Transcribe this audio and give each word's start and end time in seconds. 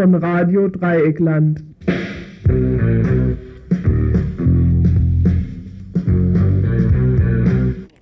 Von 0.00 0.14
Radio 0.14 0.66
Dreieckland. 0.66 1.62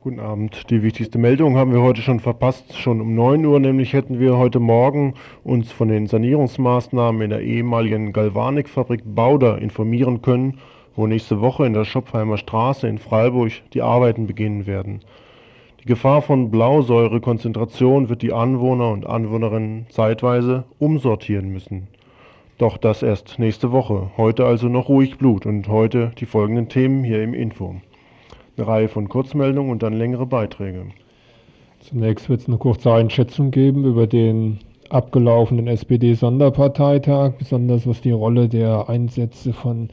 Guten 0.00 0.20
Abend. 0.20 0.70
Die 0.70 0.84
wichtigste 0.84 1.18
Meldung 1.18 1.56
haben 1.56 1.72
wir 1.72 1.82
heute 1.82 2.00
schon 2.00 2.20
verpasst, 2.20 2.78
schon 2.78 3.00
um 3.00 3.16
9 3.16 3.44
Uhr, 3.44 3.58
nämlich 3.58 3.94
hätten 3.94 4.20
wir 4.20 4.38
heute 4.38 4.60
Morgen 4.60 5.14
uns 5.42 5.72
von 5.72 5.88
den 5.88 6.06
Sanierungsmaßnahmen 6.06 7.20
in 7.20 7.30
der 7.30 7.40
ehemaligen 7.40 8.12
Galvanikfabrik 8.12 9.02
Bauder 9.04 9.58
informieren 9.58 10.22
können, 10.22 10.58
wo 10.94 11.08
nächste 11.08 11.40
Woche 11.40 11.66
in 11.66 11.72
der 11.72 11.84
Schopfheimer 11.84 12.36
Straße 12.36 12.86
in 12.86 12.98
Freiburg 12.98 13.50
die 13.74 13.82
Arbeiten 13.82 14.28
beginnen 14.28 14.68
werden. 14.68 15.00
Die 15.80 15.86
Gefahr 15.86 16.22
von 16.22 16.50
Blausäurekonzentration 16.50 18.08
wird 18.08 18.22
die 18.22 18.32
Anwohner 18.32 18.90
und 18.90 19.06
Anwohnerinnen 19.06 19.86
zeitweise 19.90 20.64
umsortieren 20.78 21.48
müssen. 21.48 21.88
Doch 22.58 22.76
das 22.76 23.02
erst 23.02 23.38
nächste 23.38 23.70
Woche. 23.70 24.10
Heute 24.16 24.44
also 24.44 24.68
noch 24.68 24.88
ruhig 24.88 25.18
Blut 25.18 25.46
und 25.46 25.68
heute 25.68 26.10
die 26.18 26.26
folgenden 26.26 26.68
Themen 26.68 27.04
hier 27.04 27.22
im 27.22 27.32
Info 27.32 27.76
eine 28.58 28.66
Reihe 28.66 28.88
von 28.88 29.08
Kurzmeldungen 29.08 29.70
und 29.70 29.82
dann 29.82 29.92
längere 29.92 30.26
Beiträge. 30.26 30.86
Zunächst 31.80 32.28
wird 32.28 32.40
es 32.40 32.48
eine 32.48 32.58
kurze 32.58 32.92
Einschätzung 32.92 33.50
geben 33.50 33.84
über 33.84 34.06
den 34.06 34.58
abgelaufenen 34.90 35.68
SPD-Sonderparteitag, 35.68 37.34
besonders 37.38 37.86
was 37.86 38.00
die 38.00 38.10
Rolle 38.10 38.48
der 38.48 38.88
Einsätze 38.88 39.52
von 39.52 39.90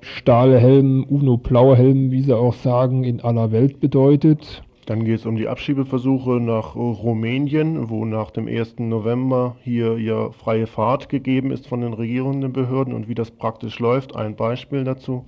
Stahlhelmen, 0.00 1.04
UNO-Blauhelmen, 1.04 2.10
wie 2.10 2.22
sie 2.22 2.36
auch 2.36 2.54
sagen, 2.54 3.04
in 3.04 3.20
aller 3.20 3.52
Welt 3.52 3.80
bedeutet. 3.80 4.62
Dann 4.86 5.04
geht 5.04 5.20
es 5.20 5.26
um 5.26 5.36
die 5.36 5.46
Abschiebeversuche 5.46 6.40
nach 6.40 6.74
Rumänien, 6.74 7.88
wo 7.88 8.04
nach 8.04 8.32
dem 8.32 8.48
1. 8.48 8.80
November 8.80 9.56
hier 9.62 9.96
ja 9.98 10.30
freie 10.30 10.66
Fahrt 10.66 11.08
gegeben 11.08 11.52
ist 11.52 11.68
von 11.68 11.82
den 11.82 11.92
regierenden 11.92 12.52
Behörden 12.52 12.92
und 12.92 13.08
wie 13.08 13.14
das 13.14 13.30
praktisch 13.30 13.78
läuft. 13.78 14.16
Ein 14.16 14.34
Beispiel 14.34 14.82
dazu. 14.82 15.24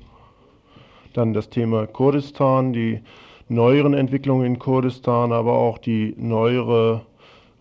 Dann 1.12 1.32
das 1.32 1.50
Thema 1.50 1.86
Kurdistan, 1.86 2.72
die 2.72 3.00
neueren 3.48 3.94
Entwicklungen 3.94 4.44
in 4.44 4.58
Kurdistan, 4.58 5.30
aber 5.30 5.52
auch 5.52 5.78
die 5.78 6.14
neuere 6.16 7.02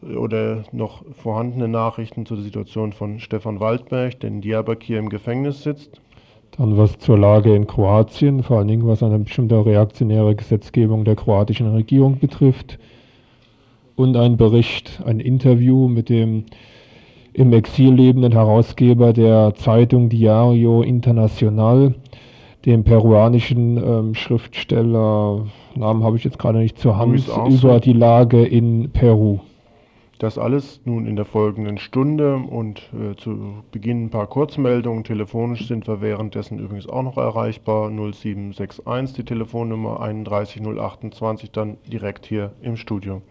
oder 0.02 0.64
noch 0.71 1.03
vorhandene 1.14 1.67
Nachrichten 1.67 2.25
zur 2.25 2.38
Situation 2.38 2.91
von 2.91 3.19
Stefan 3.19 3.59
Waldberg, 3.59 4.19
der 4.19 4.30
in 4.30 4.41
Diyarbakir 4.41 4.97
im 4.97 5.09
Gefängnis 5.09 5.61
sitzt. 5.61 6.02
Dann 6.58 6.78
was 6.78 6.98
zur 7.00 7.18
Lage 7.18 7.56
in 7.56 7.66
Kroatien, 7.66 8.44
vor 8.44 8.59
allen 8.59 8.68
Dingen 8.68 8.88
was 8.88 9.02
eine 9.02 9.20
bestimmte 9.20 9.66
reaktionäre 9.66 10.36
Gesetzgebung 10.36 11.04
der 11.04 11.16
kroatischen 11.16 11.68
Regierung 11.68 12.20
betrifft. 12.20 12.78
Und 13.95 14.18
ein 14.18 14.38
Bericht, 14.38 15.02
ein 15.06 15.20
Interview 15.20 15.88
mit 15.88 16.10
dem 16.10 16.45
im 17.34 17.52
Exil 17.52 17.94
lebenden 17.94 18.32
Herausgeber 18.32 19.12
der 19.12 19.56
Zeitung 19.56 20.10
Diario 20.10 20.84
Internacional, 20.84 21.95
dem 22.66 22.84
peruanischen 22.84 23.78
ähm, 23.78 24.16
Schriftsteller, 24.16 25.45
Namen 25.76 26.04
habe 26.04 26.17
ich 26.17 26.23
jetzt 26.23 26.38
gerade 26.38 26.60
nicht 26.60 26.78
zur 26.78 26.98
Hand, 26.98 27.28
über 27.50 27.80
die 27.80 27.94
Lage 27.94 28.45
in 28.45 28.92
Peru. 28.92 29.40
Das 30.24 30.38
alles 30.38 30.80
nun 30.86 31.06
in 31.06 31.18
der 31.18 31.26
folgenden 31.26 31.78
Stunde 31.78 32.38
und 32.38 32.90
äh, 32.94 33.14
zu 33.18 33.62
Beginn 33.74 34.06
ein 34.06 34.10
paar 34.10 34.28
Kurzmeldungen. 34.28 35.04
Telefonisch 35.04 35.67
sind 35.67 35.86
wir 35.86 36.00
währenddessen 36.00 36.60
übrigens 36.60 36.88
auch 36.88 37.04
noch 37.04 37.17
erreichbar. 37.17 37.89
0761 37.89 39.16
die 39.16 39.26
Telefonnummer 39.26 40.00
31028 40.00 41.52
dann 41.52 41.76
direkt 41.92 42.26
hier 42.26 42.54
im 42.62 42.78
Studio. 42.78 43.22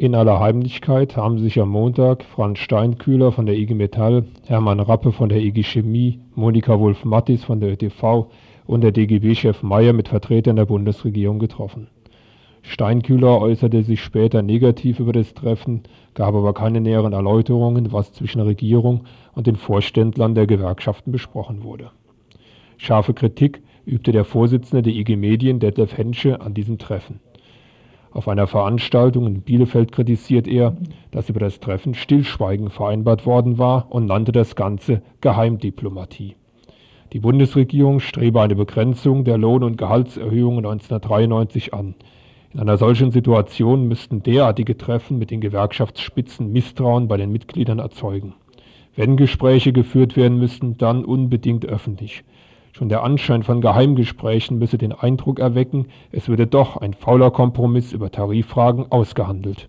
In 0.00 0.14
aller 0.14 0.40
Heimlichkeit 0.40 1.18
haben 1.18 1.38
sich 1.38 1.60
am 1.60 1.68
Montag 1.68 2.24
Franz 2.24 2.60
Steinkühler 2.60 3.32
von 3.32 3.44
der 3.44 3.58
IG 3.58 3.74
Metall, 3.74 4.24
Hermann 4.46 4.80
Rappe 4.80 5.12
von 5.12 5.28
der 5.28 5.42
IG 5.42 5.62
Chemie, 5.62 6.20
Monika 6.34 6.80
Wolf-Mattis 6.80 7.44
von 7.44 7.60
der 7.60 7.72
ÖTV 7.72 8.30
und 8.64 8.80
der 8.80 8.92
DGB-Chef 8.92 9.62
Mayer 9.62 9.92
mit 9.92 10.08
Vertretern 10.08 10.56
der 10.56 10.64
Bundesregierung 10.64 11.38
getroffen. 11.38 11.88
Steinkühler 12.62 13.42
äußerte 13.42 13.82
sich 13.82 14.00
später 14.00 14.40
negativ 14.40 15.00
über 15.00 15.12
das 15.12 15.34
Treffen, 15.34 15.82
gab 16.14 16.34
aber 16.34 16.54
keine 16.54 16.80
näheren 16.80 17.12
Erläuterungen, 17.12 17.92
was 17.92 18.14
zwischen 18.14 18.40
Regierung 18.40 19.04
und 19.34 19.46
den 19.46 19.56
Vorständlern 19.56 20.34
der 20.34 20.46
Gewerkschaften 20.46 21.12
besprochen 21.12 21.62
wurde. 21.62 21.90
Scharfe 22.78 23.12
Kritik 23.12 23.60
übte 23.84 24.12
der 24.12 24.24
Vorsitzende 24.24 24.80
der 24.80 24.94
IG 24.94 25.16
Medien, 25.16 25.60
Detlef 25.60 25.94
Hensche, 25.94 26.40
an 26.40 26.54
diesem 26.54 26.78
Treffen. 26.78 27.20
Auf 28.12 28.26
einer 28.26 28.48
Veranstaltung 28.48 29.26
in 29.26 29.42
Bielefeld 29.42 29.92
kritisiert 29.92 30.48
er, 30.48 30.76
dass 31.12 31.28
über 31.28 31.38
das 31.40 31.60
Treffen 31.60 31.94
Stillschweigen 31.94 32.70
vereinbart 32.70 33.24
worden 33.24 33.58
war 33.58 33.86
und 33.90 34.06
nannte 34.06 34.32
das 34.32 34.56
Ganze 34.56 35.02
Geheimdiplomatie. 35.20 36.34
Die 37.12 37.20
Bundesregierung 37.20 38.00
strebe 38.00 38.40
eine 38.40 38.56
Begrenzung 38.56 39.24
der 39.24 39.38
Lohn- 39.38 39.64
und 39.64 39.78
Gehaltserhöhungen 39.78 40.64
1993 40.64 41.72
an. 41.72 41.94
In 42.52 42.60
einer 42.60 42.78
solchen 42.78 43.12
Situation 43.12 43.86
müssten 43.86 44.24
derartige 44.24 44.76
Treffen 44.76 45.18
mit 45.18 45.30
den 45.30 45.40
Gewerkschaftsspitzen 45.40 46.52
Misstrauen 46.52 47.06
bei 47.06 47.16
den 47.16 47.30
Mitgliedern 47.30 47.78
erzeugen. 47.78 48.34
Wenn 48.96 49.16
Gespräche 49.16 49.72
geführt 49.72 50.16
werden 50.16 50.38
müssten, 50.38 50.76
dann 50.76 51.04
unbedingt 51.04 51.64
öffentlich. 51.64 52.24
Schon 52.72 52.88
der 52.88 53.02
Anschein 53.02 53.42
von 53.42 53.60
Geheimgesprächen 53.60 54.58
müsse 54.58 54.78
den 54.78 54.92
Eindruck 54.92 55.38
erwecken, 55.38 55.86
es 56.12 56.28
würde 56.28 56.46
doch 56.46 56.76
ein 56.76 56.94
fauler 56.94 57.30
Kompromiss 57.30 57.92
über 57.92 58.10
Tariffragen 58.10 58.90
ausgehandelt. 58.90 59.68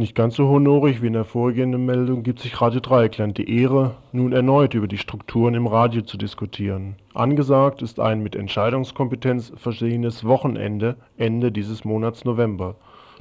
Nicht 0.00 0.14
ganz 0.14 0.36
so 0.36 0.48
honorig 0.48 1.02
wie 1.02 1.08
in 1.08 1.12
der 1.12 1.26
vorgehenden 1.26 1.84
Meldung 1.84 2.22
gibt 2.22 2.40
sich 2.40 2.58
Radio 2.58 2.80
Dreieckland 2.80 3.36
die 3.36 3.60
Ehre, 3.60 3.96
nun 4.12 4.32
erneut 4.32 4.72
über 4.72 4.88
die 4.88 4.96
Strukturen 4.96 5.52
im 5.52 5.66
Radio 5.66 6.00
zu 6.00 6.16
diskutieren. 6.16 6.96
Angesagt 7.12 7.82
ist 7.82 8.00
ein 8.00 8.22
mit 8.22 8.34
Entscheidungskompetenz 8.34 9.52
versehenes 9.56 10.24
Wochenende 10.24 10.96
Ende 11.18 11.52
dieses 11.52 11.84
Monats 11.84 12.24
November. 12.24 12.76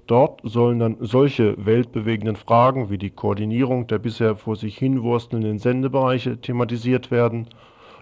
Dort 0.08 0.40
sollen 0.44 0.80
dann 0.80 0.96
solche 1.02 1.54
weltbewegenden 1.66 2.38
Fragen 2.38 2.90
wie 2.90 2.98
die 2.98 3.10
Koordinierung 3.10 3.88
der 3.88 4.00
bisher 4.00 4.38
vor 4.38 4.56
sich 4.56 4.78
hinwurstelnden 4.78 5.60
Sendebereiche 5.60 6.40
thematisiert 6.40 7.12
werden. 7.12 7.48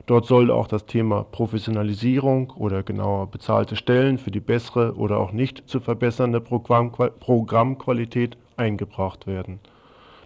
Dort 0.06 0.28
soll 0.28 0.52
auch 0.52 0.68
das 0.68 0.86
Thema 0.86 1.24
Professionalisierung 1.24 2.54
oder 2.56 2.84
genauer 2.84 3.32
bezahlte 3.32 3.76
Stellen 3.76 4.20
für 4.20 4.30
die 4.30 4.40
bessere 4.40 4.94
oder 4.98 5.18
auch 5.18 5.32
nicht 5.32 5.68
zu 5.68 5.80
verbessernde 5.80 6.42
Programmqualität 6.42 8.38
eingebracht 8.57 9.28
werden. 9.28 9.59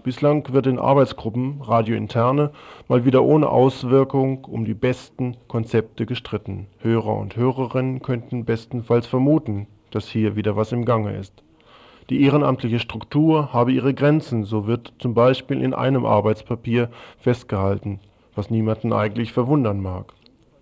Bislang 0.04 0.52
wird 0.52 0.66
in 0.66 0.80
Arbeitsgruppen 0.80 1.62
radiointerne 1.62 2.52
mal 2.88 3.06
wieder 3.06 3.24
ohne 3.24 3.50
Auswirkung 3.50 4.46
um 4.46 4.66
die 4.66 4.74
besten 4.74 5.38
Konzepte 5.48 6.08
gestritten. 6.08 6.66
Hörer 6.80 7.16
und 7.18 7.36
Hörerinnen 7.36 8.02
könnten 8.02 8.44
bestenfalls 8.44 9.06
vermuten, 9.06 9.68
dass 9.92 10.08
hier 10.08 10.36
wieder 10.36 10.56
was 10.56 10.72
im 10.72 10.86
Gange 10.86 11.16
ist. 11.16 11.44
Die 12.10 12.24
ehrenamtliche 12.24 12.80
Struktur 12.80 13.54
habe 13.54 13.72
ihre 13.72 13.94
Grenzen, 13.94 14.44
so 14.44 14.66
wird 14.66 14.92
zum 14.98 15.14
Beispiel 15.14 15.62
in 15.62 15.76
einem 15.76 16.06
Arbeitspapier 16.06 16.90
festgehalten, 17.20 18.00
was 18.34 18.50
niemanden 18.50 18.94
eigentlich 18.94 19.34
verwundern 19.34 19.82
mag. 19.82 20.14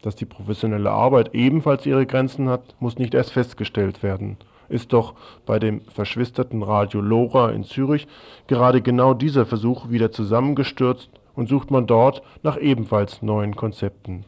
Dass 0.02 0.18
die 0.18 0.26
professionelle 0.26 0.92
Arbeit 0.92 1.34
ebenfalls 1.34 1.86
ihre 1.86 2.06
Grenzen 2.06 2.50
hat, 2.50 2.76
muss 2.82 2.98
nicht 2.98 3.14
erst 3.14 3.32
festgestellt 3.32 4.04
werden 4.04 4.38
ist 4.70 4.94
doch 4.94 5.14
bei 5.46 5.60
dem 5.60 5.82
verschwisterten 5.82 6.64
Radio 6.64 7.02
Lora 7.02 7.52
in 7.52 7.64
Zürich 7.64 8.08
gerade 8.48 8.82
genau 8.82 9.14
dieser 9.14 9.46
Versuch 9.46 9.90
wieder 9.90 10.12
zusammengestürzt 10.12 11.10
und 11.36 11.50
sucht 11.50 11.72
man 11.72 11.88
dort 11.88 12.22
nach 12.44 12.58
ebenfalls 12.58 13.22
neuen 13.22 13.56
Konzepten. 13.56 14.26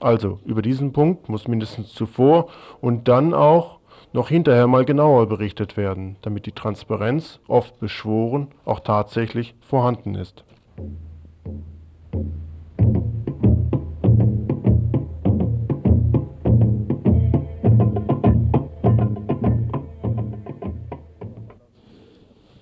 Also, 0.00 0.38
über 0.44 0.62
diesen 0.62 0.92
Punkt 0.92 1.28
muss 1.28 1.48
mindestens 1.48 1.92
zuvor 1.92 2.48
und 2.80 3.08
dann 3.08 3.34
auch 3.34 3.78
noch 4.12 4.28
hinterher 4.28 4.66
mal 4.66 4.84
genauer 4.84 5.26
berichtet 5.26 5.76
werden, 5.76 6.16
damit 6.22 6.46
die 6.46 6.52
Transparenz, 6.52 7.40
oft 7.48 7.78
beschworen, 7.80 8.48
auch 8.64 8.80
tatsächlich 8.80 9.54
vorhanden 9.60 10.14
ist. 10.14 10.44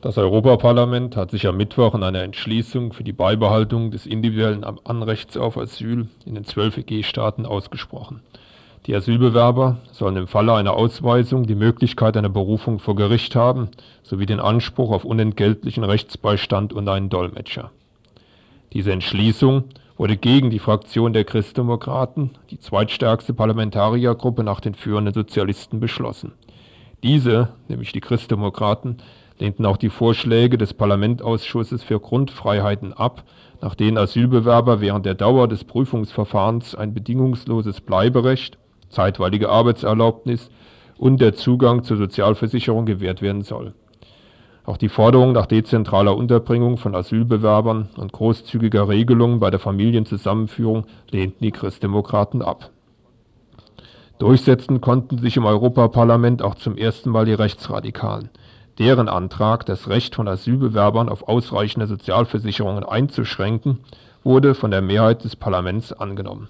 Das 0.06 0.18
Europaparlament 0.18 1.16
hat 1.16 1.32
sich 1.32 1.48
am 1.48 1.56
Mittwoch 1.56 1.92
in 1.96 2.04
einer 2.04 2.22
Entschließung 2.22 2.92
für 2.92 3.02
die 3.02 3.12
Beibehaltung 3.12 3.90
des 3.90 4.06
individuellen 4.06 4.62
Anrechts 4.62 5.36
auf 5.36 5.58
Asyl 5.58 6.06
in 6.24 6.36
den 6.36 6.44
zwölf 6.44 6.78
EG-Staaten 6.78 7.44
ausgesprochen. 7.44 8.20
Die 8.86 8.94
Asylbewerber 8.94 9.78
sollen 9.90 10.14
im 10.14 10.28
Falle 10.28 10.54
einer 10.54 10.74
Ausweisung 10.74 11.44
die 11.48 11.56
Möglichkeit 11.56 12.16
einer 12.16 12.28
Berufung 12.28 12.78
vor 12.78 12.94
Gericht 12.94 13.34
haben 13.34 13.70
sowie 14.04 14.26
den 14.26 14.38
Anspruch 14.38 14.92
auf 14.92 15.04
unentgeltlichen 15.04 15.82
Rechtsbeistand 15.82 16.72
und 16.72 16.88
einen 16.88 17.08
Dolmetscher. 17.08 17.72
Diese 18.74 18.92
Entschließung 18.92 19.64
wurde 19.96 20.16
gegen 20.16 20.50
die 20.50 20.60
Fraktion 20.60 21.14
der 21.14 21.24
Christdemokraten, 21.24 22.30
die 22.52 22.60
zweitstärkste 22.60 23.34
Parlamentariergruppe 23.34 24.44
nach 24.44 24.60
den 24.60 24.76
führenden 24.76 25.14
Sozialisten, 25.14 25.80
beschlossen. 25.80 26.30
Diese, 27.02 27.48
nämlich 27.66 27.90
die 27.90 28.00
Christdemokraten, 28.00 28.98
lehnten 29.38 29.66
auch 29.66 29.76
die 29.76 29.90
Vorschläge 29.90 30.58
des 30.58 30.74
Parlamentsausschusses 30.74 31.82
für 31.82 32.00
Grundfreiheiten 32.00 32.92
ab, 32.92 33.24
nach 33.60 33.74
denen 33.74 33.98
Asylbewerber 33.98 34.80
während 34.80 35.06
der 35.06 35.14
Dauer 35.14 35.48
des 35.48 35.64
Prüfungsverfahrens 35.64 36.74
ein 36.74 36.94
bedingungsloses 36.94 37.80
Bleiberecht, 37.80 38.58
zeitweilige 38.88 39.48
Arbeitserlaubnis 39.48 40.50
und 40.98 41.20
der 41.20 41.34
Zugang 41.34 41.82
zur 41.82 41.96
Sozialversicherung 41.96 42.86
gewährt 42.86 43.22
werden 43.22 43.42
soll. 43.42 43.74
Auch 44.64 44.76
die 44.76 44.88
Forderung 44.88 45.32
nach 45.32 45.46
dezentraler 45.46 46.16
Unterbringung 46.16 46.76
von 46.76 46.94
Asylbewerbern 46.96 47.88
und 47.96 48.12
großzügiger 48.12 48.88
Regelungen 48.88 49.38
bei 49.38 49.50
der 49.50 49.60
Familienzusammenführung 49.60 50.86
lehnten 51.10 51.44
die 51.44 51.52
Christdemokraten 51.52 52.42
ab. 52.42 52.70
Durchsetzen 54.18 54.80
konnten 54.80 55.18
sich 55.18 55.36
im 55.36 55.44
Europaparlament 55.44 56.42
auch 56.42 56.54
zum 56.56 56.76
ersten 56.76 57.10
Mal 57.10 57.26
die 57.26 57.34
Rechtsradikalen. 57.34 58.30
Deren 58.78 59.08
Antrag, 59.08 59.64
das 59.64 59.88
Recht 59.88 60.14
von 60.14 60.28
Asylbewerbern 60.28 61.08
auf 61.08 61.28
ausreichende 61.28 61.86
Sozialversicherungen 61.86 62.84
einzuschränken, 62.84 63.80
wurde 64.22 64.54
von 64.54 64.70
der 64.70 64.82
Mehrheit 64.82 65.24
des 65.24 65.34
Parlaments 65.34 65.94
angenommen. 65.94 66.48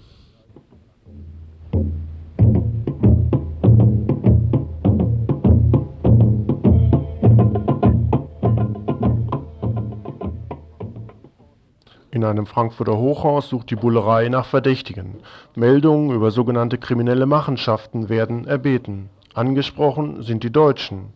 In 12.11 12.23
einem 12.25 12.45
Frankfurter 12.45 12.97
Hochhaus 12.97 13.47
sucht 13.47 13.69
die 13.69 13.75
Bullerei 13.75 14.27
nach 14.27 14.47
Verdächtigen. 14.47 15.17
Meldungen 15.55 16.13
über 16.13 16.31
sogenannte 16.31 16.77
kriminelle 16.77 17.25
Machenschaften 17.25 18.09
werden 18.09 18.47
erbeten. 18.47 19.09
Angesprochen 19.33 20.23
sind 20.23 20.43
die 20.43 20.51
Deutschen. 20.51 21.13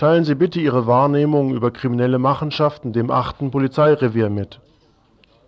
Teilen 0.00 0.24
Sie 0.24 0.34
bitte 0.34 0.58
Ihre 0.58 0.86
Wahrnehmung 0.86 1.52
über 1.52 1.70
kriminelle 1.70 2.18
Machenschaften 2.18 2.94
dem 2.94 3.10
achten 3.10 3.50
Polizeirevier 3.50 4.30
mit. 4.30 4.62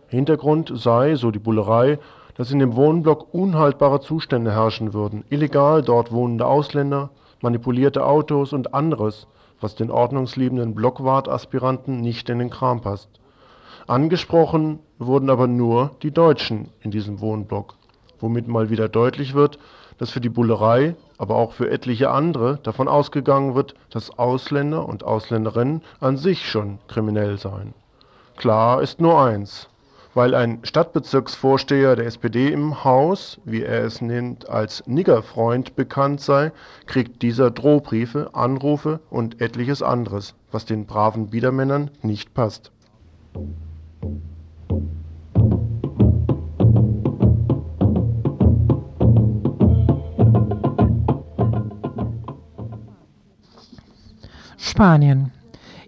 Hintergrund 0.08 0.70
sei, 0.74 1.14
so 1.14 1.30
die 1.30 1.38
Bullerei, 1.38 1.98
dass 2.34 2.50
in 2.50 2.58
dem 2.58 2.76
Wohnblock 2.76 3.32
unhaltbare 3.32 4.02
Zustände 4.02 4.52
herrschen 4.52 4.92
würden, 4.92 5.24
illegal 5.30 5.80
dort 5.80 6.12
wohnende 6.12 6.44
Ausländer, 6.44 7.08
manipulierte 7.40 8.04
Autos 8.04 8.52
und 8.52 8.74
anderes, 8.74 9.26
was 9.58 9.74
den 9.74 9.90
ordnungsliebenden 9.90 10.74
Blockwartaspiranten 10.74 12.02
nicht 12.02 12.28
in 12.28 12.38
den 12.38 12.50
Kram 12.50 12.82
passt. 12.82 13.08
Angesprochen 13.86 14.80
wurden 14.98 15.30
aber 15.30 15.46
nur 15.46 15.92
die 16.02 16.10
Deutschen 16.10 16.68
in 16.82 16.90
diesem 16.90 17.22
Wohnblock, 17.22 17.72
womit 18.20 18.48
mal 18.48 18.68
wieder 18.68 18.90
deutlich 18.90 19.32
wird 19.32 19.58
dass 20.02 20.10
für 20.10 20.20
die 20.20 20.28
Bullerei, 20.28 20.96
aber 21.22 21.36
auch 21.36 21.52
für 21.52 21.70
etliche 21.70 22.10
andere 22.10 22.58
davon 22.64 22.88
ausgegangen 22.88 23.54
wird, 23.54 23.76
dass 23.90 24.18
Ausländer 24.18 24.88
und 24.88 25.04
Ausländerinnen 25.04 25.82
an 26.00 26.16
sich 26.16 26.50
schon 26.50 26.80
kriminell 26.88 27.38
seien. 27.38 27.74
Klar 28.36 28.82
ist 28.82 29.00
nur 29.00 29.22
eins: 29.22 29.68
Weil 30.14 30.34
ein 30.34 30.58
Stadtbezirksvorsteher 30.64 31.94
der 31.94 32.06
SPD 32.06 32.48
im 32.48 32.82
Haus, 32.82 33.40
wie 33.44 33.62
er 33.62 33.84
es 33.84 34.00
nennt, 34.00 34.48
als 34.48 34.82
Niggerfreund 34.88 35.76
bekannt 35.76 36.20
sei, 36.20 36.50
kriegt 36.86 37.22
dieser 37.22 37.52
Drohbriefe, 37.52 38.30
Anrufe 38.32 38.98
und 39.08 39.40
etliches 39.40 39.80
anderes, 39.80 40.34
was 40.50 40.64
den 40.64 40.86
braven 40.86 41.30
Biedermännern 41.30 41.92
nicht 42.02 42.34
passt 42.34 42.72
Spanien. 54.72 55.30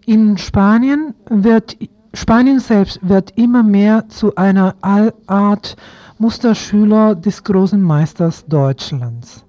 In 0.04 0.36
Spanien 0.36 1.14
wird 1.30 1.74
Spanien 2.12 2.60
selbst 2.60 3.00
wird 3.00 3.30
immer 3.34 3.62
mehr 3.62 4.10
zu 4.10 4.34
einer 4.36 4.74
Art 4.82 5.76
Musterschüler 6.18 7.14
des 7.14 7.42
großen 7.42 7.80
Meisters 7.80 8.44
Deutschlands. 8.44 9.42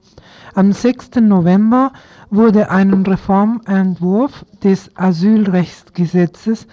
Am 0.53 0.71
6. 0.71 1.19
November 1.19 1.91
wurde 2.29 2.71
ein 2.71 2.93
Reformentwurf 2.93 4.45
des 4.63 4.89
Asylrechtsgesetzes 4.95 6.65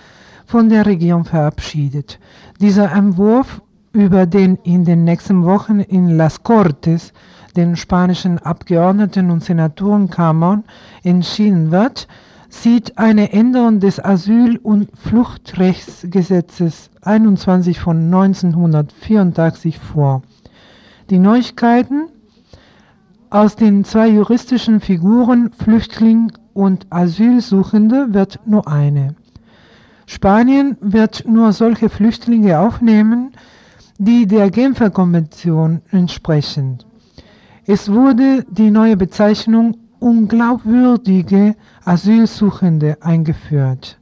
von 0.47 0.69
der 0.69 0.87
Regierung 0.87 1.25
verabschiedet. 1.25 2.20
Dieser 2.61 2.93
Entwurf, 2.93 3.61
über 3.93 4.25
den 4.25 4.55
in 4.62 4.85
den 4.85 5.03
nächsten 5.03 5.43
Wochen 5.44 5.81
in 5.81 6.17
Las 6.17 6.44
Cortes, 6.44 7.12
den 7.56 7.75
spanischen 7.75 8.38
Abgeordneten 8.38 9.32
und 9.32 9.43
Senatorenkammern, 9.43 10.62
entschieden 11.03 11.73
wird, 11.73 12.06
sieht 12.52 12.99
eine 12.99 13.32
Änderung 13.32 13.81
des 13.81 13.99
Asyl- 13.99 14.58
und 14.58 14.90
Fluchtrechtsgesetzes 14.96 16.90
21 17.00 17.81
von 17.81 18.04
1984 18.04 19.78
vor. 19.78 20.22
Die 21.08 21.19
Neuigkeiten 21.19 22.08
aus 23.31 23.56
den 23.56 23.84
zwei 23.84 24.08
juristischen 24.08 24.81
Figuren 24.81 25.50
Flüchtling 25.52 26.31
und 26.52 26.87
Asylsuchende 26.90 28.12
wird 28.12 28.38
nur 28.44 28.69
eine. 28.69 29.16
Spanien 30.04 30.76
wird 30.81 31.25
nur 31.26 31.52
solche 31.52 31.88
Flüchtlinge 31.88 32.60
aufnehmen, 32.60 33.32
die 33.99 34.26
der 34.26 34.50
Genfer 34.50 34.90
Konvention 34.90 35.80
entsprechen. 35.90 36.78
Es 37.64 37.90
wurde 37.90 38.44
die 38.50 38.71
neue 38.71 38.99
Bezeichnung 38.99 39.78
unglaubwürdige 40.00 41.54
Asylsuchende 41.85 42.97
eingeführt, 43.01 43.99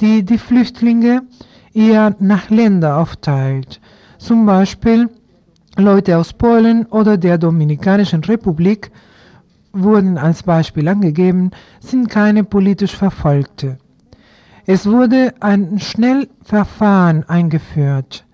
die 0.00 0.24
die 0.24 0.38
Flüchtlinge 0.38 1.22
eher 1.74 2.14
nach 2.18 2.50
Ländern 2.50 2.92
aufteilt, 2.92 3.80
zum 4.18 4.46
Beispiel 4.46 5.08
Leute 5.76 6.18
aus 6.18 6.32
Polen 6.32 6.86
oder 6.86 7.16
der 7.16 7.38
Dominikanischen 7.38 8.24
Republik 8.24 8.90
wurden 9.72 10.18
als 10.18 10.42
Beispiel 10.42 10.88
angegeben, 10.88 11.50
sind 11.80 12.08
keine 12.08 12.42
politisch 12.44 12.96
Verfolgte. 12.96 13.78
Es 14.66 14.86
wurde 14.86 15.34
ein 15.40 15.78
Schnellverfahren 15.78 17.28
eingeführt. 17.28 18.24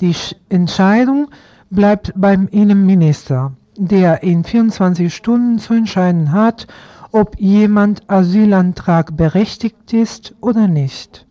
Die 0.00 0.14
Entscheidung 0.48 1.28
bleibt 1.70 2.12
beim 2.16 2.48
Innenminister 2.48 3.52
der 3.78 4.24
in 4.24 4.42
24 4.44 5.14
Stunden 5.14 5.58
zu 5.58 5.72
entscheiden 5.72 6.32
hat, 6.32 6.66
ob 7.12 7.38
jemand 7.38 8.08
Asylantrag 8.10 9.16
berechtigt 9.16 9.92
ist 9.92 10.34
oder 10.40 10.68
nicht. 10.68 11.26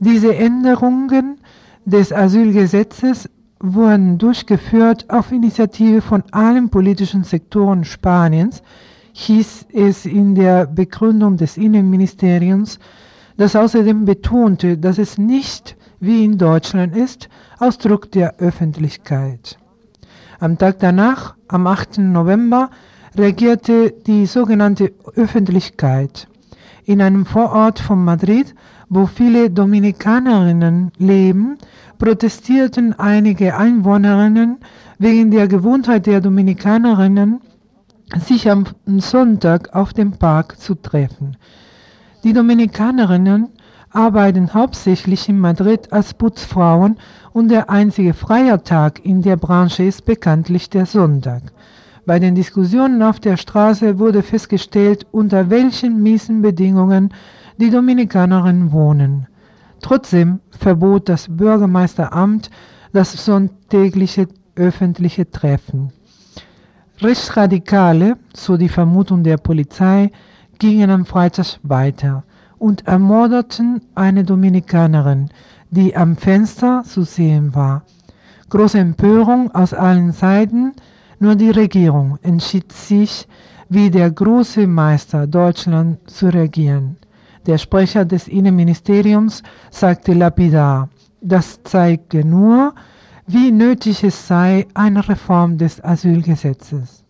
Diese 0.00 0.34
Änderungen 0.34 1.38
des 1.84 2.12
Asylgesetzes 2.12 3.28
wurden 3.60 4.18
durchgeführt 4.18 5.08
auf 5.08 5.30
Initiative 5.30 6.00
von 6.00 6.24
allen 6.32 6.68
politischen 6.68 7.22
Sektoren 7.22 7.84
Spaniens, 7.84 8.62
hieß 9.12 9.66
es 9.72 10.06
in 10.06 10.34
der 10.34 10.66
Begründung 10.66 11.36
des 11.36 11.56
Innenministeriums, 11.56 12.78
das 13.36 13.54
außerdem 13.54 14.04
betonte, 14.04 14.78
dass 14.78 14.98
es 14.98 15.18
nicht 15.18 15.76
wie 16.00 16.24
in 16.24 16.38
Deutschland 16.38 16.96
ist, 16.96 17.28
Ausdruck 17.58 18.10
der 18.10 18.38
Öffentlichkeit. 18.38 19.58
Am 20.40 20.58
Tag 20.58 20.80
danach, 20.80 21.36
am 21.46 21.68
8. 21.68 21.98
November, 21.98 22.70
reagierte 23.16 23.92
die 24.06 24.26
sogenannte 24.26 24.92
Öffentlichkeit. 25.16 26.28
In 26.84 27.00
einem 27.00 27.26
Vorort 27.26 27.78
von 27.78 28.04
Madrid, 28.04 28.54
wo 28.88 29.06
viele 29.06 29.50
Dominikanerinnen 29.50 30.92
leben, 30.98 31.58
protestierten 31.98 32.98
einige 32.98 33.56
Einwohnerinnen 33.56 34.58
wegen 34.98 35.30
der 35.30 35.46
Gewohnheit 35.46 36.06
der 36.06 36.20
Dominikanerinnen, 36.20 37.40
sich 38.26 38.50
am 38.50 38.66
Sonntag 38.86 39.74
auf 39.74 39.92
dem 39.92 40.12
Park 40.12 40.58
zu 40.58 40.74
treffen. 40.74 41.36
Die 42.24 42.32
Dominikanerinnen 42.32 43.48
arbeiten 43.90 44.52
hauptsächlich 44.52 45.28
in 45.28 45.38
Madrid 45.38 45.92
als 45.92 46.14
Putzfrauen 46.14 46.98
und 47.32 47.48
der 47.48 47.70
einzige 47.70 48.14
freie 48.14 48.62
Tag 48.62 49.04
in 49.04 49.22
der 49.22 49.36
Branche 49.36 49.84
ist 49.84 50.04
bekanntlich 50.04 50.70
der 50.70 50.86
Sonntag. 50.86 51.42
Bei 52.04 52.18
den 52.18 52.34
Diskussionen 52.34 53.00
auf 53.02 53.20
der 53.20 53.36
Straße 53.36 53.98
wurde 53.98 54.22
festgestellt, 54.22 55.06
unter 55.12 55.50
welchen 55.50 56.02
miesen 56.02 56.42
Bedingungen 56.42 57.14
die 57.58 57.70
Dominikanerinnen 57.70 58.72
wohnen. 58.72 59.28
Trotzdem 59.80 60.40
verbot 60.50 61.08
das 61.08 61.28
Bürgermeisteramt 61.28 62.50
das 62.92 63.12
sonntägliche 63.24 64.26
öffentliche 64.56 65.30
Treffen. 65.30 65.92
Rechtsradikale, 67.00 68.16
so 68.34 68.56
die 68.56 68.68
Vermutung 68.68 69.22
der 69.22 69.36
Polizei, 69.36 70.10
gingen 70.58 70.90
am 70.90 71.06
Freitag 71.06 71.58
weiter 71.62 72.24
und 72.58 72.86
ermordeten 72.86 73.80
eine 73.94 74.24
Dominikanerin, 74.24 75.28
die 75.70 75.96
am 75.96 76.16
Fenster 76.16 76.82
zu 76.84 77.02
sehen 77.02 77.54
war. 77.54 77.84
Große 78.50 78.78
Empörung 78.78 79.52
aus 79.52 79.72
allen 79.72 80.12
Seiten, 80.12 80.72
nur 81.22 81.36
die 81.36 81.50
Regierung 81.50 82.18
entschied 82.22 82.72
sich, 82.72 83.28
wie 83.68 83.90
der 83.90 84.10
große 84.10 84.66
Meister 84.66 85.28
Deutschland 85.28 86.10
zu 86.10 86.26
regieren. 86.28 86.96
Der 87.46 87.58
Sprecher 87.58 88.04
des 88.04 88.26
Innenministeriums 88.26 89.44
sagte 89.70 90.14
lapidar, 90.14 90.88
das 91.20 91.60
zeige 91.62 92.26
nur, 92.26 92.74
wie 93.28 93.52
nötig 93.52 94.02
es 94.02 94.26
sei, 94.26 94.66
eine 94.74 95.08
Reform 95.08 95.58
des 95.58 95.82
Asylgesetzes. 95.82 97.04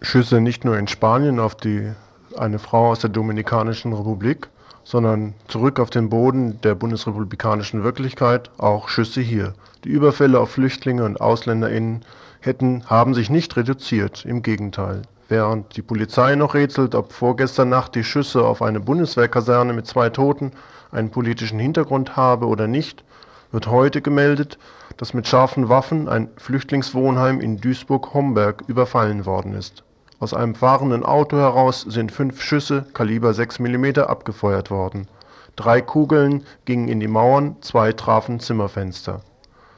Schüsse 0.00 0.40
nicht 0.40 0.64
nur 0.64 0.76
in 0.78 0.88
Spanien 0.88 1.38
auf 1.38 1.54
die, 1.54 1.92
eine 2.38 2.58
Frau 2.58 2.90
aus 2.90 3.00
der 3.00 3.10
Dominikanischen 3.10 3.92
Republik, 3.92 4.48
sondern 4.84 5.34
zurück 5.48 5.80
auf 5.80 5.90
den 5.90 6.10
Boden 6.10 6.60
der 6.62 6.74
bundesrepublikanischen 6.74 7.84
Wirklichkeit, 7.84 8.50
auch 8.58 8.88
Schüsse 8.88 9.20
hier. 9.20 9.54
Die 9.84 9.88
Überfälle 9.88 10.38
auf 10.38 10.50
Flüchtlinge 10.50 11.04
und 11.04 11.20
AusländerInnen 11.20 12.04
hätten, 12.40 12.84
haben 12.86 13.14
sich 13.14 13.30
nicht 13.30 13.56
reduziert, 13.56 14.24
im 14.24 14.42
Gegenteil. 14.42 15.02
Während 15.28 15.76
die 15.76 15.82
Polizei 15.82 16.34
noch 16.34 16.54
rätselt, 16.54 16.94
ob 16.94 17.12
vorgestern 17.12 17.70
Nacht 17.70 17.94
die 17.94 18.04
Schüsse 18.04 18.44
auf 18.44 18.60
eine 18.60 18.80
Bundeswehrkaserne 18.80 19.72
mit 19.72 19.86
zwei 19.86 20.10
Toten 20.10 20.52
einen 20.92 21.10
politischen 21.10 21.58
Hintergrund 21.58 22.16
habe 22.16 22.46
oder 22.46 22.66
nicht, 22.66 23.04
wird 23.50 23.66
heute 23.68 24.02
gemeldet, 24.02 24.58
dass 24.98 25.14
mit 25.14 25.26
scharfen 25.26 25.68
Waffen 25.68 26.08
ein 26.08 26.28
Flüchtlingswohnheim 26.36 27.40
in 27.40 27.56
Duisburg-Homberg 27.56 28.64
überfallen 28.66 29.24
worden 29.24 29.54
ist. 29.54 29.82
Aus 30.20 30.32
einem 30.32 30.54
fahrenden 30.54 31.04
Auto 31.04 31.36
heraus 31.36 31.82
sind 31.82 32.12
fünf 32.12 32.40
Schüsse 32.40 32.86
Kaliber 32.94 33.34
6 33.34 33.58
mm 33.58 33.98
abgefeuert 33.98 34.70
worden. 34.70 35.08
Drei 35.56 35.80
Kugeln 35.80 36.44
gingen 36.64 36.88
in 36.88 37.00
die 37.00 37.08
Mauern, 37.08 37.56
zwei 37.60 37.92
trafen 37.92 38.40
Zimmerfenster. 38.40 39.22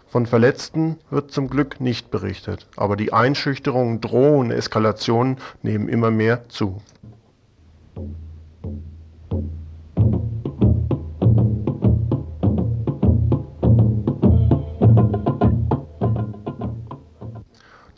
Von 0.08 0.26
Verletzten 0.26 0.98
wird 1.10 1.32
zum 1.32 1.48
Glück 1.48 1.80
nicht 1.80 2.10
berichtet, 2.10 2.66
aber 2.76 2.96
die 2.96 3.12
Einschüchterungen, 3.12 4.00
Drohungen, 4.00 4.50
Eskalationen 4.50 5.38
nehmen 5.62 5.88
immer 5.88 6.10
mehr 6.10 6.48
zu. 6.48 6.80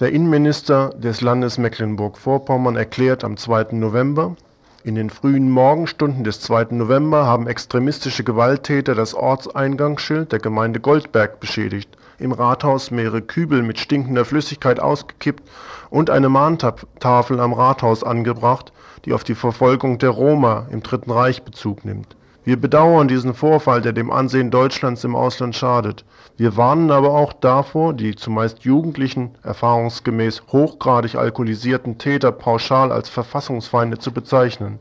Der 0.00 0.12
Innenminister 0.12 0.90
des 0.90 1.22
Landes 1.22 1.58
Mecklenburg-Vorpommern 1.58 2.76
erklärt 2.76 3.24
am 3.24 3.36
2. 3.36 3.72
November, 3.72 4.36
in 4.84 4.94
den 4.94 5.10
frühen 5.10 5.50
Morgenstunden 5.50 6.22
des 6.22 6.40
2. 6.40 6.68
November 6.70 7.26
haben 7.26 7.48
extremistische 7.48 8.22
Gewalttäter 8.22 8.94
das 8.94 9.12
Ortseingangsschild 9.12 10.30
der 10.30 10.38
Gemeinde 10.38 10.78
Goldberg 10.78 11.40
beschädigt, 11.40 11.90
im 12.20 12.30
Rathaus 12.30 12.92
mehrere 12.92 13.22
Kübel 13.22 13.64
mit 13.64 13.80
stinkender 13.80 14.24
Flüssigkeit 14.24 14.78
ausgekippt 14.78 15.42
und 15.90 16.10
eine 16.10 16.28
Mahntafel 16.28 17.40
am 17.40 17.52
Rathaus 17.52 18.04
angebracht, 18.04 18.72
die 19.04 19.12
auf 19.12 19.24
die 19.24 19.34
Verfolgung 19.34 19.98
der 19.98 20.10
Roma 20.10 20.68
im 20.70 20.80
Dritten 20.80 21.10
Reich 21.10 21.42
Bezug 21.42 21.84
nimmt 21.84 22.17
wir 22.48 22.58
bedauern 22.58 23.08
diesen 23.08 23.34
Vorfall, 23.34 23.82
der 23.82 23.92
dem 23.92 24.10
Ansehen 24.10 24.50
Deutschlands 24.50 25.04
im 25.04 25.14
Ausland 25.14 25.54
schadet. 25.54 26.06
Wir 26.38 26.56
warnen 26.56 26.90
aber 26.90 27.10
auch 27.10 27.34
davor, 27.34 27.92
die 27.92 28.16
zumeist 28.16 28.60
jugendlichen, 28.60 29.32
erfahrungsgemäß 29.42 30.44
hochgradig 30.50 31.16
alkoholisierten 31.16 31.98
Täter 31.98 32.32
pauschal 32.32 32.90
als 32.90 33.10
Verfassungsfeinde 33.10 33.98
zu 33.98 34.12
bezeichnen. 34.12 34.80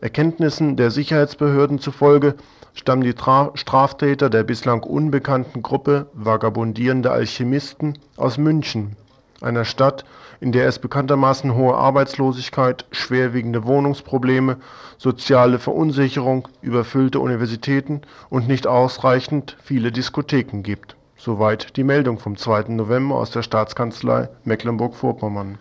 Erkenntnissen 0.00 0.76
der 0.76 0.90
Sicherheitsbehörden 0.90 1.80
zufolge 1.80 2.36
stammen 2.72 3.02
die 3.02 3.14
Straftäter 3.56 4.30
der 4.30 4.44
bislang 4.44 4.82
unbekannten 4.82 5.60
Gruppe 5.60 6.06
vagabundierende 6.14 7.10
Alchemisten 7.10 7.98
aus 8.16 8.38
München 8.38 8.96
einer 9.40 9.64
Stadt, 9.64 10.04
in 10.40 10.52
der 10.52 10.66
es 10.66 10.78
bekanntermaßen 10.78 11.54
hohe 11.54 11.74
Arbeitslosigkeit, 11.74 12.86
schwerwiegende 12.90 13.64
Wohnungsprobleme, 13.64 14.56
soziale 14.98 15.58
Verunsicherung, 15.58 16.48
überfüllte 16.62 17.20
Universitäten 17.20 18.02
und 18.28 18.48
nicht 18.48 18.66
ausreichend 18.66 19.56
viele 19.62 19.92
Diskotheken 19.92 20.62
gibt. 20.62 20.96
Soweit 21.16 21.76
die 21.76 21.84
Meldung 21.84 22.18
vom 22.18 22.36
2. 22.36 22.64
November 22.68 23.16
aus 23.16 23.30
der 23.30 23.42
Staatskanzlei 23.42 24.28
Mecklenburg-Vorpommern. 24.44 25.58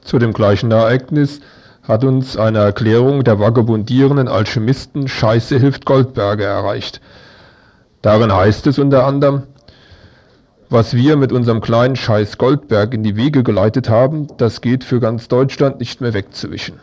Zu 0.00 0.18
dem 0.18 0.32
gleichen 0.32 0.70
Ereignis 0.70 1.40
hat 1.82 2.04
uns 2.04 2.36
eine 2.36 2.58
Erklärung 2.58 3.22
der 3.22 3.38
vagabundierenden 3.38 4.28
Alchemisten 4.28 5.06
Scheiße 5.08 5.58
hilft 5.58 5.84
Goldberger 5.84 6.46
erreicht. 6.46 7.00
Darin 8.02 8.32
heißt 8.32 8.66
es 8.66 8.78
unter 8.78 9.06
anderem, 9.06 9.42
was 10.68 10.94
wir 10.94 11.16
mit 11.16 11.32
unserem 11.32 11.60
kleinen 11.60 11.96
Scheiß 11.96 12.38
Goldberg 12.38 12.92
in 12.94 13.02
die 13.02 13.16
Wege 13.16 13.42
geleitet 13.42 13.88
haben, 13.88 14.26
das 14.36 14.60
geht 14.60 14.84
für 14.84 15.00
ganz 15.00 15.28
Deutschland 15.28 15.78
nicht 15.78 16.00
mehr 16.00 16.12
wegzuwischen, 16.12 16.80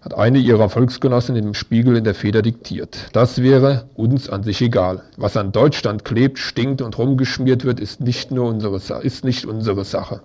hat 0.00 0.14
eine 0.14 0.38
ihrer 0.38 0.68
Volksgenossen 0.68 1.34
im 1.34 1.54
Spiegel 1.54 1.96
in 1.96 2.04
der 2.04 2.14
Feder 2.14 2.42
diktiert. 2.42 3.08
Das 3.12 3.42
wäre 3.42 3.86
uns 3.94 4.28
an 4.28 4.44
sich 4.44 4.62
egal. 4.62 5.02
Was 5.16 5.36
an 5.36 5.50
Deutschland 5.50 6.04
klebt, 6.04 6.38
stinkt 6.38 6.80
und 6.80 6.96
rumgeschmiert 6.96 7.64
wird, 7.64 7.80
ist 7.80 8.00
nicht 8.00 8.30
nur 8.30 8.46
unsere, 8.46 8.80
ist 9.02 9.24
nicht 9.24 9.46
unsere 9.46 9.84
Sache. 9.84 10.20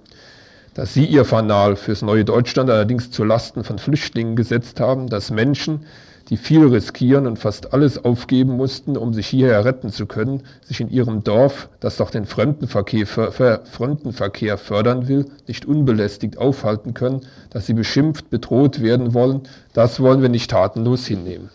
Dass 0.76 0.94
sie 0.94 1.06
ihr 1.06 1.26
Fanal 1.26 1.76
fürs 1.76 2.04
neue 2.04 2.26
Deutschland 2.26 2.70
allerdings 2.70 3.10
zu 3.10 3.24
Lasten 3.24 3.64
von 3.64 3.80
Flüchtlingen 3.80 4.36
gesetzt 4.36 4.80
haben, 4.80 5.08
dass 5.08 5.32
Menschen, 5.32 5.86
die 6.30 6.38
viel 6.38 6.66
riskieren 6.66 7.26
und 7.26 7.40
fast 7.40 7.74
alles 7.74 8.04
aufgeben 8.04 8.56
mussten, 8.56 8.98
um 8.98 9.14
sich 9.14 9.28
hierher 9.28 9.66
retten 9.66 9.90
zu 9.90 10.06
können, 10.06 10.44
sich 10.64 10.80
in 10.80 10.90
ihrem 10.90 11.24
Dorf, 11.24 11.70
das 11.80 11.98
doch 11.98 12.12
den 12.12 12.26
Fremdenverkehr, 12.26 13.08
Fremdenverkehr 13.08 14.58
fördern 14.58 15.08
will, 15.08 15.26
nicht 15.48 15.66
unbelästigt 15.66 16.38
aufhalten 16.38 16.94
können, 16.94 17.22
dass 17.50 17.66
sie 17.66 17.74
beschimpft, 17.74 18.30
bedroht 18.30 18.82
werden 18.82 19.14
wollen, 19.14 19.42
das 19.74 20.00
wollen 20.00 20.22
wir 20.22 20.30
nicht 20.30 20.52
tatenlos 20.52 21.08
hinnehmen. 21.08 21.50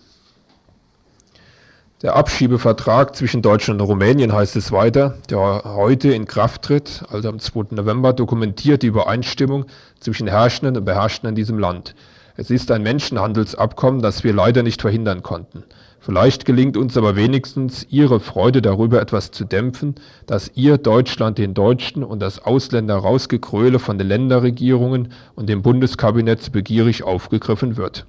Der 2.03 2.17
Abschiebevertrag 2.17 3.17
zwischen 3.17 3.41
Deutschland 3.41 3.81
und 3.81 3.89
Rumänien 3.89 4.33
heißt 4.33 4.57
es 4.57 4.73
weiter, 4.73 5.17
der 5.31 5.63
heute 5.65 6.13
in 6.13 6.27
Kraft 6.27 6.63
tritt, 6.63 7.03
also 7.09 7.31
am 7.31 7.39
2. 7.39 7.67
November, 7.71 8.13
dokumentiert 8.13 8.83
die 8.83 8.89
Übereinstimmung 8.89 9.67
zwischen 10.01 10.27
Herrschenden 10.27 10.77
und 10.77 10.85
Beherrschten 10.85 11.31
in 11.31 11.35
diesem 11.35 11.59
Land. 11.59 11.95
Es 12.37 12.51
ist 12.51 12.73
ein 12.73 12.83
Menschenhandelsabkommen, 12.83 14.03
das 14.03 14.25
wir 14.25 14.33
leider 14.33 14.65
nicht 14.65 14.83
verhindern 14.83 15.23
konnten. 15.23 15.63
Vielleicht 16.01 16.45
gelingt 16.45 16.77
uns 16.77 16.97
aber 16.97 17.15
wenigstens, 17.15 17.87
Ihre 17.91 18.19
Freude 18.19 18.61
darüber 18.61 19.01
etwas 19.01 19.31
zu 19.31 19.45
dämpfen, 19.45 19.95
dass 20.27 20.51
ihr 20.57 20.77
Deutschland 20.77 21.39
den 21.39 21.55
Deutschen 21.55 22.03
und 22.03 22.21
das 22.21 22.45
Ausländer 22.45 22.97
rausgekröle 22.97 23.79
von 23.79 23.99
den 23.99 24.09
Länderregierungen 24.09 25.13
und 25.37 25.49
dem 25.49 25.63
Bundeskabinett 25.63 26.51
begierig 26.51 27.05
aufgegriffen 27.05 27.77
wird. 27.77 28.05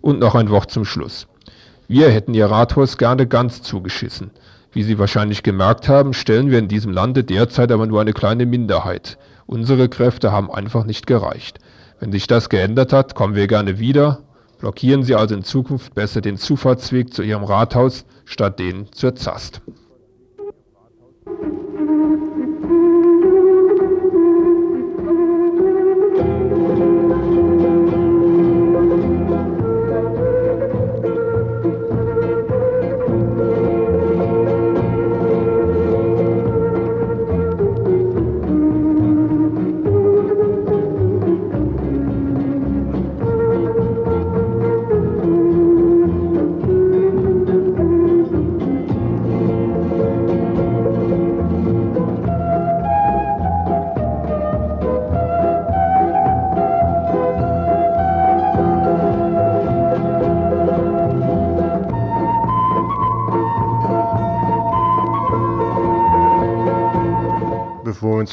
Und 0.00 0.18
noch 0.18 0.34
ein 0.34 0.50
Wort 0.50 0.72
zum 0.72 0.84
Schluss. 0.84 1.28
Wir 1.86 2.10
hätten 2.10 2.34
Ihr 2.34 2.46
Rathaus 2.46 2.98
gerne 2.98 3.28
ganz 3.28 3.62
zugeschissen. 3.62 4.32
Wie 4.72 4.82
Sie 4.82 4.98
wahrscheinlich 4.98 5.44
gemerkt 5.44 5.88
haben, 5.88 6.14
stellen 6.14 6.50
wir 6.50 6.58
in 6.58 6.68
diesem 6.68 6.92
Lande 6.92 7.22
derzeit 7.22 7.70
aber 7.70 7.86
nur 7.86 8.00
eine 8.00 8.12
kleine 8.12 8.44
Minderheit. 8.44 9.18
Unsere 9.46 9.88
Kräfte 9.88 10.32
haben 10.32 10.50
einfach 10.50 10.84
nicht 10.84 11.06
gereicht. 11.06 11.60
Wenn 12.00 12.12
sich 12.12 12.26
das 12.26 12.48
geändert 12.48 12.94
hat, 12.94 13.14
kommen 13.14 13.34
wir 13.34 13.46
gerne 13.46 13.78
wieder. 13.78 14.20
Blockieren 14.58 15.02
Sie 15.02 15.14
also 15.14 15.34
in 15.34 15.44
Zukunft 15.44 15.94
besser 15.94 16.22
den 16.22 16.38
Zufahrtsweg 16.38 17.12
zu 17.12 17.22
Ihrem 17.22 17.44
Rathaus 17.44 18.06
statt 18.24 18.58
den 18.58 18.90
zur 18.90 19.14
Zast. 19.14 19.60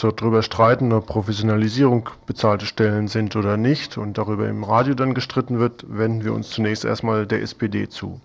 Wir 0.04 0.10
uns 0.10 0.20
darüber 0.20 0.44
streiten, 0.44 0.94
ob 0.94 1.08
Professionalisierung 1.08 2.10
bezahlte 2.26 2.66
Stellen 2.66 3.08
sind 3.08 3.36
oder 3.36 3.58
nicht 3.58 3.98
und 3.98 4.18
darüber 4.18 4.48
im 4.48 4.64
Radio 4.64 4.94
dann 4.94 5.14
gestritten 5.14 5.60
wird, 5.60 5.86
wenden 5.88 6.24
wir 6.24 6.34
uns 6.34 6.50
zunächst 6.50 6.86
erstmal 6.86 7.26
der 7.26 7.42
SPD 7.42 7.88
zu. 7.90 8.20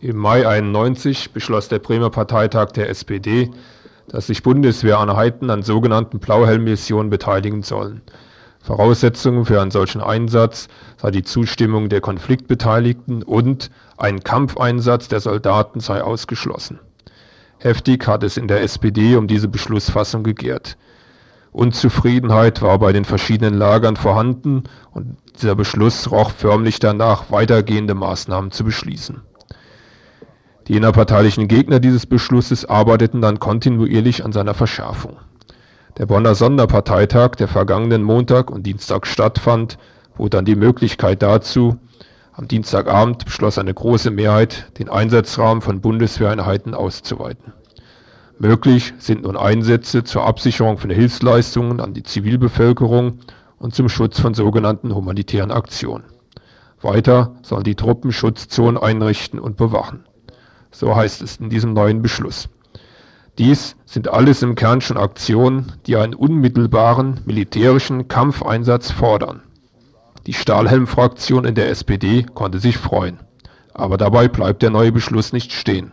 Im 0.00 0.16
Mai 0.16 0.46
91 0.46 1.32
beschloss 1.32 1.68
der 1.68 1.80
Bremer 1.80 2.10
Parteitag 2.10 2.72
der 2.72 2.88
SPD, 2.88 3.50
dass 4.08 4.28
sich 4.28 4.42
Bundeswehreinheiten 4.42 5.50
an 5.50 5.62
sogenannten 5.62 6.18
Blauhelm-Missionen 6.18 7.10
beteiligen 7.10 7.62
sollen. 7.62 8.00
Voraussetzungen 8.60 9.44
für 9.44 9.60
einen 9.60 9.70
solchen 9.70 10.00
Einsatz 10.00 10.68
sei 10.98 11.10
die 11.10 11.22
Zustimmung 11.22 11.88
der 11.88 12.00
Konfliktbeteiligten 12.00 13.22
und 13.22 13.70
ein 13.96 14.20
Kampfeinsatz 14.20 15.08
der 15.08 15.20
Soldaten 15.20 15.80
sei 15.80 16.02
ausgeschlossen. 16.02 16.78
Heftig 17.60 18.06
hat 18.06 18.22
es 18.22 18.36
in 18.36 18.48
der 18.48 18.62
SPD 18.62 19.16
um 19.16 19.26
diese 19.26 19.48
Beschlussfassung 19.48 20.22
gegärt. 20.22 20.76
Unzufriedenheit 21.50 22.62
war 22.62 22.78
bei 22.78 22.92
den 22.92 23.04
verschiedenen 23.04 23.54
Lagern 23.54 23.96
vorhanden 23.96 24.64
und 24.92 25.16
dieser 25.34 25.54
Beschluss 25.54 26.10
roch 26.10 26.30
förmlich 26.30 26.78
danach, 26.78 27.30
weitergehende 27.30 27.94
Maßnahmen 27.94 28.50
zu 28.50 28.64
beschließen. 28.64 29.22
Die 30.68 30.76
innerparteilichen 30.76 31.48
Gegner 31.48 31.80
dieses 31.80 32.06
Beschlusses 32.06 32.66
arbeiteten 32.66 33.22
dann 33.22 33.40
kontinuierlich 33.40 34.24
an 34.24 34.32
seiner 34.32 34.54
Verschärfung. 34.54 35.16
Der 35.96 36.06
Bonner 36.06 36.34
Sonderparteitag, 36.34 37.30
der 37.36 37.48
vergangenen 37.48 38.02
Montag 38.02 38.50
und 38.50 38.64
Dienstag 38.64 39.06
stattfand, 39.06 39.78
bot 40.16 40.34
dann 40.34 40.44
die 40.44 40.54
Möglichkeit 40.54 41.22
dazu. 41.22 41.78
Am 42.38 42.46
Dienstagabend 42.46 43.24
beschloss 43.24 43.58
eine 43.58 43.74
große 43.74 44.12
Mehrheit, 44.12 44.70
den 44.78 44.88
Einsatzrahmen 44.88 45.60
von 45.60 45.80
Bundeswehreinheiten 45.80 46.72
auszuweiten. 46.72 47.52
Möglich 48.38 48.94
sind 49.00 49.22
nun 49.22 49.36
Einsätze 49.36 50.04
zur 50.04 50.24
Absicherung 50.24 50.78
von 50.78 50.90
Hilfsleistungen 50.90 51.80
an 51.80 51.94
die 51.94 52.04
Zivilbevölkerung 52.04 53.18
und 53.58 53.74
zum 53.74 53.88
Schutz 53.88 54.20
von 54.20 54.34
sogenannten 54.34 54.94
humanitären 54.94 55.50
Aktionen. 55.50 56.04
Weiter 56.80 57.34
sollen 57.42 57.64
die 57.64 57.74
Truppen 57.74 58.12
Schutzzonen 58.12 58.80
einrichten 58.80 59.40
und 59.40 59.56
bewachen. 59.56 60.04
So 60.70 60.94
heißt 60.94 61.22
es 61.22 61.38
in 61.38 61.50
diesem 61.50 61.72
neuen 61.72 62.02
Beschluss. 62.02 62.48
Dies 63.36 63.74
sind 63.84 64.06
alles 64.06 64.42
im 64.42 64.54
Kern 64.54 64.80
schon 64.80 64.96
Aktionen, 64.96 65.72
die 65.88 65.96
einen 65.96 66.14
unmittelbaren 66.14 67.18
militärischen 67.24 68.06
Kampfeinsatz 68.06 68.92
fordern. 68.92 69.42
Die 70.28 70.34
Stahlhelm-Fraktion 70.34 71.46
in 71.46 71.54
der 71.54 71.70
SPD 71.70 72.26
konnte 72.34 72.58
sich 72.58 72.76
freuen. 72.76 73.20
Aber 73.72 73.96
dabei 73.96 74.28
bleibt 74.28 74.60
der 74.60 74.68
neue 74.68 74.92
Beschluss 74.92 75.32
nicht 75.32 75.54
stehen. 75.54 75.92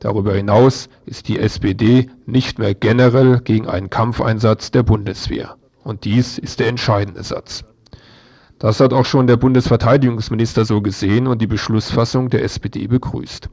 Darüber 0.00 0.34
hinaus 0.34 0.88
ist 1.06 1.28
die 1.28 1.38
SPD 1.38 2.10
nicht 2.26 2.58
mehr 2.58 2.74
generell 2.74 3.38
gegen 3.38 3.68
einen 3.68 3.88
Kampfeinsatz 3.88 4.72
der 4.72 4.82
Bundeswehr. 4.82 5.54
Und 5.84 6.04
dies 6.04 6.38
ist 6.38 6.58
der 6.58 6.66
entscheidende 6.66 7.22
Satz. 7.22 7.62
Das 8.58 8.80
hat 8.80 8.92
auch 8.92 9.04
schon 9.04 9.28
der 9.28 9.36
Bundesverteidigungsminister 9.36 10.64
so 10.64 10.82
gesehen 10.82 11.28
und 11.28 11.40
die 11.40 11.46
Beschlussfassung 11.46 12.30
der 12.30 12.42
SPD 12.42 12.88
begrüßt. 12.88 13.48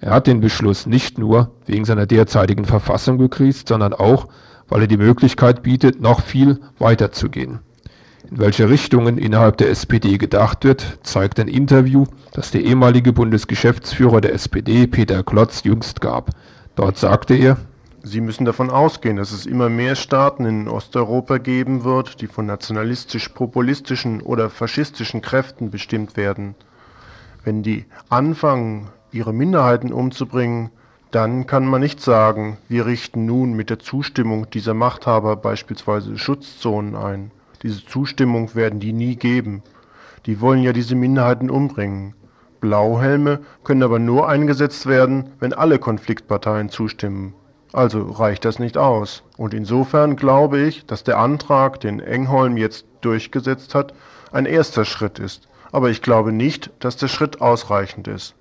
Er 0.00 0.12
hat 0.12 0.26
den 0.26 0.42
Beschluss 0.42 0.84
nicht 0.84 1.16
nur 1.16 1.52
wegen 1.64 1.86
seiner 1.86 2.04
derzeitigen 2.04 2.66
Verfassung 2.66 3.16
begrüßt, 3.16 3.66
sondern 3.66 3.94
auch, 3.94 4.28
weil 4.68 4.82
er 4.82 4.88
die 4.88 4.98
Möglichkeit 4.98 5.62
bietet, 5.62 6.02
noch 6.02 6.20
viel 6.20 6.60
weiter 6.78 7.12
zu 7.12 7.30
gehen. 7.30 7.60
In 8.30 8.38
welche 8.38 8.68
Richtungen 8.68 9.18
innerhalb 9.18 9.56
der 9.56 9.70
SPD 9.70 10.16
gedacht 10.16 10.62
wird, 10.62 11.00
zeigt 11.02 11.40
ein 11.40 11.48
Interview, 11.48 12.04
das 12.32 12.52
der 12.52 12.62
ehemalige 12.62 13.12
Bundesgeschäftsführer 13.12 14.20
der 14.20 14.34
SPD, 14.34 14.86
Peter 14.86 15.24
Klotz, 15.24 15.64
jüngst 15.64 16.00
gab. 16.00 16.30
Dort 16.76 16.96
sagte 16.96 17.34
er, 17.34 17.56
Sie 18.04 18.20
müssen 18.20 18.44
davon 18.44 18.70
ausgehen, 18.70 19.16
dass 19.16 19.32
es 19.32 19.46
immer 19.46 19.68
mehr 19.68 19.96
Staaten 19.96 20.44
in 20.44 20.68
Osteuropa 20.68 21.38
geben 21.38 21.82
wird, 21.82 22.20
die 22.20 22.28
von 22.28 22.46
nationalistisch-populistischen 22.46 24.22
oder 24.22 24.48
faschistischen 24.48 25.22
Kräften 25.22 25.72
bestimmt 25.72 26.16
werden. 26.16 26.54
Wenn 27.42 27.64
die 27.64 27.84
anfangen, 28.10 28.90
ihre 29.10 29.34
Minderheiten 29.34 29.92
umzubringen, 29.92 30.70
dann 31.10 31.48
kann 31.48 31.66
man 31.66 31.80
nicht 31.80 32.00
sagen, 32.00 32.58
wir 32.68 32.86
richten 32.86 33.26
nun 33.26 33.54
mit 33.54 33.70
der 33.70 33.80
Zustimmung 33.80 34.48
dieser 34.50 34.74
Machthaber 34.74 35.34
beispielsweise 35.34 36.16
Schutzzonen 36.16 36.94
ein. 36.94 37.32
Diese 37.62 37.84
Zustimmung 37.84 38.54
werden 38.54 38.80
die 38.80 38.92
nie 38.92 39.16
geben. 39.16 39.62
Die 40.26 40.40
wollen 40.40 40.62
ja 40.62 40.72
diese 40.72 40.94
Minderheiten 40.94 41.50
umbringen. 41.50 42.14
Blauhelme 42.60 43.40
können 43.64 43.82
aber 43.82 43.98
nur 43.98 44.28
eingesetzt 44.28 44.86
werden, 44.86 45.30
wenn 45.40 45.52
alle 45.52 45.78
Konfliktparteien 45.78 46.68
zustimmen. 46.68 47.34
Also 47.72 48.02
reicht 48.02 48.44
das 48.44 48.58
nicht 48.58 48.76
aus. 48.76 49.22
Und 49.36 49.54
insofern 49.54 50.16
glaube 50.16 50.60
ich, 50.60 50.86
dass 50.86 51.04
der 51.04 51.18
Antrag, 51.18 51.80
den 51.80 52.00
Engholm 52.00 52.56
jetzt 52.56 52.86
durchgesetzt 53.00 53.74
hat, 53.74 53.94
ein 54.32 54.46
erster 54.46 54.84
Schritt 54.84 55.18
ist. 55.18 55.48
Aber 55.72 55.90
ich 55.90 56.02
glaube 56.02 56.32
nicht, 56.32 56.70
dass 56.80 56.96
der 56.96 57.08
Schritt 57.08 57.40
ausreichend 57.40 58.08
ist. 58.08 58.34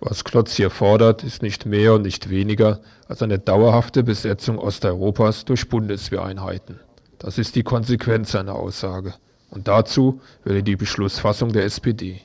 Was 0.00 0.24
Klotz 0.24 0.54
hier 0.54 0.70
fordert, 0.70 1.24
ist 1.24 1.42
nicht 1.42 1.66
mehr 1.66 1.94
und 1.94 2.02
nicht 2.02 2.30
weniger 2.30 2.80
als 3.08 3.22
eine 3.22 3.38
dauerhafte 3.38 4.02
Besetzung 4.02 4.58
Osteuropas 4.58 5.44
durch 5.44 5.68
Bundeswehreinheiten. 5.68 6.80
Das 7.20 7.36
ist 7.36 7.54
die 7.54 7.62
Konsequenz 7.62 8.32
seiner 8.32 8.54
Aussage. 8.54 9.14
Und 9.50 9.68
dazu 9.68 10.20
er 10.44 10.62
die 10.62 10.76
Beschlussfassung 10.76 11.52
der 11.52 11.64
SPD. 11.64 12.22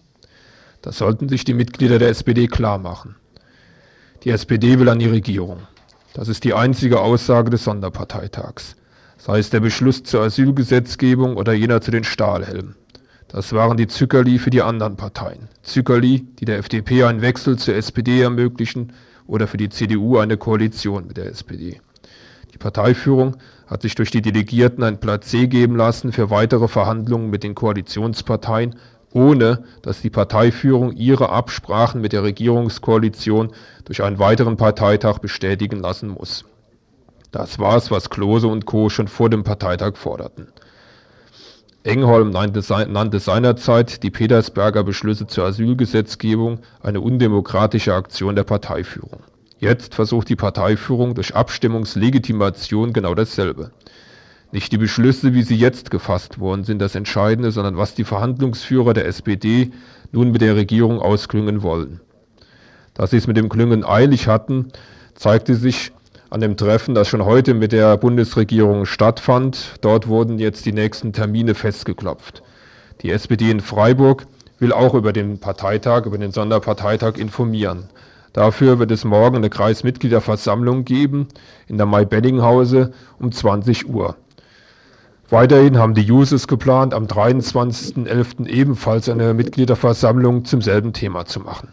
Das 0.82 0.98
sollten 0.98 1.28
sich 1.28 1.44
die 1.44 1.54
Mitglieder 1.54 2.00
der 2.00 2.10
SPD 2.10 2.48
klar 2.48 2.78
machen. 2.78 3.16
Die 4.24 4.30
SPD 4.30 4.80
will 4.80 4.90
an 4.90 5.00
die 5.00 5.10
Regierung. 5.10 5.60
Das 6.14 6.30
ist 6.30 6.46
die 6.46 6.54
einzige 6.54 7.02
Aussage 7.02 7.50
des 7.50 7.66
Sonderparteitags. 7.66 8.78
Sei 9.18 9.40
es 9.40 9.50
der 9.50 9.60
Beschluss 9.60 10.04
zur 10.04 10.22
Asylgesetzgebung 10.22 11.36
oder 11.36 11.52
jener 11.52 11.82
zu 11.82 11.92
den 11.92 12.06
Stahlhelmen. 12.06 12.76
Das 13.28 13.52
waren 13.52 13.76
die 13.76 13.88
Zückerli 13.88 14.40
für 14.40 14.50
die 14.50 14.62
anderen 14.62 14.96
Parteien. 14.96 15.50
Zückerli, 15.62 16.26
die 16.40 16.46
der 16.46 16.60
FDP 16.60 17.04
einen 17.04 17.22
Wechsel 17.22 17.58
zur 17.58 17.76
SPD 17.76 18.22
ermöglichen 18.22 18.94
oder 19.28 19.48
für 19.48 19.58
die 19.58 19.70
CDU 19.70 20.20
eine 20.20 20.38
Koalition 20.38 21.08
mit 21.08 21.18
der 21.18 21.26
SPD. 21.26 21.82
Die 22.54 22.58
Parteiführung 22.58 23.36
hat 23.68 23.82
sich 23.82 23.96
durch 23.96 24.12
die 24.12 24.22
Delegierten 24.22 24.84
ein 24.84 24.98
Placé 24.98 25.48
geben 25.48 25.76
lassen 25.76 26.12
für 26.12 26.30
weitere 26.30 26.68
Verhandlungen 26.68 27.30
mit 27.30 27.44
den 27.44 27.56
Koalitionsparteien, 27.56 28.76
ohne 29.12 29.64
dass 29.82 30.02
die 30.02 30.10
Parteiführung 30.10 30.92
ihre 30.92 31.30
Absprachen 31.30 32.02
mit 32.02 32.14
der 32.14 32.24
Regierungskoalition 32.24 33.52
durch 33.86 34.04
einen 34.04 34.20
weiteren 34.20 34.58
Parteitag 34.58 35.20
bestätigen 35.20 35.80
lassen 35.80 36.10
muss. 36.10 36.46
Das 37.32 37.60
war 37.60 37.78
es, 37.78 37.92
was 37.92 38.10
Klose 38.10 38.48
und 38.48 38.66
Co. 38.66 38.90
schon 38.90 39.08
vor 39.08 39.30
dem 39.30 39.44
Parteitag 39.44 39.96
forderten. 39.96 40.48
Engholm 41.84 42.32
nannte 42.32 43.20
seinerzeit 43.20 44.02
die 44.02 44.10
Petersberger 44.10 44.84
Beschlüsse 44.84 45.28
zur 45.28 45.46
Asylgesetzgebung 45.46 46.60
eine 46.82 47.00
undemokratische 47.00 47.94
Aktion 47.94 48.36
der 48.36 48.44
Parteiführung. 48.44 49.22
Jetzt 49.58 49.96
versucht 49.96 50.28
die 50.28 50.36
Parteiführung 50.36 51.16
durch 51.16 51.34
Abstimmungslegitimation 51.34 52.92
genau 52.92 53.16
dasselbe. 53.16 53.72
Nicht 54.52 54.72
die 54.72 54.78
Beschlüsse, 54.78 55.34
wie 55.34 55.44
sie 55.44 55.56
jetzt 55.56 55.92
gefasst 55.92 56.40
worden 56.40 56.64
sind, 56.64 56.80
das 56.80 56.96
Entscheidende, 56.96 57.52
sondern 57.52 57.78
was 57.78 57.94
die 57.94 58.04
Verhandlungsführer 58.04 58.94
der 58.94 59.06
SPD 59.06 59.72
nun 60.12 60.32
mit 60.32 60.42
der 60.42 60.56
Regierung 60.56 61.00
ausklüngen 61.00 61.62
wollen. 61.62 62.02
Dass 62.94 63.12
sie 63.12 63.18
es 63.18 63.28
mit 63.28 63.38
dem 63.38 63.50
Klüngen 63.50 63.86
eilig 63.86 64.28
hatten, 64.28 64.72
zeigte 65.16 65.56
sich 65.56 65.92
an 66.30 66.42
dem 66.42 66.58
Treffen, 66.58 66.96
das 66.96 67.08
schon 67.08 67.24
heute 67.24 67.54
mit 67.54 67.72
der 67.72 67.98
Bundesregierung 67.98 68.86
stattfand. 68.86 69.76
Dort 69.82 70.08
wurden 70.08 70.38
jetzt 70.38 70.66
die 70.66 70.74
nächsten 70.74 71.14
Termine 71.14 71.56
festgeklopft. 71.56 72.44
Die 73.02 73.12
SPD 73.12 73.52
in 73.52 73.62
Freiburg 73.62 74.28
will 74.60 74.74
auch 74.74 74.94
über 74.94 75.14
den 75.14 75.40
Parteitag, 75.40 76.06
über 76.06 76.18
den 76.18 76.32
Sonderparteitag 76.32 77.18
informieren. 77.18 77.90
Dafür 78.36 78.80
wird 78.80 78.92
es 78.92 79.06
morgen 79.06 79.38
eine 79.38 79.50
Kreismitgliederversammlung 79.50 80.84
geben 80.84 81.30
in 81.68 81.78
der 81.78 81.86
Mai-Bellinghause 81.86 82.92
um 83.18 83.32
20 83.32 83.88
Uhr. 83.88 84.18
Weiterhin 85.30 85.78
haben 85.78 85.94
die 85.94 86.02
Jusos 86.02 86.46
geplant, 86.50 86.94
am 86.94 87.06
23.11. 87.06 88.46
ebenfalls 88.48 89.08
eine 89.08 89.34
Mitgliederversammlung 89.34 90.44
zum 90.44 90.62
selben 90.62 90.92
Thema 90.92 91.24
zu 91.24 91.40
machen. 91.40 91.70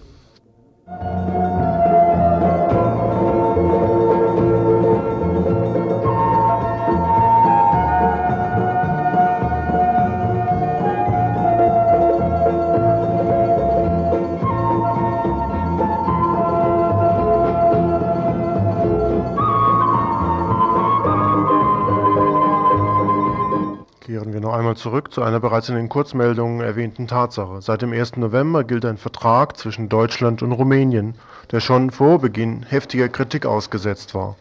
Einmal 24.72 24.76
zurück 24.80 25.12
zu 25.12 25.22
einer 25.22 25.38
bereits 25.38 25.68
in 25.68 25.74
den 25.74 25.90
Kurzmeldungen 25.90 26.62
erwähnten 26.62 27.06
Tatsache. 27.06 27.60
Seit 27.60 27.82
dem 27.82 27.92
1. 27.92 28.16
November 28.16 28.64
gilt 28.64 28.86
ein 28.86 28.96
Vertrag 28.96 29.58
zwischen 29.58 29.90
Deutschland 29.90 30.42
und 30.42 30.52
Rumänien, 30.52 31.14
der 31.50 31.60
schon 31.60 31.90
vor 31.90 32.20
Beginn 32.20 32.62
heftiger 32.62 33.10
Kritik 33.10 33.44
ausgesetzt 33.44 34.14
war. 34.14 34.36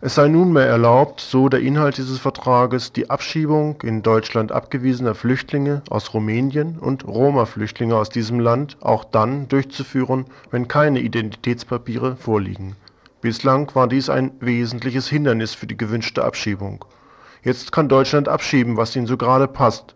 Es 0.00 0.14
sei 0.14 0.28
nunmehr 0.28 0.66
erlaubt, 0.66 1.20
so 1.20 1.48
der 1.48 1.60
Inhalt 1.60 1.98
dieses 1.98 2.20
Vertrages, 2.20 2.92
die 2.92 3.10
Abschiebung 3.10 3.80
in 3.82 4.02
Deutschland 4.02 4.52
abgewiesener 4.52 5.16
Flüchtlinge 5.16 5.82
aus 5.90 6.14
Rumänien 6.14 6.78
und 6.78 7.04
Roma-Flüchtlinge 7.04 7.96
aus 7.96 8.10
diesem 8.10 8.38
Land 8.38 8.76
auch 8.80 9.02
dann 9.02 9.48
durchzuführen, 9.48 10.26
wenn 10.52 10.68
keine 10.68 11.00
Identitätspapiere 11.00 12.14
vorliegen. 12.14 12.76
Bislang 13.20 13.74
war 13.74 13.88
dies 13.88 14.08
ein 14.08 14.30
wesentliches 14.38 15.08
Hindernis 15.08 15.52
für 15.54 15.66
die 15.66 15.76
gewünschte 15.76 16.24
Abschiebung. 16.24 16.84
Jetzt 17.42 17.72
kann 17.72 17.88
Deutschland 17.88 18.28
abschieben, 18.28 18.76
was 18.76 18.94
ihnen 18.94 19.06
so 19.06 19.16
gerade 19.16 19.48
passt 19.48 19.94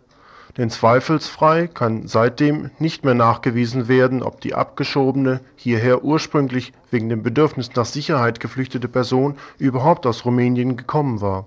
denn 0.56 0.70
zweifelsfrei 0.70 1.66
kann 1.66 2.06
seitdem 2.06 2.70
nicht 2.78 3.04
mehr 3.04 3.14
nachgewiesen 3.14 3.88
werden, 3.88 4.22
ob 4.22 4.40
die 4.40 4.54
abgeschobene, 4.54 5.40
hierher 5.54 6.02
ursprünglich 6.02 6.72
wegen 6.90 7.10
dem 7.10 7.22
Bedürfnis 7.22 7.74
nach 7.74 7.84
Sicherheit 7.84 8.40
geflüchtete 8.40 8.88
Person 8.88 9.36
überhaupt 9.58 10.06
aus 10.06 10.24
Rumänien 10.24 10.76
gekommen 10.76 11.20
war. 11.20 11.46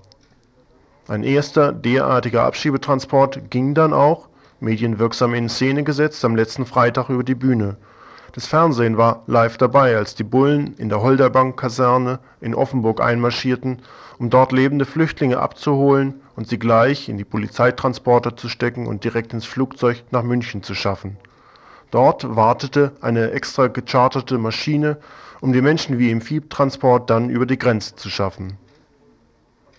Ein 1.07 1.23
erster 1.23 1.71
derartiger 1.71 2.43
Abschiebetransport 2.43 3.49
ging 3.49 3.73
dann 3.73 3.93
auch, 3.93 4.29
medienwirksam 4.59 5.33
in 5.33 5.49
Szene 5.49 5.83
gesetzt, 5.83 6.23
am 6.23 6.35
letzten 6.35 6.67
Freitag 6.67 7.09
über 7.09 7.23
die 7.23 7.35
Bühne. 7.35 7.77
Das 8.33 8.45
Fernsehen 8.45 8.97
war 8.97 9.23
live 9.25 9.57
dabei, 9.57 9.97
als 9.97 10.13
die 10.13 10.23
Bullen 10.23 10.75
in 10.77 10.89
der 10.89 11.01
Holderbank-Kaserne 11.01 12.19
in 12.41 12.53
Offenburg 12.53 13.01
einmarschierten, 13.01 13.81
um 14.19 14.29
dort 14.29 14.51
lebende 14.51 14.85
Flüchtlinge 14.85 15.39
abzuholen 15.39 16.21
und 16.35 16.47
sie 16.47 16.59
gleich 16.59 17.09
in 17.09 17.17
die 17.17 17.23
Polizeitransporter 17.23 18.37
zu 18.37 18.47
stecken 18.47 18.85
und 18.85 19.03
direkt 19.03 19.33
ins 19.33 19.45
Flugzeug 19.45 20.03
nach 20.11 20.23
München 20.23 20.61
zu 20.61 20.75
schaffen. 20.75 21.17
Dort 21.91 22.35
wartete 22.35 22.91
eine 23.01 23.31
extra 23.31 23.67
gecharterte 23.67 24.37
Maschine, 24.37 24.97
um 25.41 25.53
die 25.53 25.61
Menschen 25.61 25.97
wie 25.97 26.11
im 26.11 26.21
Viehtransport 26.21 27.09
dann 27.09 27.29
über 27.29 27.47
die 27.47 27.57
Grenze 27.57 27.95
zu 27.95 28.09
schaffen. 28.09 28.57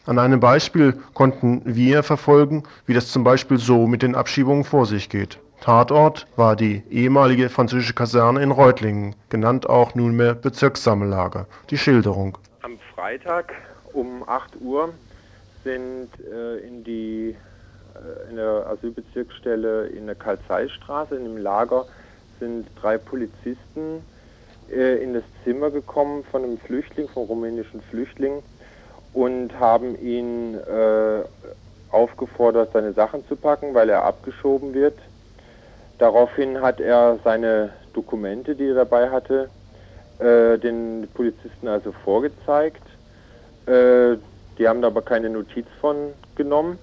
An 0.06 0.18
einem 0.18 0.40
Beispiel 0.40 0.98
konnten 1.14 1.62
wir 1.64 2.02
verfolgen, 2.02 2.64
wie 2.86 2.94
das 2.94 3.12
zum 3.12 3.22
Beispiel 3.22 3.58
so 3.58 3.86
mit 3.86 4.02
den 4.02 4.16
Abschiebungen 4.16 4.64
vor 4.64 4.86
sich 4.86 5.08
geht. 5.08 5.38
Tatort 5.61 6.27
war 6.37 6.57
die 6.57 6.83
ehemalige 6.90 7.51
französische 7.51 7.94
Kaserne 7.94 8.42
in 8.42 8.51
Reutlingen, 8.51 9.14
genannt 9.29 9.68
auch 9.68 9.94
nunmehr 9.94 10.35
Bezirkssammellager. 10.35 11.46
Die 11.68 11.77
Schilderung. 11.77 12.38
Am 12.62 12.79
Freitag 12.94 13.53
um 13.92 14.27
8 14.27 14.61
Uhr 14.61 14.94
sind 15.62 16.09
äh, 16.33 16.59
in 16.66 16.83
die 16.85 17.37
äh, 17.94 18.31
in 18.31 18.37
der 18.37 18.66
Asylbezirksstelle 18.68 19.88
in 19.88 20.07
der 20.07 20.14
Karl-Zeiss-Straße, 20.14 21.16
in 21.16 21.25
dem 21.25 21.37
Lager, 21.37 21.85
sind 22.38 22.66
drei 22.81 22.96
Polizisten 22.96 24.03
äh, 24.70 25.03
in 25.03 25.12
das 25.12 25.25
Zimmer 25.44 25.70
gekommen 25.70 26.25
von 26.31 26.42
einem 26.42 26.59
Flüchtling, 26.59 27.09
vom 27.09 27.25
rumänischen 27.25 27.83
Flüchtling 27.83 28.42
und 29.12 29.59
haben 29.59 30.01
ihn 30.01 30.55
äh, 30.55 31.23
aufgefordert, 31.90 32.70
seine 32.73 32.92
Sachen 32.92 33.27
zu 33.27 33.37
packen, 33.37 33.75
weil 33.75 33.90
er 33.90 34.05
abgeschoben 34.05 34.73
wird. 34.73 34.96
Daraufhin 36.00 36.62
hat 36.62 36.80
er 36.80 37.18
seine 37.24 37.74
Dokumente, 37.92 38.54
die 38.54 38.68
er 38.68 38.74
dabei 38.74 39.10
hatte, 39.10 39.50
äh, 40.18 40.56
den 40.56 41.06
Polizisten 41.12 41.68
also 41.68 41.92
vorgezeigt. 41.92 42.82
Äh, 43.66 44.16
die 44.56 44.66
haben 44.66 44.80
da 44.80 44.88
aber 44.88 45.02
keine 45.02 45.28
Notiz 45.28 45.66
von 45.78 46.14
genommen. 46.36 46.78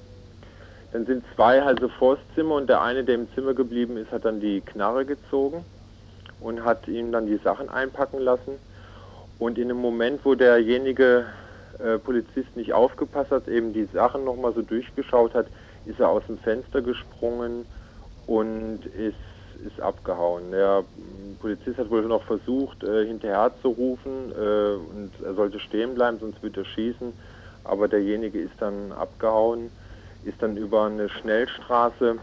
Dann 0.94 1.08
sind 1.08 1.24
zwei 1.34 1.64
also 1.64 1.90
vors 1.90 2.20
Zimmer 2.36 2.56
und 2.56 2.70
der 2.70 2.84
eine, 2.84 3.04
der 3.04 3.16
im 3.16 3.28
Zimmer 3.34 3.56
geblieben 3.56 3.98
ist, 3.98 4.12
hat 4.12 4.24
dann 4.24 4.40
die 4.40 4.62
Knarre 4.62 5.04
gezogen 5.04 5.66
und 6.40 6.64
hat 6.64 6.88
ihm 6.88 7.12
dann 7.12 7.26
die 7.26 7.38
Sachen 7.38 7.70
einpacken 7.70 8.20
lassen. 8.20 8.60
Und 9.40 9.58
in 9.58 9.70
dem 9.70 9.78
Moment, 9.78 10.22
wo 10.26 10.36
derjenige 10.36 11.26
äh, 11.80 11.98
Polizist 11.98 12.56
nicht 12.56 12.72
aufgepasst 12.72 13.32
hat, 13.32 13.48
eben 13.48 13.74
die 13.74 13.86
Sachen 13.92 14.26
nochmal 14.26 14.54
so 14.54 14.62
durchgeschaut 14.62 15.34
hat, 15.34 15.48
ist 15.88 16.00
er 16.00 16.10
aus 16.10 16.24
dem 16.28 16.38
Fenster 16.38 16.84
gesprungen 16.84 17.66
und 18.28 18.86
ist, 18.86 19.16
ist 19.66 19.82
abgehauen. 19.82 20.52
Der 20.52 20.84
Polizist 21.40 21.78
hat 21.78 21.90
wohl 21.90 22.04
noch 22.04 22.24
versucht, 22.24 22.84
äh, 22.84 23.06
hinterher 23.06 23.52
zu 23.62 23.70
rufen 23.70 24.32
äh, 24.32 24.76
und 24.76 25.12
er 25.24 25.34
sollte 25.34 25.60
stehen 25.60 25.96
bleiben, 25.96 26.20
sonst 26.20 26.44
würde 26.44 26.62
er 26.62 26.66
schießen. 26.66 27.14
Aber 27.64 27.88
derjenige 27.88 28.40
ist 28.40 28.54
dann 28.60 28.92
abgehauen, 28.92 29.72
ist 30.24 30.42
dann 30.42 30.58
über 30.58 30.86
eine 30.86 31.10
Schnellstraße, 31.10 32.18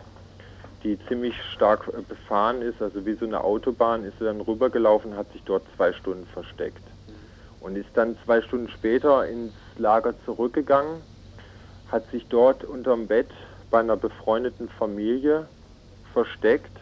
die 0.83 0.99
ziemlich 1.09 1.35
stark 1.55 1.91
befahren 2.09 2.61
ist, 2.61 2.81
also 2.81 3.05
wie 3.07 3.15
so 3.15 3.25
eine 3.25 3.43
Autobahn, 3.43 4.05
ist 4.05 4.21
er 4.21 4.27
dann 4.27 4.43
rübergelaufen, 4.43 5.17
hat 5.17 5.33
sich 5.33 5.43
dort 5.45 5.65
zwei 5.77 5.93
Stunden 5.93 6.27
versteckt. 6.27 6.83
Und 7.61 7.77
ist 7.77 7.89
dann 7.95 8.17
zwei 8.27 8.43
Stunden 8.43 8.69
später 8.69 9.27
ins 9.27 9.55
Lager 9.79 10.15
zurückgegangen, 10.27 11.01
hat 11.91 12.11
sich 12.11 12.27
dort 12.29 12.65
unterm 12.65 13.07
Bett 13.07 13.31
bei 13.71 13.81
einer 13.81 13.97
befreundeten 13.97 14.69
Familie 14.69 15.49
versteckt 16.15 16.73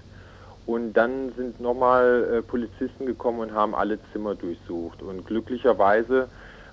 und 0.64 0.92
dann 0.92 1.32
sind 1.36 1.60
nochmal 1.60 2.38
äh, 2.38 2.42
Polizisten 2.42 3.06
gekommen 3.06 3.40
und 3.40 3.52
haben 3.52 3.74
alle 3.74 3.98
Zimmer 4.12 4.36
durchsucht 4.36 5.02
und 5.02 5.26
glücklicherweise 5.26 6.28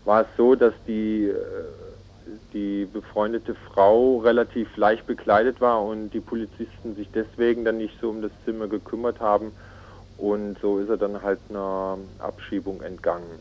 war 0.05 0.21
es 0.21 0.27
so, 0.37 0.55
dass 0.55 0.73
die, 0.87 1.25
äh, 1.25 1.35
die 2.53 2.85
befreundete 2.85 3.55
Frau 3.55 4.17
relativ 4.17 4.75
leicht 4.77 5.07
bekleidet 5.07 5.59
war 5.59 5.83
und 5.83 6.11
die 6.11 6.19
Polizisten 6.19 6.95
sich 6.95 7.09
deswegen 7.13 7.65
dann 7.65 7.77
nicht 7.77 7.99
so 7.99 8.09
um 8.09 8.21
das 8.21 8.31
Zimmer 8.45 8.67
gekümmert 8.67 9.19
haben. 9.19 9.51
Und 10.17 10.57
so 10.61 10.79
ist 10.79 10.89
er 10.89 10.97
dann 10.97 11.21
halt 11.21 11.39
einer 11.49 11.97
Abschiebung 12.19 12.81
entgangen. 12.81 13.39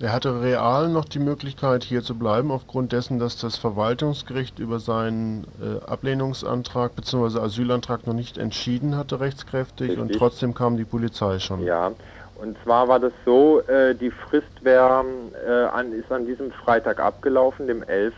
Er 0.00 0.12
hatte 0.12 0.42
real 0.42 0.88
noch 0.88 1.06
die 1.06 1.18
Möglichkeit, 1.18 1.82
hier 1.82 2.02
zu 2.02 2.16
bleiben, 2.16 2.52
aufgrund 2.52 2.92
dessen, 2.92 3.18
dass 3.18 3.36
das 3.36 3.56
Verwaltungsgericht 3.56 4.60
über 4.60 4.78
seinen 4.78 5.44
äh, 5.60 5.84
Ablehnungsantrag 5.84 6.94
bzw. 6.94 7.40
Asylantrag 7.40 8.06
noch 8.06 8.14
nicht 8.14 8.38
entschieden 8.38 8.96
hatte, 8.96 9.18
rechtskräftig, 9.18 9.90
Richtig. 9.90 9.98
und 9.98 10.14
trotzdem 10.14 10.54
kam 10.54 10.76
die 10.76 10.84
Polizei 10.84 11.40
schon. 11.40 11.64
Ja, 11.64 11.90
und 12.36 12.56
zwar 12.62 12.86
war 12.86 13.00
das 13.00 13.12
so, 13.24 13.60
äh, 13.62 13.96
die 13.96 14.12
Frist 14.12 14.62
wär, 14.62 15.04
äh, 15.44 15.50
an, 15.64 15.92
ist 15.92 16.12
an 16.12 16.26
diesem 16.26 16.52
Freitag 16.52 17.00
abgelaufen, 17.00 17.66
dem 17.66 17.82
11. 17.82 18.14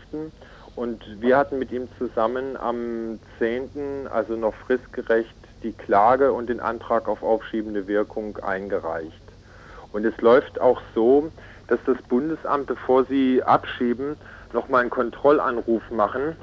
Und 0.75 1.03
wir 1.19 1.35
hatten 1.35 1.57
mit 1.57 1.71
ihm 1.71 1.87
zusammen 1.97 2.57
am 2.57 3.19
10., 3.39 4.07
also 4.13 4.35
noch 4.35 4.53
fristgerecht, 4.53 5.33
die 5.63 5.71
Klage 5.71 6.31
und 6.31 6.47
den 6.47 6.59
Antrag 6.59 7.07
auf 7.07 7.23
aufschiebende 7.23 7.87
Wirkung 7.87 8.37
eingereicht. 8.37 9.21
Und 9.91 10.05
es 10.05 10.15
läuft 10.21 10.61
auch 10.61 10.81
so, 10.93 11.31
dass 11.71 11.79
das 11.85 12.01
Bundesamt, 12.09 12.67
bevor 12.67 13.05
sie 13.05 13.41
abschieben, 13.41 14.17
nochmal 14.51 14.81
einen 14.81 14.89
Kontrollanruf 14.89 15.81
machen 15.89 16.35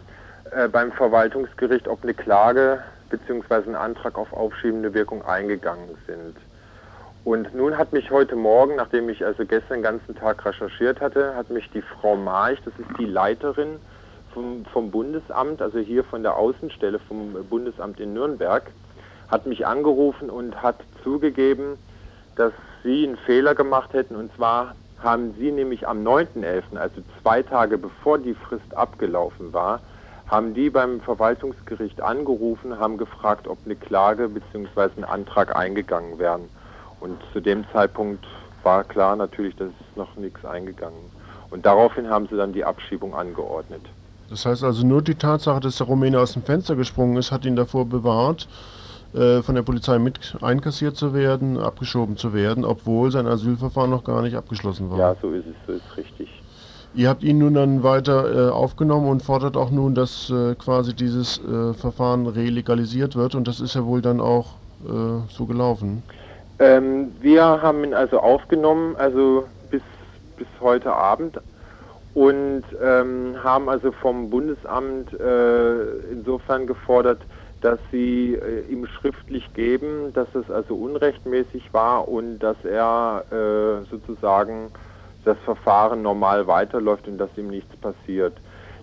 äh, 0.53 0.69
beim 0.69 0.91
Verwaltungsgericht, 0.91 1.87
ob 1.87 2.03
eine 2.03 2.15
Klage 2.15 2.83
bzw. 3.11 3.69
ein 3.69 3.77
Antrag 3.77 4.17
auf 4.17 4.33
aufschiebende 4.33 4.95
Wirkung 4.95 5.23
eingegangen 5.27 5.99
sind. 6.07 6.35
Und 7.25 7.55
nun 7.55 7.77
hat 7.77 7.93
mich 7.93 8.11
heute 8.11 8.37
Morgen, 8.37 8.77
nachdem 8.77 9.11
ich 9.11 9.23
also 9.23 9.45
gestern 9.45 9.79
den 9.79 9.83
ganzen 9.83 10.17
Tag 10.17 10.43
recherchiert 10.47 11.03
hatte, 11.03 11.37
hat 11.37 11.51
mich 11.51 11.69
die 11.73 11.83
Frau 11.83 12.17
March, 12.17 12.59
das 12.65 12.73
ist 12.79 12.99
die 12.99 13.05
Leiterin 13.05 13.77
vom, 14.33 14.65
vom 14.73 14.91
Bundesamt, 14.91 15.61
also 15.61 15.79
hier 15.79 16.05
von 16.05 16.23
der 16.23 16.37
Außenstelle 16.37 17.01
vom 17.01 17.35
Bundesamt 17.51 18.01
in 18.01 18.15
Nürnberg, 18.15 18.63
hat 19.31 19.45
mich 19.45 19.67
angerufen 19.67 20.31
und 20.31 20.63
hat 20.63 20.77
zugegeben, 21.05 21.77
dass 22.37 22.55
sie 22.83 23.07
einen 23.07 23.19
Fehler 23.19 23.55
gemacht 23.55 23.93
hätten. 23.93 24.17
Und 24.17 24.35
zwar 24.35 24.75
haben 25.03 25.35
sie 25.39 25.53
nämlich 25.53 25.87
am 25.87 26.07
9.11., 26.07 26.77
also 26.77 27.01
zwei 27.23 27.43
Tage 27.43 27.79
bevor 27.79 28.19
die 28.19 28.35
Frist 28.35 28.77
abgelaufen 28.77 29.53
war, 29.53 29.81
haben 30.27 30.55
die 30.55 30.69
beim 30.69 31.01
Verwaltungsgericht 31.01 32.03
angerufen, 32.03 32.79
haben 32.79 32.99
gefragt, 32.99 33.49
ob 33.49 33.59
eine 33.65 33.77
Klage 33.77 34.29
bzw. 34.29 34.91
ein 34.99 35.05
Antrag 35.05 35.57
eingegangen 35.57 36.19
wären. 36.19 36.43
Und 37.01 37.19
zu 37.33 37.41
dem 37.41 37.65
Zeitpunkt 37.73 38.25
war 38.63 38.85
klar 38.85 39.17
natürlich, 39.17 39.57
dass 39.57 39.69
es 39.69 39.97
noch 39.97 40.17
nichts 40.17 40.45
eingegangen. 40.45 40.99
Und 41.51 41.65
daraufhin 41.65 42.11
haben 42.11 42.27
sie 42.29 42.37
dann 42.37 42.53
die 42.53 42.65
Abschiebung 42.65 43.15
angeordnet. 43.15 43.83
Das 44.29 44.45
heißt 44.45 44.63
also 44.65 44.87
nur 44.87 45.01
die 45.01 45.15
Tatsache, 45.15 45.61
dass 45.61 45.79
der 45.79 45.87
Rumäne 45.87 46.21
aus 46.21 46.35
dem 46.35 46.43
Fenster 46.43 46.77
gesprungen 46.77 47.17
ist, 47.17 47.33
hat 47.33 47.47
ihn 47.47 47.57
davor 47.57 47.87
bewahrt, 47.87 48.47
von 49.13 49.55
der 49.55 49.63
Polizei 49.63 49.99
mit 49.99 50.37
einkassiert 50.43 50.97
zu 50.97 51.15
werden, 51.15 51.57
abgeschoben 51.59 52.19
zu 52.19 52.35
werden, 52.35 52.65
obwohl 52.65 53.11
sein 53.11 53.27
Asylverfahren 53.27 53.91
noch 53.91 54.05
gar 54.05 54.21
nicht 54.21 54.37
abgeschlossen 54.37 54.91
war. 54.91 54.99
Ja, 54.99 55.17
so 55.23 55.31
ist 55.31 55.47
es, 55.47 55.55
so 55.67 55.73
ist 55.73 55.97
richtig. 55.97 56.29
Ihr 56.95 57.09
habt 57.09 57.23
ihn 57.23 57.39
nun 57.39 57.55
dann 57.55 57.83
weiter 57.83 58.49
äh, 58.49 58.51
aufgenommen 58.51 59.09
und 59.09 59.23
fordert 59.23 59.57
auch 59.57 59.71
nun, 59.71 59.95
dass 59.95 60.31
äh, 60.31 60.55
quasi 60.55 60.95
dieses 60.95 61.39
äh, 61.39 61.75
Verfahren 61.75 62.27
relegalisiert 62.27 63.15
wird 63.15 63.35
und 63.35 63.47
das 63.47 63.61
ist 63.61 63.75
ja 63.75 63.85
wohl 63.85 64.01
dann 64.01 64.21
auch 64.21 64.55
äh, 64.85 64.91
so 65.31 65.47
gelaufen. 65.47 66.03
Ähm, 66.59 67.13
wir 67.21 67.43
haben 67.43 67.85
ihn 67.85 67.95
also 67.95 68.19
aufgenommen, 68.19 68.97
also 68.97 69.45
bis, 69.71 69.83
bis 70.37 70.49
heute 70.61 70.93
Abend 70.93 71.39
und 72.15 72.65
ähm, 72.83 73.37
haben 73.45 73.69
also 73.69 73.93
vom 73.93 74.29
Bundesamt 74.31 75.13
äh, 75.13 75.83
insofern 76.11 76.67
gefordert, 76.67 77.21
dass 77.61 77.79
sie 77.91 78.35
äh, 78.35 78.61
ihm 78.71 78.87
schriftlich 78.87 79.53
geben, 79.55 80.13
dass 80.13 80.33
es 80.35 80.51
also 80.51 80.75
unrechtmäßig 80.75 81.73
war 81.73 82.09
und 82.09 82.39
dass 82.39 82.57
er 82.65 83.25
äh, 83.31 83.91
sozusagen 83.91 84.71
das 85.25 85.39
Verfahren 85.45 86.03
normal 86.03 86.47
weiterläuft 86.47 87.09
und 87.09 87.19
dass 87.19 87.31
ihm 87.37 87.49
nichts 87.49 87.75
passiert. 87.77 88.35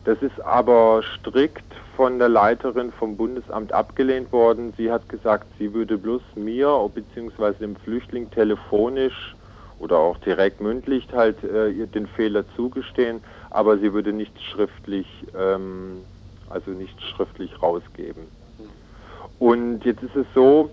Das 0.04 0.22
ist 0.22 0.40
aber 0.42 1.02
strikt 1.02 1.64
von 1.96 2.20
der 2.20 2.30
Leiterin 2.30 2.92
vom 2.92 3.18
Bundesamt 3.18 3.74
abgelehnt 3.74 4.32
worden. 4.32 4.74
Sie 4.78 4.92
hat 4.92 5.10
gesagt, 5.10 5.48
sie 5.58 5.74
würde 5.74 5.98
bloß 5.98 6.22
mir 6.36 6.90
bzw. 6.94 7.54
dem 7.60 7.76
Flüchtling 7.78 8.30
telefonisch 8.30 9.36
oder 9.80 9.98
auch 9.98 10.18
direkt 10.20 10.62
mündlich 10.62 11.08
halt 11.12 11.44
äh, 11.44 11.88
den 11.88 12.08
Fehler 12.08 12.44
zugestehen, 12.56 13.22
aber 13.50 13.78
sie 13.78 13.94
würde 13.94 14.14
nichts 14.14 14.42
schriftlich, 14.44 15.08
ähm, 15.38 16.02
also 16.50 16.72
nichts 16.72 17.02
schriftlich 17.04 17.62
rausgeben. 17.62 18.28
Und 19.40 19.84
jetzt 19.86 20.04
ist 20.04 20.16
es 20.16 20.26
so, 20.34 20.70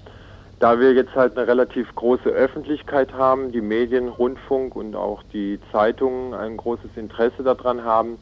da 0.60 0.78
wir 0.78 0.92
jetzt 0.92 1.14
halt 1.16 1.36
eine 1.36 1.46
relativ 1.46 1.92
große 1.94 2.28
Öffentlichkeit 2.28 3.12
haben, 3.12 3.50
die 3.50 3.60
Medien, 3.60 4.08
Rundfunk 4.08 4.76
und 4.76 4.94
auch 4.94 5.22
die 5.32 5.58
Zeitungen 5.72 6.34
ein 6.34 6.56
großes 6.56 6.90
Interesse 6.96 7.42
daran 7.42 7.82
haben, 7.82 8.18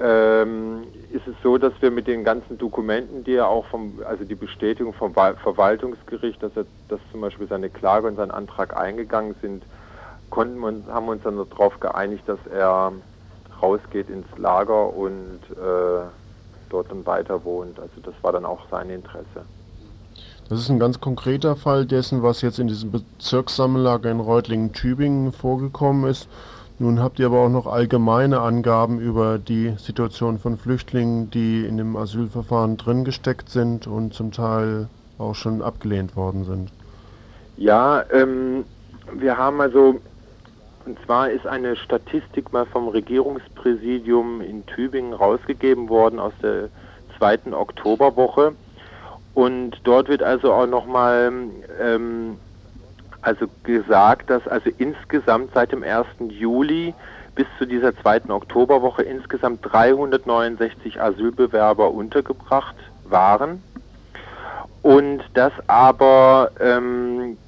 ähm, 0.00 0.82
ist 1.12 1.26
es 1.26 1.34
so, 1.42 1.56
dass 1.56 1.72
wir 1.80 1.90
mit 1.90 2.06
den 2.06 2.24
ganzen 2.24 2.58
Dokumenten, 2.58 3.24
die 3.24 3.34
er 3.34 3.48
auch 3.48 3.64
vom, 3.66 4.00
also 4.06 4.24
die 4.24 4.34
Bestätigung 4.34 4.92
vom 4.92 5.14
Verwaltungsgericht, 5.14 6.42
dass 6.42 6.54
er, 6.56 6.66
dass 6.88 7.00
zum 7.12 7.20
Beispiel 7.20 7.46
seine 7.46 7.70
Klage 7.70 8.08
und 8.08 8.16
sein 8.16 8.30
Antrag 8.30 8.76
eingegangen 8.76 9.34
sind, 9.40 9.62
konnten 10.30 10.58
wir, 10.58 10.92
haben 10.92 11.06
wir 11.06 11.12
uns 11.12 11.22
dann 11.22 11.36
darauf 11.36 11.78
geeinigt, 11.80 12.24
dass 12.26 12.40
er 12.52 12.92
rausgeht 13.62 14.10
ins 14.10 14.26
Lager 14.36 14.92
und 14.94 15.40
äh, 15.52 16.06
dort 16.70 16.90
dann 16.90 17.04
weiter 17.06 17.44
wohnt. 17.44 17.78
Also 17.78 18.00
das 18.02 18.14
war 18.22 18.32
dann 18.32 18.44
auch 18.44 18.60
sein 18.70 18.90
Interesse. 18.90 19.44
Das 20.48 20.58
ist 20.58 20.68
ein 20.68 20.78
ganz 20.78 21.00
konkreter 21.00 21.56
Fall 21.56 21.86
dessen, 21.86 22.22
was 22.22 22.42
jetzt 22.42 22.58
in 22.58 22.68
diesem 22.68 22.90
Bezirkssammellager 22.90 24.10
in 24.10 24.20
Reutlingen-Tübingen 24.20 25.32
vorgekommen 25.32 26.08
ist. 26.08 26.28
Nun 26.78 27.00
habt 27.00 27.18
ihr 27.18 27.26
aber 27.26 27.40
auch 27.40 27.48
noch 27.48 27.66
allgemeine 27.66 28.40
Angaben 28.40 29.00
über 29.00 29.38
die 29.38 29.74
Situation 29.78 30.38
von 30.38 30.58
Flüchtlingen, 30.58 31.30
die 31.30 31.64
in 31.64 31.76
dem 31.76 31.96
Asylverfahren 31.96 32.76
drin 32.76 33.04
gesteckt 33.04 33.48
sind 33.48 33.86
und 33.86 34.12
zum 34.12 34.32
Teil 34.32 34.88
auch 35.18 35.34
schon 35.34 35.62
abgelehnt 35.62 36.16
worden 36.16 36.44
sind. 36.44 36.72
Ja, 37.56 38.04
ähm, 38.12 38.64
wir 39.12 39.38
haben 39.38 39.60
also, 39.60 40.00
und 40.86 40.98
zwar 41.04 41.30
ist 41.30 41.46
eine 41.46 41.76
Statistik 41.76 42.52
mal 42.52 42.66
vom 42.66 42.88
Regierungspräsidium 42.88 44.40
in 44.40 44.66
Tübingen 44.66 45.14
rausgegeben 45.14 45.88
worden 45.88 46.18
aus 46.18 46.32
der 46.42 46.68
zweiten 47.18 47.54
Oktoberwoche. 47.54 48.54
Und 49.34 49.80
dort 49.84 50.08
wird 50.08 50.22
also 50.22 50.52
auch 50.52 50.66
nochmal 50.66 51.32
ähm, 51.80 52.38
also 53.22 53.46
gesagt, 53.62 54.30
dass 54.30 54.46
also 54.46 54.70
insgesamt 54.78 55.50
seit 55.54 55.72
dem 55.72 55.82
1. 55.82 56.06
Juli 56.28 56.94
bis 57.34 57.46
zu 57.58 57.66
dieser 57.66 57.96
zweiten 57.96 58.30
Oktoberwoche 58.30 59.02
insgesamt 59.02 59.60
369 59.62 61.00
Asylbewerber 61.00 61.90
untergebracht 61.90 62.76
waren 63.04 63.62
und 64.82 65.22
dass 65.32 65.52
aber 65.66 66.50
ähm, 66.60 67.38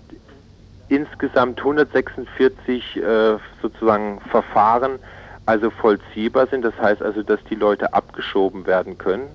insgesamt 0.88 1.58
146 1.58 2.96
äh, 2.96 3.36
sozusagen 3.62 4.20
Verfahren 4.30 4.98
also 5.46 5.70
vollziehbar 5.70 6.46
sind. 6.48 6.64
Das 6.64 6.78
heißt 6.80 7.02
also, 7.02 7.22
dass 7.22 7.42
die 7.44 7.54
Leute 7.54 7.94
abgeschoben 7.94 8.66
werden 8.66 8.98
können. 8.98 9.28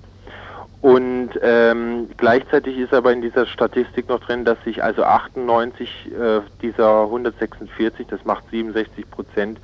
Und 0.82 1.30
ähm, 1.40 2.08
gleichzeitig 2.16 2.76
ist 2.76 2.92
aber 2.92 3.12
in 3.12 3.22
dieser 3.22 3.46
Statistik 3.46 4.08
noch 4.08 4.18
drin, 4.18 4.44
dass 4.44 4.62
sich 4.64 4.82
also 4.82 5.04
98 5.04 6.10
äh, 6.12 6.40
dieser 6.60 7.02
146, 7.02 8.08
das 8.08 8.24
macht 8.24 8.50
67 8.50 9.08
Prozent, 9.08 9.60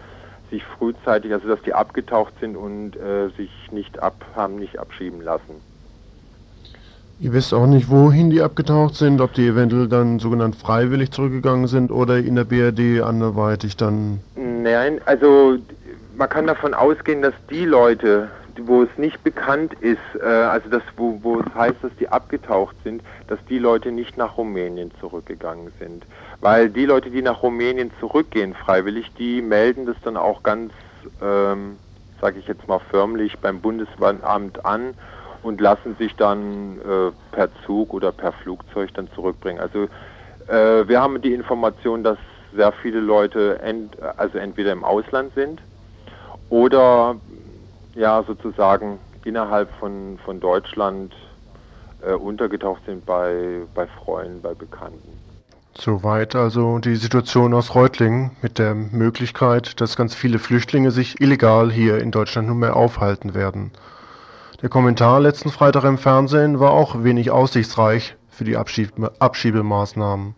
sich 0.51 0.63
frühzeitig, 0.65 1.33
also 1.33 1.49
dass 1.49 1.61
die 1.63 1.75
abgetaucht 1.75 2.35
sind 2.41 2.57
und 2.57 2.97
äh, 2.97 3.29
sich 3.37 3.51
nicht 3.73 3.99
ab, 3.99 4.15
haben 4.37 4.57
nicht 4.57 4.79
abschieben 4.79 5.21
lassen. 5.21 5.61
Ihr 7.21 7.33
wisst 7.33 7.53
auch 7.53 7.67
nicht, 7.67 7.91
wohin 7.91 8.31
die 8.31 8.43
abgetaucht 8.43 8.95
sind, 8.95 9.21
ob 9.21 9.33
die 9.33 9.49
eventuell 9.49 9.89
dann 9.89 10.21
sogenannt 10.21 10.55
freiwillig 10.55 11.11
zurückgegangen 11.11 11.67
sind 11.67 11.91
oder 11.91 12.19
in 12.19 12.37
der 12.37 12.45
BRD 12.45 13.03
anderweitig 13.03 13.77
dann. 13.77 14.21
Nein, 14.37 15.01
also 15.05 15.59
man 16.17 16.29
kann 16.29 16.47
davon 16.47 16.75
ausgehen, 16.75 17.21
dass 17.23 17.35
die 17.51 17.65
Leute, 17.65 18.29
wo 18.65 18.85
es 18.85 18.89
nicht 18.97 19.25
bekannt 19.25 19.75
ist, 19.81 19.99
äh, 20.23 20.27
also 20.27 20.69
das, 20.69 20.83
wo, 20.97 21.19
wo 21.23 21.41
es 21.41 21.55
heißt, 21.57 21.83
dass 21.83 21.91
die 21.99 22.09
abgetaucht 22.09 22.77
sind, 22.85 23.03
dass 23.27 23.41
die 23.49 23.59
Leute 23.59 23.91
nicht 23.91 24.17
nach 24.17 24.37
Rumänien 24.37 24.93
zurückgegangen 25.01 25.73
sind. 25.81 26.05
Weil 26.41 26.71
die 26.71 26.85
Leute, 26.85 27.11
die 27.11 27.23
nach 27.23 27.43
Rumänien 27.43 27.91
zurückgehen 27.99 28.55
freiwillig, 28.55 29.11
die 29.19 29.43
melden 29.43 29.87
das 29.87 29.97
dann 30.05 30.17
auch 30.17 30.45
ganz, 30.45 30.73
ähm, 31.21 31.79
sage 32.21 32.39
ich 32.39 32.47
jetzt 32.47 32.69
mal 32.69 32.81
förmlich, 32.91 33.37
beim 33.41 33.61
Bundesamt 33.61 34.65
an 34.65 34.95
und 35.43 35.61
lassen 35.61 35.97
sich 35.99 36.15
dann 36.17 36.79
äh, 36.79 37.13
per 37.33 37.49
Zug 37.65 37.95
oder 37.95 38.13
per 38.13 38.33
Flugzeug 38.33 38.93
dann 38.95 39.09
zurückbringen. 39.15 39.61
Also 39.61 39.85
äh, 40.49 40.89
wir 40.89 41.01
haben 41.01 41.21
die 41.21 41.35
Information, 41.35 42.03
dass 42.03 42.19
sehr 42.55 42.73
viele 42.73 43.01
Leute 43.01 43.61
ent, 43.61 43.97
also 44.17 44.39
entweder 44.39 44.73
im 44.73 44.85
Ausland 44.85 45.35
sind 45.35 45.61
oder 46.51 47.17
ja 47.95 48.23
sozusagen 48.27 48.99
innerhalb 49.25 49.71
von, 49.79 50.19
von 50.25 50.41
Deutschland 50.41 51.15
äh, 52.01 52.13
untergetaucht 52.13 52.83
sind 52.87 53.05
bei, 53.05 53.61
bei 53.75 53.87
Freunden, 53.87 54.41
bei 54.41 54.55
Bekannten. 54.55 55.19
Soweit 55.75 56.35
also 56.35 56.79
die 56.79 56.97
Situation 56.97 57.55
aus 57.55 57.75
Reutlingen 57.75 58.33
mit 58.43 58.59
der 58.59 58.75
Möglichkeit, 58.75 59.81
dass 59.81 59.97
ganz 59.97 60.15
viele 60.15 60.39
Flüchtlinge 60.41 60.91
sich 60.91 61.21
illegal 61.21 61.71
hier 61.71 61.99
in 61.99 62.11
Deutschland 62.11 62.49
nunmehr 62.49 62.75
aufhalten 62.75 63.35
werden. 63.35 63.71
Der 64.61 64.69
Kommentar 64.69 65.21
letzten 65.21 65.51
Freitag 65.51 65.85
im 65.85 65.99
Fernsehen 65.99 66.59
war 66.59 66.73
auch 66.73 67.05
wenig 67.05 67.31
aussichtsreich 67.31 68.17
für 68.29 68.43
die 68.43 68.57
Abschieb 68.57 68.91
Abschiebemaßnahmen. 69.21 70.35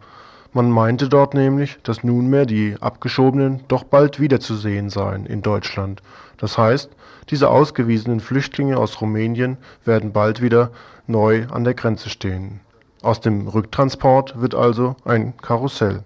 Man 0.52 0.70
meinte 0.70 1.08
dort 1.08 1.32
nämlich, 1.32 1.78
dass 1.84 2.04
nunmehr 2.04 2.44
die 2.44 2.76
Abgeschobenen 2.80 3.64
doch 3.68 3.82
bald 3.82 4.20
wiederzusehen 4.20 4.90
seien 4.90 5.24
in 5.24 5.40
Deutschland. 5.40 6.02
Das 6.36 6.58
heißt, 6.58 6.90
diese 7.30 7.48
ausgewiesenen 7.48 8.20
Flüchtlinge 8.20 8.76
aus 8.76 9.00
Rumänien 9.00 9.56
werden 9.86 10.12
bald 10.12 10.42
wieder 10.42 10.70
neu 11.06 11.46
an 11.50 11.64
der 11.64 11.72
Grenze 11.72 12.10
stehen. 12.10 12.60
Aus 13.00 13.22
dem 13.22 13.48
Rücktransport 13.48 14.38
wird 14.38 14.54
also 14.54 14.96
ein 15.06 15.34
Karussell. 15.38 16.02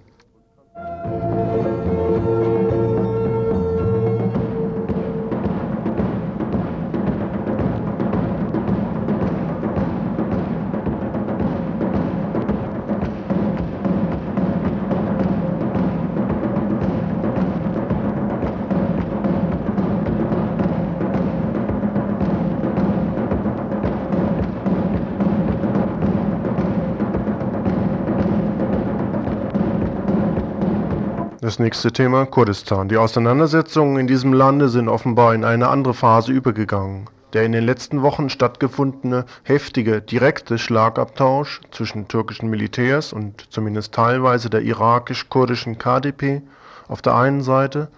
Das 31.44 31.58
nächste 31.58 31.92
Thema 31.92 32.24
Kurdistan. 32.24 32.88
Die 32.88 32.96
Auseinandersetzungen 32.96 33.98
in 33.98 34.06
diesem 34.06 34.32
Lande 34.32 34.70
sind 34.70 34.88
offenbar 34.88 35.34
in 35.34 35.44
eine 35.44 35.68
andere 35.68 35.92
Phase 35.92 36.32
übergegangen. 36.32 37.04
Der 37.34 37.44
in 37.44 37.52
den 37.52 37.64
letzten 37.64 38.00
Wochen 38.00 38.30
stattgefundene 38.30 39.26
heftige 39.42 40.00
direkte 40.00 40.56
Schlagabtausch 40.56 41.60
zwischen 41.70 42.08
türkischen 42.08 42.48
Militärs 42.48 43.12
und 43.12 43.52
zumindest 43.52 43.92
teilweise 43.92 44.48
der 44.48 44.62
irakisch-kurdischen 44.62 45.76
KDP 45.76 46.40
auf 46.88 47.02
der 47.02 47.14
einen 47.14 47.42
Seite 47.42 47.88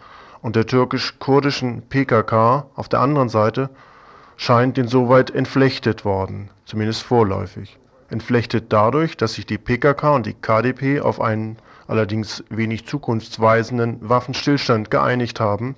und 0.42 0.56
der 0.56 0.66
türkisch-kurdischen 0.66 1.82
PKK 1.82 2.66
auf 2.74 2.88
der 2.88 2.98
anderen 2.98 3.28
Seite 3.28 3.70
scheint 4.36 4.76
insoweit 4.76 5.30
entflechtet 5.30 6.04
worden, 6.04 6.50
zumindest 6.64 7.04
vorläufig. 7.04 7.78
Entflechtet 8.10 8.72
dadurch, 8.72 9.16
dass 9.16 9.34
sich 9.34 9.46
die 9.46 9.58
PKK 9.58 10.16
und 10.16 10.26
die 10.26 10.34
KDP 10.34 11.00
auf 11.00 11.20
einen 11.20 11.58
allerdings 11.86 12.44
wenig 12.48 12.86
zukunftsweisenden 12.86 14.08
Waffenstillstand 14.08 14.90
geeinigt 14.90 15.40
haben, 15.40 15.74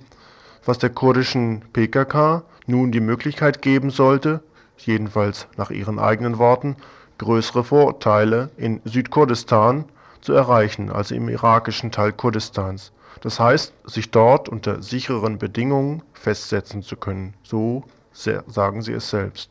was 0.65 0.77
der 0.77 0.89
kurdischen 0.89 1.63
PKK 1.73 2.43
nun 2.67 2.91
die 2.91 2.99
Möglichkeit 2.99 3.61
geben 3.61 3.89
sollte, 3.89 4.41
jedenfalls 4.77 5.47
nach 5.57 5.71
ihren 5.71 5.99
eigenen 5.99 6.37
Worten, 6.37 6.75
größere 7.17 7.63
Vorteile 7.63 8.49
in 8.57 8.81
Südkurdistan 8.85 9.85
zu 10.21 10.33
erreichen, 10.33 10.91
also 10.91 11.15
im 11.15 11.29
irakischen 11.29 11.91
Teil 11.91 12.13
Kurdistans. 12.13 12.91
Das 13.21 13.39
heißt, 13.39 13.73
sich 13.85 14.11
dort 14.11 14.47
unter 14.47 14.81
sicheren 14.81 15.37
Bedingungen 15.37 16.01
festsetzen 16.13 16.81
zu 16.81 16.95
können. 16.95 17.33
So 17.43 17.83
sagen 18.13 18.81
sie 18.81 18.93
es 18.93 19.09
selbst. 19.09 19.49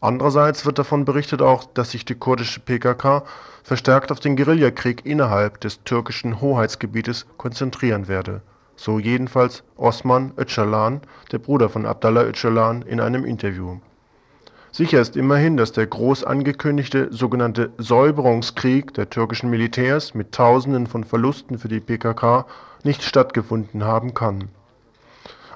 Andererseits 0.00 0.66
wird 0.66 0.78
davon 0.78 1.04
berichtet 1.04 1.42
auch, 1.42 1.64
dass 1.64 1.92
sich 1.92 2.04
die 2.04 2.14
kurdische 2.14 2.60
PKK 2.60 3.24
verstärkt 3.66 4.12
auf 4.12 4.20
den 4.20 4.36
Guerillakrieg 4.36 5.04
innerhalb 5.04 5.60
des 5.60 5.82
türkischen 5.82 6.40
Hoheitsgebietes 6.40 7.26
konzentrieren 7.36 8.06
werde. 8.06 8.40
so 8.76 9.00
jedenfalls 9.00 9.64
Osman 9.76 10.32
Öcalan, 10.36 11.00
der 11.32 11.38
Bruder 11.38 11.68
von 11.68 11.84
Abdallah 11.84 12.24
Öcalan, 12.24 12.82
in 12.82 13.00
einem 13.00 13.24
Interview. 13.24 13.78
Sicher 14.70 15.00
ist 15.00 15.16
immerhin, 15.16 15.56
dass 15.56 15.72
der 15.72 15.86
groß 15.86 16.22
angekündigte 16.22 17.08
sogenannte 17.10 17.70
Säuberungskrieg 17.78 18.94
der 18.94 19.10
türkischen 19.10 19.50
Militärs 19.50 20.14
mit 20.14 20.30
Tausenden 20.30 20.86
von 20.86 21.02
Verlusten 21.02 21.58
für 21.58 21.68
die 21.68 21.80
PKK 21.80 22.46
nicht 22.84 23.02
stattgefunden 23.02 23.82
haben 23.82 24.14
kann. 24.14 24.48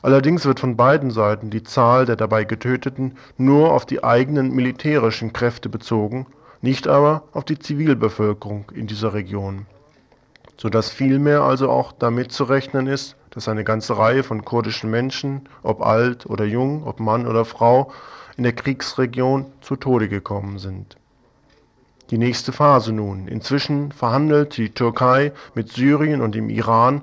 Allerdings 0.03 0.47
wird 0.47 0.59
von 0.59 0.77
beiden 0.77 1.11
Seiten 1.11 1.51
die 1.51 1.63
Zahl 1.63 2.07
der 2.07 2.17
dabei 2.17 2.45
Getöteten 2.45 3.19
nur 3.37 3.73
auf 3.73 3.85
die 3.87 4.03
eigenen 4.03 4.53
militärischen 4.53 5.33
Kräfte 5.33 5.69
bezogen, 5.69 6.27
nicht 6.63 6.87
aber 6.89 7.25
auf 7.33 7.45
die 7.45 7.59
Zivilbevölkerung 7.59 8.71
in 8.75 8.87
dieser 8.87 9.15
Region, 9.15 9.67
so 10.57 10.69
dass 10.69 10.91
vielmehr 10.91 11.43
also 11.43 11.71
auch 11.71 11.93
damit 11.93 12.33
zu 12.33 12.45
rechnen 12.45 12.87
ist, 12.87 13.17
dass 13.31 13.49
eine 13.49 13.65
ganze 13.65 13.97
Reihe 13.97 14.23
von 14.23 14.45
kurdischen 14.45 14.91
Menschen, 14.91 15.49
ob 15.63 15.83
alt 15.83 16.27
oder 16.27 16.45
jung, 16.45 16.85
ob 16.85 17.01
Mann 17.01 17.27
oder 17.27 17.45
Frau, 17.45 17.93
in 18.37 18.43
der 18.43 18.53
Kriegsregion 18.53 19.47
zu 19.61 19.77
Tode 19.77 20.09
gekommen 20.09 20.59
sind. 20.59 20.97
Die 22.11 22.19
nächste 22.19 22.53
Phase 22.53 22.93
nun. 22.93 23.29
Inzwischen 23.29 23.93
verhandelt 23.93 24.57
die 24.57 24.71
Türkei 24.71 25.33
mit 25.55 25.73
Syrien 25.73 26.21
und 26.21 26.35
dem 26.35 26.51
Iran 26.51 27.03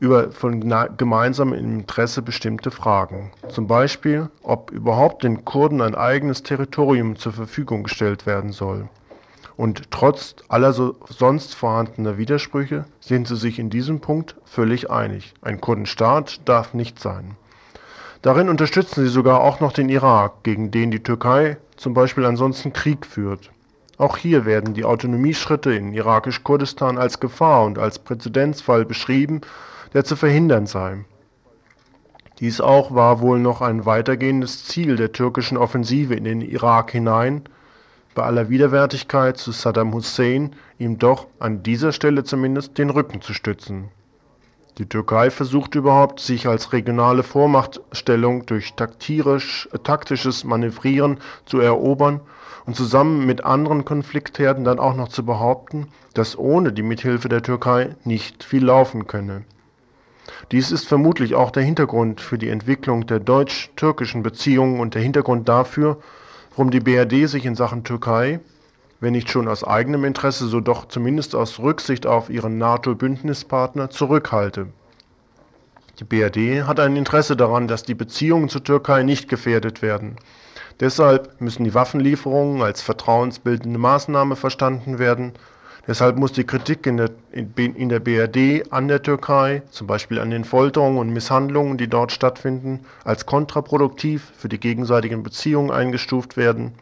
über 0.00 0.32
von 0.32 0.60
gemeinsamem 0.96 1.54
Interesse 1.54 2.22
bestimmte 2.22 2.70
Fragen. 2.70 3.30
Zum 3.50 3.66
Beispiel, 3.66 4.30
ob 4.42 4.70
überhaupt 4.70 5.22
den 5.22 5.44
Kurden 5.44 5.82
ein 5.82 5.94
eigenes 5.94 6.42
Territorium 6.42 7.16
zur 7.16 7.32
Verfügung 7.32 7.84
gestellt 7.84 8.26
werden 8.26 8.52
soll. 8.52 8.88
Und 9.58 9.90
trotz 9.90 10.36
aller 10.48 10.72
so 10.72 10.96
sonst 11.06 11.54
vorhandener 11.54 12.16
Widersprüche 12.16 12.86
sind 12.98 13.28
sie 13.28 13.36
sich 13.36 13.58
in 13.58 13.68
diesem 13.68 14.00
Punkt 14.00 14.36
völlig 14.46 14.90
einig. 14.90 15.34
Ein 15.42 15.60
Kurdenstaat 15.60 16.40
darf 16.46 16.72
nicht 16.72 16.98
sein. 16.98 17.36
Darin 18.22 18.48
unterstützen 18.48 19.04
sie 19.04 19.10
sogar 19.10 19.42
auch 19.42 19.60
noch 19.60 19.72
den 19.72 19.90
Irak, 19.90 20.44
gegen 20.44 20.70
den 20.70 20.90
die 20.90 21.02
Türkei 21.02 21.58
zum 21.76 21.92
Beispiel 21.92 22.24
ansonsten 22.24 22.72
Krieg 22.72 23.04
führt. 23.04 23.50
Auch 23.98 24.16
hier 24.16 24.46
werden 24.46 24.72
die 24.72 24.84
Autonomieschritte 24.84 25.74
in 25.74 25.92
irakisch-Kurdistan 25.92 26.96
als 26.96 27.20
Gefahr 27.20 27.64
und 27.64 27.78
als 27.78 27.98
Präzedenzfall 27.98 28.86
beschrieben 28.86 29.42
der 29.92 30.04
zu 30.04 30.16
verhindern 30.16 30.66
sei. 30.66 31.04
Dies 32.38 32.60
auch 32.60 32.94
war 32.94 33.20
wohl 33.20 33.38
noch 33.38 33.60
ein 33.60 33.84
weitergehendes 33.84 34.64
Ziel 34.64 34.96
der 34.96 35.12
türkischen 35.12 35.58
Offensive 35.58 36.14
in 36.14 36.24
den 36.24 36.40
Irak 36.40 36.92
hinein, 36.92 37.42
bei 38.14 38.22
aller 38.22 38.48
Widerwärtigkeit 38.48 39.36
zu 39.36 39.52
Saddam 39.52 39.92
Hussein 39.92 40.56
ihm 40.78 40.98
doch 40.98 41.26
an 41.38 41.62
dieser 41.62 41.92
Stelle 41.92 42.24
zumindest 42.24 42.78
den 42.78 42.90
Rücken 42.90 43.20
zu 43.20 43.34
stützen. 43.34 43.88
Die 44.78 44.88
Türkei 44.88 45.30
versucht 45.30 45.74
überhaupt, 45.74 46.20
sich 46.20 46.48
als 46.48 46.72
regionale 46.72 47.22
Vormachtstellung 47.22 48.46
durch 48.46 48.74
taktisch, 48.74 49.68
taktisches 49.84 50.44
Manövrieren 50.44 51.18
zu 51.44 51.60
erobern 51.60 52.20
und 52.64 52.76
zusammen 52.76 53.26
mit 53.26 53.44
anderen 53.44 53.84
Konfliktherden 53.84 54.64
dann 54.64 54.78
auch 54.78 54.96
noch 54.96 55.08
zu 55.08 55.24
behaupten, 55.24 55.88
dass 56.14 56.38
ohne 56.38 56.72
die 56.72 56.82
Mithilfe 56.82 57.28
der 57.28 57.42
Türkei 57.42 57.94
nicht 58.04 58.42
viel 58.42 58.64
laufen 58.64 59.06
könne. 59.06 59.44
Dies 60.52 60.72
ist 60.72 60.88
vermutlich 60.88 61.34
auch 61.34 61.50
der 61.50 61.62
Hintergrund 61.62 62.20
für 62.20 62.38
die 62.38 62.48
Entwicklung 62.48 63.06
der 63.06 63.20
deutsch-türkischen 63.20 64.22
Beziehungen 64.22 64.80
und 64.80 64.94
der 64.94 65.02
Hintergrund 65.02 65.48
dafür, 65.48 65.98
warum 66.50 66.70
die 66.70 66.80
BRD 66.80 67.28
sich 67.28 67.44
in 67.46 67.54
Sachen 67.54 67.84
Türkei, 67.84 68.40
wenn 69.00 69.12
nicht 69.12 69.30
schon 69.30 69.48
aus 69.48 69.64
eigenem 69.64 70.04
Interesse, 70.04 70.46
so 70.46 70.60
doch 70.60 70.88
zumindest 70.88 71.34
aus 71.34 71.58
Rücksicht 71.58 72.06
auf 72.06 72.30
ihren 72.30 72.58
NATO-Bündnispartner 72.58 73.90
zurückhalte. 73.90 74.66
Die 75.98 76.04
BRD 76.04 76.66
hat 76.66 76.80
ein 76.80 76.96
Interesse 76.96 77.36
daran, 77.36 77.68
dass 77.68 77.82
die 77.82 77.94
Beziehungen 77.94 78.48
zur 78.48 78.64
Türkei 78.64 79.02
nicht 79.02 79.28
gefährdet 79.28 79.82
werden. 79.82 80.16
Deshalb 80.80 81.40
müssen 81.40 81.64
die 81.64 81.74
Waffenlieferungen 81.74 82.62
als 82.62 82.80
vertrauensbildende 82.80 83.78
Maßnahme 83.78 84.34
verstanden 84.34 84.98
werden 84.98 85.34
Deshalb 85.86 86.18
muss 86.18 86.32
die 86.32 86.44
Kritik 86.44 86.86
in 86.86 86.98
der, 86.98 87.10
in 87.32 87.88
der 87.88 88.00
BRD 88.00 88.70
an 88.70 88.88
der 88.88 89.02
Türkei, 89.02 89.62
zum 89.70 89.86
Beispiel 89.86 90.20
an 90.20 90.30
den 90.30 90.44
Folterungen 90.44 90.98
und 90.98 91.10
Misshandlungen, 91.10 91.78
die 91.78 91.88
dort 91.88 92.12
stattfinden, 92.12 92.80
als 93.04 93.26
kontraproduktiv 93.26 94.30
für 94.36 94.48
die 94.48 94.60
gegenseitigen 94.60 95.22
Beziehungen 95.22 95.70
eingestuft 95.70 96.36
werden. 96.36 96.74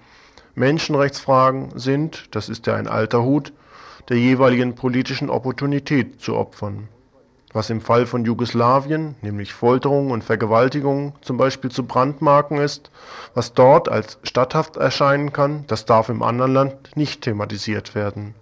Menschenrechtsfragen 0.57 1.79
sind, 1.79 2.35
das 2.35 2.49
ist 2.49 2.67
ja 2.67 2.75
ein 2.75 2.89
alter 2.89 3.23
Hut, 3.23 3.53
der 4.09 4.19
jeweiligen 4.19 4.75
politischen 4.75 5.31
Opportunität 5.31 6.21
zu 6.21 6.35
opfern. 6.37 6.89
Was 7.53 7.71
im 7.71 7.81
Fall 7.81 8.05
von 8.05 8.25
Jugoslawien, 8.25 9.15
nämlich 9.23 9.55
Folterungen 9.55 10.11
und 10.11 10.23
Vergewaltigungen, 10.23 11.15
zum 11.23 11.39
Beispiel 11.39 11.71
zu 11.71 11.87
Brandmarken 11.87 12.59
ist, 12.59 12.91
was 13.35 13.55
dort 13.55 13.89
als 13.89 14.19
statthaft 14.23 14.77
erscheinen 14.77 15.33
kann, 15.33 15.65
das 15.67 15.87
darf 15.87 16.11
im 16.11 16.23
anderen 16.23 16.53
Land 16.53 16.97
nicht 16.97 17.23
thematisiert 17.23 17.95
werden. 17.95 18.35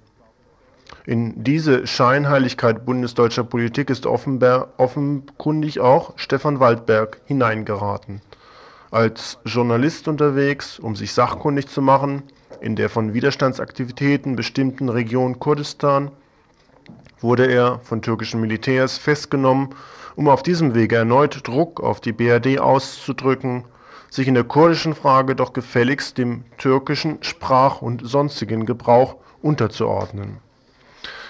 In 1.08 1.44
diese 1.44 1.86
Scheinheiligkeit 1.86 2.84
bundesdeutscher 2.84 3.44
Politik 3.44 3.90
ist 3.90 4.06
offenkundig 4.06 5.78
auch 5.78 6.14
Stefan 6.16 6.58
Waldberg 6.58 7.20
hineingeraten. 7.26 8.22
Als 8.90 9.38
Journalist 9.44 10.08
unterwegs, 10.08 10.80
um 10.80 10.96
sich 10.96 11.12
sachkundig 11.12 11.68
zu 11.68 11.80
machen, 11.80 12.24
in 12.60 12.74
der 12.74 12.90
von 12.90 13.14
Widerstandsaktivitäten 13.14 14.34
bestimmten 14.34 14.88
Region 14.88 15.38
Kurdistan, 15.38 16.10
wurde 17.20 17.46
er 17.46 17.78
von 17.84 18.02
türkischen 18.02 18.40
Militärs 18.40 18.98
festgenommen, 18.98 19.76
um 20.16 20.28
auf 20.28 20.42
diesem 20.42 20.74
Wege 20.74 20.96
erneut 20.96 21.46
Druck 21.46 21.80
auf 21.80 22.00
die 22.00 22.12
BRD 22.12 22.58
auszudrücken, 22.58 23.64
sich 24.10 24.26
in 24.26 24.34
der 24.34 24.42
kurdischen 24.42 24.96
Frage 24.96 25.36
doch 25.36 25.52
gefälligst 25.52 26.18
dem 26.18 26.42
türkischen 26.58 27.22
Sprach- 27.22 27.80
und 27.80 28.04
sonstigen 28.04 28.66
Gebrauch 28.66 29.14
unterzuordnen 29.40 30.44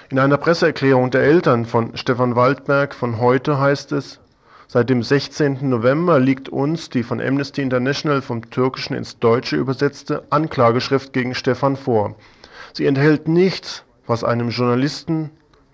in 0.09 0.19
einer 0.19 0.37
Presseerklärung 0.37 1.11
der 1.11 1.23
Eltern 1.23 1.65
von 1.65 1.97
Stefan 1.97 2.37
Waldberg 2.37 2.95
von 2.95 3.19
heute 3.19 3.59
heißt 3.59 3.91
es, 3.91 4.21
seit 4.67 4.89
dem 4.89 5.03
16. 5.03 5.69
November 5.69 6.19
liegt 6.19 6.47
uns 6.47 6.89
die 6.89 7.03
von 7.03 7.19
Amnesty 7.19 7.61
International 7.61 8.21
vom 8.21 8.49
Türkischen 8.49 8.95
ins 8.95 9.19
Deutsche 9.19 9.57
übersetzte 9.57 10.23
Anklageschrift 10.29 11.11
gegen 11.11 11.35
Stefan 11.35 11.75
vor. 11.75 12.15
Sie 12.71 12.85
enthält 12.85 13.27
nichts, 13.27 13.83
was 14.05 14.23
einem 14.23 14.49
Journalisten, 14.49 15.29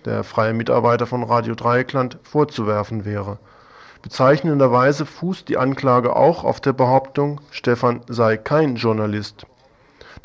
der 0.06 0.24
freie 0.24 0.54
Mitarbeiter 0.54 1.06
von 1.06 1.22
Radio 1.24 1.54
Dreieckland, 1.54 2.18
vorzuwerfen 2.24 3.06
wäre. 3.06 3.38
Bezeichnenderweise 4.02 5.06
fußt 5.06 5.48
die 5.48 5.58
Anklage 5.58 6.16
auch 6.16 6.44
auf 6.44 6.60
der 6.60 6.74
Behauptung, 6.74 7.40
Stefan 7.52 8.02
sei 8.08 8.38
kein 8.38 8.78
Journalist. 8.78 9.46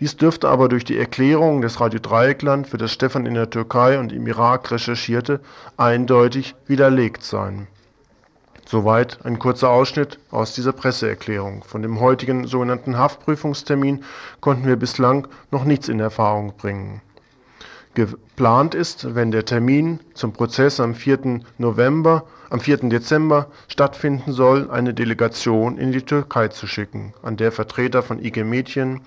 Dies 0.00 0.16
dürfte 0.16 0.48
aber 0.48 0.68
durch 0.68 0.84
die 0.84 0.96
Erklärung 0.96 1.60
des 1.60 1.80
Radio 1.80 1.98
Dreieckland, 1.98 2.68
für 2.68 2.78
das 2.78 2.92
Stefan 2.92 3.26
in 3.26 3.34
der 3.34 3.50
Türkei 3.50 3.98
und 3.98 4.12
im 4.12 4.28
Irak 4.28 4.70
recherchierte, 4.70 5.40
eindeutig 5.76 6.54
widerlegt 6.66 7.24
sein. 7.24 7.66
Soweit 8.64 9.24
ein 9.24 9.40
kurzer 9.40 9.70
Ausschnitt 9.70 10.20
aus 10.30 10.54
dieser 10.54 10.72
Presseerklärung. 10.72 11.64
Von 11.64 11.82
dem 11.82 11.98
heutigen 11.98 12.46
sogenannten 12.46 12.96
Haftprüfungstermin 12.96 14.04
konnten 14.40 14.66
wir 14.66 14.76
bislang 14.76 15.26
noch 15.50 15.64
nichts 15.64 15.88
in 15.88 15.98
Erfahrung 15.98 16.52
bringen. 16.56 17.00
Geplant 17.94 18.76
ist, 18.76 19.16
wenn 19.16 19.32
der 19.32 19.46
Termin 19.46 19.98
zum 20.14 20.32
Prozess 20.32 20.78
am 20.78 20.94
4. 20.94 21.40
November, 21.56 22.24
am 22.50 22.60
4. 22.60 22.88
Dezember 22.88 23.48
stattfinden 23.66 24.30
soll, 24.32 24.70
eine 24.70 24.94
Delegation 24.94 25.76
in 25.76 25.90
die 25.90 26.02
Türkei 26.02 26.46
zu 26.46 26.68
schicken, 26.68 27.14
an 27.22 27.36
der 27.36 27.50
Vertreter 27.50 28.04
von 28.04 28.22
IG 28.22 28.44
Mädchen, 28.44 29.00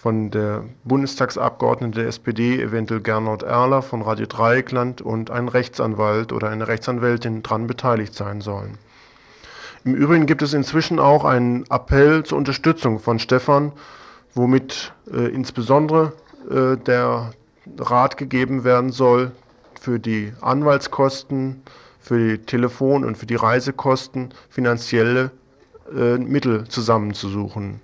von 0.00 0.30
der 0.30 0.64
Bundestagsabgeordneten 0.84 1.92
der 1.92 2.08
SPD, 2.08 2.58
eventuell 2.62 3.02
Gernot 3.02 3.42
Erler 3.42 3.82
von 3.82 4.00
Radio 4.00 4.24
Dreieckland 4.24 5.02
und 5.02 5.30
ein 5.30 5.46
Rechtsanwalt 5.46 6.32
oder 6.32 6.48
eine 6.48 6.68
Rechtsanwältin 6.68 7.42
dran 7.42 7.66
beteiligt 7.66 8.14
sein 8.14 8.40
sollen. 8.40 8.78
Im 9.84 9.94
Übrigen 9.94 10.24
gibt 10.24 10.40
es 10.40 10.54
inzwischen 10.54 10.98
auch 10.98 11.26
einen 11.26 11.66
Appell 11.68 12.22
zur 12.22 12.38
Unterstützung 12.38 12.98
von 12.98 13.18
Stefan, 13.18 13.72
womit 14.34 14.94
äh, 15.12 15.28
insbesondere 15.34 16.14
äh, 16.50 16.78
der 16.78 17.32
Rat 17.78 18.16
gegeben 18.16 18.64
werden 18.64 18.92
soll, 18.92 19.32
für 19.78 19.98
die 19.98 20.32
Anwaltskosten, 20.40 21.62
für 22.00 22.38
die 22.38 22.38
Telefon- 22.38 23.04
und 23.04 23.18
für 23.18 23.26
die 23.26 23.36
Reisekosten 23.36 24.32
finanzielle 24.48 25.30
äh, 25.94 26.16
Mittel 26.16 26.66
zusammenzusuchen. 26.68 27.82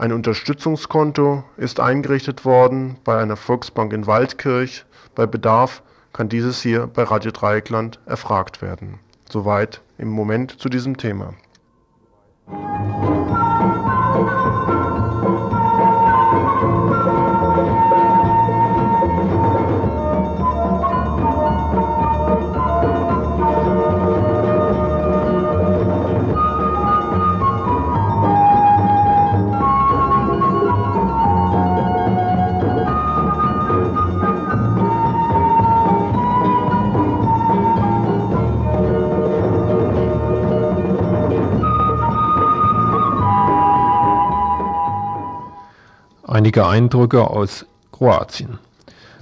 Ein 0.00 0.12
Unterstützungskonto 0.14 1.44
ist 1.58 1.78
eingerichtet 1.78 2.46
worden 2.46 2.96
bei 3.04 3.20
einer 3.20 3.36
Volksbank 3.36 3.92
in 3.92 4.06
Waldkirch. 4.06 4.86
Bei 5.14 5.26
Bedarf 5.26 5.82
kann 6.14 6.30
dieses 6.30 6.62
hier 6.62 6.86
bei 6.86 7.02
Radio 7.02 7.30
Dreieckland 7.32 8.00
erfragt 8.06 8.62
werden. 8.62 8.98
Soweit 9.28 9.82
im 9.98 10.08
Moment 10.08 10.58
zu 10.58 10.70
diesem 10.70 10.96
Thema. 10.96 11.34
Einige 46.50 46.66
Eindrücke 46.66 47.30
aus 47.30 47.64
Kroatien. 47.92 48.58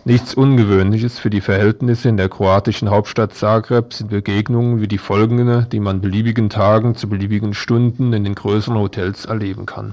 Nichts 0.06 0.32
Ungewöhnliches 0.32 1.18
für 1.18 1.28
die 1.28 1.42
Verhältnisse 1.42 2.08
in 2.08 2.16
der 2.16 2.30
kroatischen 2.30 2.88
Hauptstadt 2.88 3.34
Zagreb 3.34 3.92
sind 3.92 4.08
Begegnungen 4.08 4.80
wie 4.80 4.88
die 4.88 4.96
folgende, 4.96 5.66
die 5.70 5.78
man 5.78 6.00
beliebigen 6.00 6.48
Tagen 6.48 6.94
zu 6.94 7.06
beliebigen 7.06 7.52
Stunden 7.52 8.14
in 8.14 8.24
den 8.24 8.34
größeren 8.34 8.78
Hotels 8.78 9.26
erleben 9.26 9.66
kann. 9.66 9.92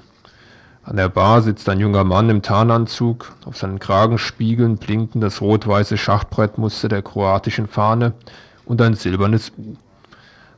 An 0.86 0.96
der 0.96 1.10
Bar 1.10 1.42
sitzt 1.42 1.68
ein 1.68 1.82
junger 1.82 2.06
Mann 2.06 2.30
im 2.30 2.42
Tarnanzug, 2.42 3.34
auf 3.44 3.58
seinen 3.58 3.80
Kragenspiegeln 3.80 4.78
blinken 4.78 5.20
das 5.20 5.42
rot-weiße 5.42 5.98
Schachbrettmuster 5.98 6.88
der 6.88 7.02
kroatischen 7.02 7.68
Fahne 7.68 8.14
und 8.64 8.82
ein 8.82 8.94
silbernes 8.94 9.52
U. 9.58 9.76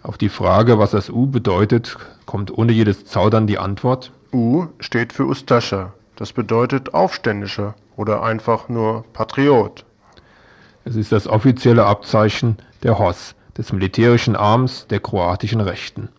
Auf 0.04 0.20
die 0.20 0.30
Frage, 0.30 0.78
was 0.78 0.92
das 0.92 1.10
U 1.10 1.26
bedeutet, 1.26 1.98
kommt 2.28 2.56
ohne 2.56 2.72
jedes 2.72 3.06
Zaudern 3.06 3.48
die 3.48 3.58
Antwort. 3.58 4.12
U 4.32 4.68
steht 4.80 5.12
für 5.12 5.26
Ustascha. 5.26 5.94
Das 6.18 6.34
bedeutet 6.34 6.96
Aufständischer 6.96 7.76
oder 7.96 8.24
einfach 8.24 8.70
nur 8.70 9.06
Patriot. 9.14 9.86
Es 10.84 10.96
ist 10.96 11.12
das 11.12 11.28
offizielle 11.28 11.86
Abzeichen 11.86 12.58
der 12.82 12.98
HOS, 12.98 13.36
des 13.56 13.72
militärischen 13.72 14.36
Arms 14.36 14.88
der 14.88 15.00
kroatischen 15.00 15.62
Rechten. 15.62 16.10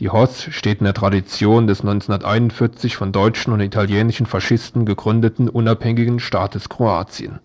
Die 0.00 0.10
HOS 0.10 0.48
steht 0.50 0.80
in 0.80 0.86
der 0.86 0.94
Tradition 0.94 1.68
des 1.68 1.82
1941 1.82 2.96
von 2.96 3.12
deutschen 3.12 3.52
und 3.52 3.60
italienischen 3.60 4.26
Faschisten 4.26 4.84
gegründeten 4.84 5.48
unabhängigen 5.48 6.18
Staates 6.18 6.68
Kroatien. 6.68 7.38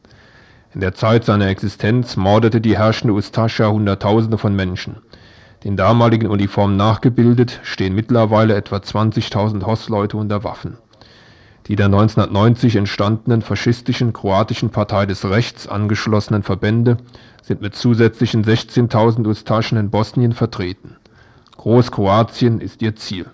In 0.74 0.82
der 0.82 0.96
Zeit 0.96 1.26
seiner 1.26 1.48
Existenz 1.48 2.16
mordete 2.18 2.60
die 2.60 2.76
herrschende 2.76 3.14
Ustascha 3.14 3.70
Hunderttausende 3.70 4.40
von 4.40 4.56
Menschen. 4.56 4.98
Den 5.64 5.78
damaligen 5.78 6.28
Uniformen 6.28 6.76
nachgebildet 6.76 7.60
stehen 7.62 7.94
mittlerweile 7.94 8.56
etwa 8.56 8.78
20.000 8.78 9.64
HOS-Leute 9.64 10.18
unter 10.18 10.44
Waffen. 10.44 10.78
Die 11.68 11.76
der 11.76 11.86
1990 11.86 12.76
entstandenen 12.76 13.42
faschistischen 13.42 14.12
kroatischen 14.14 14.70
Partei 14.70 15.06
des 15.06 15.24
Rechts 15.24 15.68
angeschlossenen 15.68 16.44
Verbände 16.44 16.98
sind 17.42 17.62
mit 17.62 17.76
zusätzlichen 17.76 18.44
16.000 18.44 19.28
Ustaschen 19.28 19.78
in 19.78 19.90
Bosnien 19.90 20.34
vertreten 20.34 20.98
Großkroatien 21.64 22.60
ist 22.60 22.82
ihr 22.82 22.98
Ziel. 22.98 23.26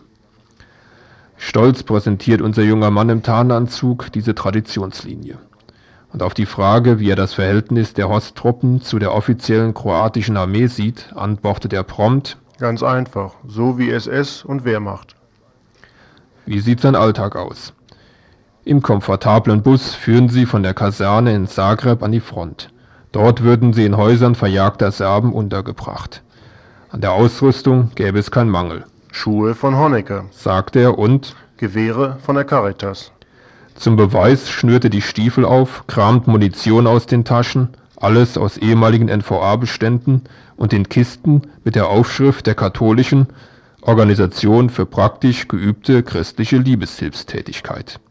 Stolz 1.37 1.81
präsentiert 1.81 2.41
unser 2.41 2.61
junger 2.61 2.91
Mann 2.91 3.09
im 3.09 3.23
Tarnanzug 3.23 4.11
diese 4.11 4.35
Traditionslinie. 4.35 5.39
Und 6.11 6.21
auf 6.21 6.35
die 6.35 6.45
Frage, 6.45 6.99
wie 6.99 7.09
er 7.09 7.15
das 7.15 7.33
Verhältnis 7.33 7.95
der 7.95 8.07
Host-Truppen 8.09 8.81
zu 8.81 8.99
der 8.99 9.15
offiziellen 9.15 9.73
kroatischen 9.73 10.37
Armee 10.37 10.67
sieht, 10.67 11.11
antwortet 11.15 11.73
er 11.73 11.83
prompt: 11.83 12.37
Ganz 12.59 12.83
einfach, 12.83 13.33
so 13.47 13.79
wie 13.79 13.89
SS 13.89 14.43
und 14.43 14.63
Wehrmacht. 14.63 15.15
Wie 16.45 16.59
sieht 16.59 16.81
sein 16.81 16.95
Alltag 16.95 17.35
aus? 17.35 17.73
Im 18.65 18.81
komfortablen 18.81 19.63
Bus 19.63 19.93
führen 19.95 20.27
sie 20.27 20.45
von 20.45 20.63
der 20.63 20.73
Kaserne 20.73 21.33
in 21.33 21.47
Zagreb 21.47 22.03
an 22.03 22.11
die 22.11 22.19
Front. 22.19 22.69
Dort 23.13 23.41
würden 23.41 23.71
sie 23.71 23.85
in 23.85 23.95
Häusern 23.95 24.35
verjagter 24.35 24.91
Serben 24.91 25.31
untergebracht. 25.31 26.21
An 26.89 26.99
der 26.99 27.13
Ausrüstung 27.13 27.91
gäbe 27.95 28.19
es 28.19 28.31
keinen 28.31 28.49
Mangel, 28.49 28.83
Schuhe 29.11 29.55
von 29.55 29.77
Honecker, 29.77 30.25
sagte 30.31 30.79
er 30.79 30.99
und 30.99 31.35
Gewehre 31.55 32.17
von 32.21 32.35
der 32.35 32.43
Caritas. 32.43 33.11
zum 33.75 33.95
Beweis 33.95 34.49
schnürte 34.49 34.89
die 34.89 35.01
Stiefel 35.01 35.45
auf, 35.45 35.87
kramt 35.87 36.27
Munition 36.27 36.85
aus 36.85 37.05
den 37.05 37.23
Taschen, 37.23 37.69
alles 37.95 38.37
aus 38.37 38.57
ehemaligen 38.57 39.07
NVA-Beständen 39.07 40.23
und 40.57 40.73
in 40.73 40.89
Kisten 40.89 41.43
mit 41.63 41.75
der 41.75 41.87
Aufschrift 41.87 42.45
der 42.45 42.55
katholischen 42.55 43.27
Organisation 43.81 44.69
für 44.69 44.85
praktisch 44.85 45.47
geübte 45.47 46.03
christliche 46.03 46.57
Liebeshilfstätigkeit 46.57 48.01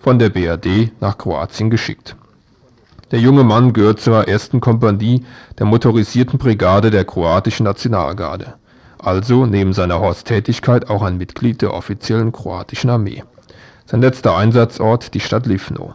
von 0.00 0.18
der 0.18 0.30
BRD 0.30 0.92
nach 1.00 1.18
Kroatien 1.18 1.70
geschickt. 1.70 2.16
Der 3.10 3.20
junge 3.20 3.42
Mann 3.42 3.72
gehört 3.72 4.00
zur 4.00 4.28
ersten 4.28 4.60
Kompanie 4.60 5.24
der 5.58 5.66
motorisierten 5.66 6.38
Brigade 6.38 6.90
der 6.90 7.04
kroatischen 7.04 7.64
Nationalgarde, 7.64 8.54
also 8.98 9.46
neben 9.46 9.72
seiner 9.72 10.00
Horsttätigkeit 10.00 10.90
auch 10.90 11.02
ein 11.02 11.16
Mitglied 11.16 11.62
der 11.62 11.72
offiziellen 11.72 12.32
kroatischen 12.32 12.90
Armee. 12.90 13.24
Sein 13.86 14.02
letzter 14.02 14.36
Einsatzort 14.36 15.14
die 15.14 15.20
Stadt 15.20 15.46
Livno. 15.46 15.94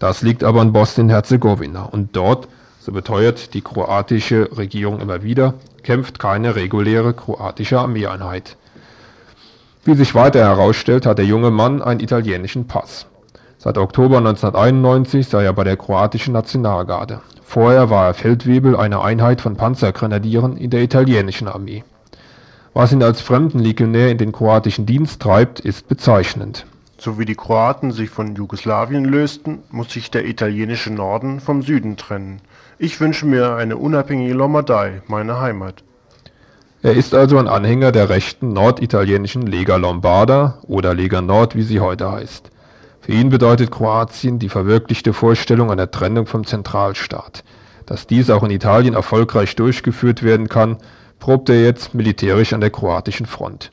Das 0.00 0.22
liegt 0.22 0.42
aber 0.42 0.62
in 0.62 0.72
Bosnien-Herzegowina 0.72 1.84
und 1.84 2.16
dort, 2.16 2.48
so 2.80 2.90
beteuert 2.90 3.54
die 3.54 3.60
kroatische 3.60 4.48
Regierung 4.56 5.00
immer 5.00 5.22
wieder, 5.22 5.54
kämpft 5.84 6.18
keine 6.18 6.56
reguläre 6.56 7.14
kroatische 7.14 7.78
Armeeeinheit. 7.78 8.56
Wie 9.84 9.94
sich 9.94 10.14
weiter 10.14 10.40
herausstellt, 10.40 11.06
hat 11.06 11.18
der 11.18 11.24
junge 11.24 11.50
Mann 11.50 11.80
einen 11.80 12.00
italienischen 12.00 12.66
Pass. 12.66 13.06
Seit 13.60 13.76
Oktober 13.76 14.18
1991 14.18 15.26
sei 15.26 15.42
er 15.42 15.52
bei 15.52 15.64
der 15.64 15.76
kroatischen 15.76 16.32
Nationalgarde. 16.32 17.22
Vorher 17.42 17.90
war 17.90 18.06
er 18.06 18.14
Feldwebel 18.14 18.76
einer 18.76 19.02
Einheit 19.02 19.40
von 19.40 19.56
Panzergrenadieren 19.56 20.56
in 20.56 20.70
der 20.70 20.82
italienischen 20.82 21.48
Armee. 21.48 21.82
Was 22.72 22.92
ihn 22.92 23.02
als 23.02 23.20
Fremdenlegionär 23.20 24.10
in 24.10 24.18
den 24.18 24.30
kroatischen 24.30 24.86
Dienst 24.86 25.20
treibt, 25.20 25.58
ist 25.58 25.88
bezeichnend. 25.88 26.66
So 26.98 27.18
wie 27.18 27.24
die 27.24 27.34
Kroaten 27.34 27.90
sich 27.90 28.10
von 28.10 28.36
Jugoslawien 28.36 29.04
lösten, 29.04 29.58
muss 29.70 29.90
sich 29.90 30.12
der 30.12 30.24
italienische 30.24 30.92
Norden 30.92 31.40
vom 31.40 31.62
Süden 31.62 31.96
trennen. 31.96 32.40
Ich 32.78 33.00
wünsche 33.00 33.26
mir 33.26 33.56
eine 33.56 33.76
unabhängige 33.76 34.34
Lombardei, 34.34 35.02
meine 35.08 35.40
Heimat. 35.40 35.82
Er 36.82 36.92
ist 36.92 37.12
also 37.12 37.38
ein 37.38 37.48
Anhänger 37.48 37.90
der 37.90 38.08
rechten 38.08 38.52
norditalienischen 38.52 39.42
Lega 39.48 39.74
Lombarda 39.74 40.58
oder 40.62 40.94
Lega 40.94 41.20
Nord, 41.20 41.56
wie 41.56 41.64
sie 41.64 41.80
heute 41.80 42.12
heißt. 42.12 42.52
Für 43.08 43.14
ihn 43.14 43.30
bedeutet 43.30 43.70
Kroatien 43.70 44.38
die 44.38 44.50
verwirklichte 44.50 45.14
Vorstellung 45.14 45.70
einer 45.70 45.90
Trennung 45.90 46.26
vom 46.26 46.44
Zentralstaat. 46.44 47.42
Dass 47.86 48.06
dies 48.06 48.28
auch 48.28 48.42
in 48.42 48.50
Italien 48.50 48.92
erfolgreich 48.92 49.56
durchgeführt 49.56 50.22
werden 50.22 50.50
kann, 50.50 50.76
probt 51.18 51.48
er 51.48 51.64
jetzt 51.64 51.94
militärisch 51.94 52.52
an 52.52 52.60
der 52.60 52.68
kroatischen 52.68 53.24
Front. 53.24 53.70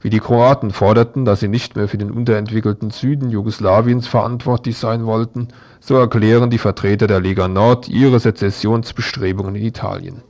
Wie 0.00 0.08
die 0.08 0.20
Kroaten 0.20 0.70
forderten, 0.70 1.26
dass 1.26 1.40
sie 1.40 1.48
nicht 1.48 1.76
mehr 1.76 1.86
für 1.86 1.98
den 1.98 2.10
unterentwickelten 2.10 2.88
Süden 2.88 3.28
Jugoslawiens 3.28 4.06
verantwortlich 4.06 4.78
sein 4.78 5.04
wollten, 5.04 5.48
so 5.80 5.96
erklären 5.96 6.48
die 6.48 6.56
Vertreter 6.56 7.06
der 7.06 7.20
Lega 7.20 7.48
Nord 7.48 7.90
ihre 7.90 8.20
Sezessionsbestrebungen 8.20 9.54
in 9.54 9.66
Italien. 9.66 10.22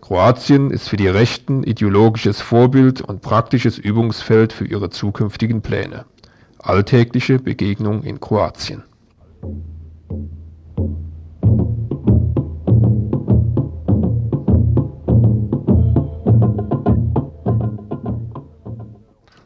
Kroatien 0.00 0.70
ist 0.70 0.88
für 0.88 0.96
die 0.96 1.08
Rechten 1.08 1.62
ideologisches 1.62 2.40
Vorbild 2.40 3.02
und 3.02 3.20
praktisches 3.20 3.76
Übungsfeld 3.76 4.54
für 4.54 4.64
ihre 4.64 4.88
zukünftigen 4.88 5.60
Pläne. 5.60 6.06
Alltägliche 6.64 7.40
Begegnung 7.40 8.04
in 8.04 8.20
Kroatien. 8.20 8.84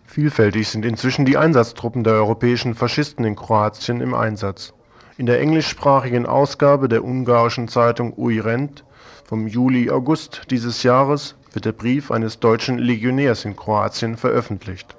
Vielfältig 0.05 0.69
sind 0.69 0.85
inzwischen 0.85 1.25
die 1.25 1.39
Einsatztruppen 1.39 2.05
der 2.05 2.13
europäischen 2.13 2.75
Faschisten 2.75 3.25
in 3.25 3.35
Kroatien 3.35 4.03
im 4.03 4.13
Einsatz. 4.13 4.75
In 5.17 5.25
der 5.25 5.41
englischsprachigen 5.41 6.27
Ausgabe 6.27 6.87
der 6.87 7.03
ungarischen 7.03 7.69
Zeitung 7.69 8.13
Uirent 8.19 8.85
vom 9.25 9.47
Juli-August 9.47 10.43
dieses 10.51 10.83
Jahres 10.83 11.35
wird 11.55 11.65
der 11.65 11.73
Brief 11.73 12.11
eines 12.11 12.41
deutschen 12.41 12.77
Legionärs 12.77 13.47
in 13.47 13.57
Kroatien 13.57 14.19
veröffentlicht. 14.19 14.97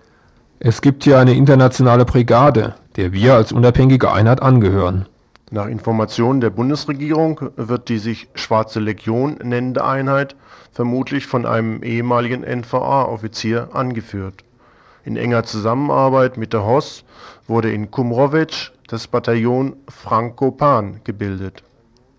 Es 0.59 0.81
gibt 0.81 1.03
hier 1.03 1.19
eine 1.19 1.35
internationale 1.35 2.03
Brigade, 2.03 2.73
der 2.95 3.11
wir 3.13 3.35
als 3.35 3.51
unabhängige 3.51 4.11
Einheit 4.11 4.41
angehören. 4.41 5.05
Nach 5.51 5.67
Informationen 5.67 6.41
der 6.41 6.49
Bundesregierung 6.49 7.51
wird 7.55 7.89
die 7.89 7.99
sich 7.99 8.27
Schwarze 8.33 8.79
Legion 8.79 9.37
nennende 9.43 9.85
Einheit 9.85 10.35
vermutlich 10.71 11.27
von 11.27 11.45
einem 11.45 11.83
ehemaligen 11.83 12.43
NVA-Offizier 12.43 13.69
angeführt. 13.73 14.43
In 15.05 15.15
enger 15.15 15.43
Zusammenarbeit 15.43 16.37
mit 16.37 16.53
der 16.53 16.65
HOS 16.65 17.03
wurde 17.47 17.71
in 17.71 17.91
Kumrovec 17.91 18.71
das 18.87 19.07
Bataillon 19.07 19.75
Frankopan 19.87 21.01
gebildet. 21.03 21.63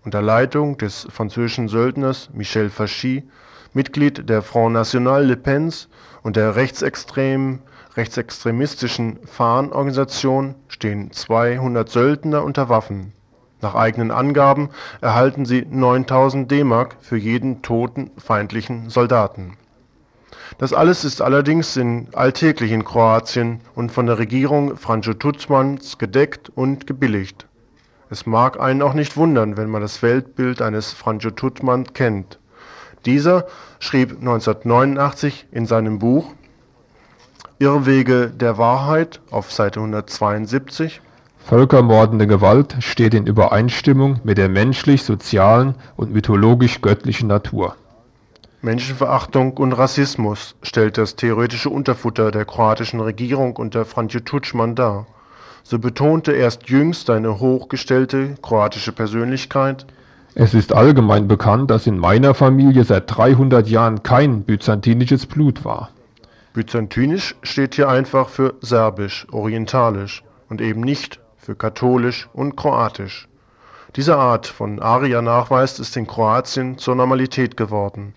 Unter 0.05 0.21
Leitung 0.21 0.77
des 0.77 1.07
französischen 1.11 1.67
Söldners 1.67 2.29
Michel 2.33 2.69
Fachy, 2.69 3.23
Mitglied 3.73 4.29
der 4.29 4.41
Front 4.41 4.73
National 4.73 5.25
Le 5.25 5.35
Pens 5.35 5.89
und 6.23 6.37
der 6.37 6.55
rechtsextremen 6.55 7.59
rechtsextremistischen 7.95 9.19
Fahnen-Organisation 9.25 10.55
stehen 10.67 11.11
200 11.11 11.89
Söldner 11.89 12.43
unter 12.43 12.69
Waffen. 12.69 13.13
Nach 13.61 13.75
eigenen 13.75 14.11
Angaben 14.11 14.69
erhalten 15.01 15.45
sie 15.45 15.65
9000 15.69 16.49
D-Mark 16.49 16.95
für 17.01 17.17
jeden 17.17 17.61
toten 17.61 18.11
feindlichen 18.17 18.89
Soldaten. 18.89 19.57
Das 20.57 20.73
alles 20.73 21.05
ist 21.05 21.21
allerdings 21.21 21.77
in 21.77 22.07
alltäglich 22.13 22.71
in 22.71 22.83
Kroatien 22.83 23.61
und 23.75 23.91
von 23.91 24.05
der 24.05 24.17
Regierung 24.17 24.77
Franjo 24.77 25.11
Tuđmans 25.11 25.97
gedeckt 25.97 26.49
und 26.49 26.87
gebilligt. 26.87 27.45
Es 28.09 28.25
mag 28.25 28.59
einen 28.59 28.81
auch 28.81 28.93
nicht 28.93 29.17
wundern, 29.17 29.55
wenn 29.55 29.69
man 29.69 29.81
das 29.81 30.01
Weltbild 30.01 30.61
eines 30.61 30.93
Franjo 30.93 31.29
Tuđman 31.29 31.93
kennt. 31.93 32.39
Dieser 33.05 33.45
schrieb 33.79 34.11
1989 34.11 35.47
in 35.51 35.65
seinem 35.65 35.99
Buch 35.99 36.33
Irrwege 37.61 38.29
der 38.29 38.57
Wahrheit 38.57 39.19
auf 39.31 39.51
Seite 39.51 39.81
172. 39.81 41.01
Völkermordende 41.39 42.25
Gewalt 42.25 42.77
steht 42.79 43.13
in 43.13 43.27
Übereinstimmung 43.27 44.21
mit 44.23 44.37
der 44.37 44.47
menschlich-sozialen 44.47 45.75
und 45.97 46.13
mythologisch-göttlichen 46.13 47.27
Natur. 47.27 47.75
Menschenverachtung 48.61 49.57
und 49.57 49.73
Rassismus 49.73 50.55
stellt 50.63 50.97
das 50.97 51.17
theoretische 51.17 51.69
Unterfutter 51.69 52.31
der 52.31 52.45
kroatischen 52.45 53.01
Regierung 53.01 53.57
unter 53.57 53.83
Franjo 53.83 54.19
Tuđman 54.19 54.75
dar. 54.75 55.05
So 55.63 55.79
betonte 55.79 56.31
erst 56.31 56.69
jüngst 56.69 57.09
eine 57.09 57.41
hochgestellte 57.41 58.35
kroatische 58.41 58.93
Persönlichkeit, 58.93 59.85
Es 60.33 60.53
ist 60.53 60.71
allgemein 60.71 61.27
bekannt, 61.27 61.69
dass 61.71 61.87
in 61.87 61.97
meiner 61.97 62.33
Familie 62.33 62.85
seit 62.85 63.03
300 63.07 63.67
Jahren 63.67 64.01
kein 64.03 64.43
byzantinisches 64.43 65.25
Blut 65.25 65.65
war. 65.65 65.89
Byzantinisch 66.53 67.35
steht 67.43 67.75
hier 67.75 67.89
einfach 67.89 68.29
für 68.29 68.55
serbisch, 68.61 69.27
orientalisch 69.31 70.23
und 70.49 70.61
eben 70.61 70.81
nicht 70.81 71.19
für 71.37 71.55
katholisch 71.55 72.27
und 72.33 72.55
kroatisch. 72.55 73.27
Diese 73.95 74.17
Art 74.17 74.47
von 74.47 74.79
Aria-Nachweis 74.79 75.79
ist 75.79 75.95
in 75.97 76.07
Kroatien 76.07 76.77
zur 76.77 76.95
Normalität 76.95 77.57
geworden. 77.57 78.13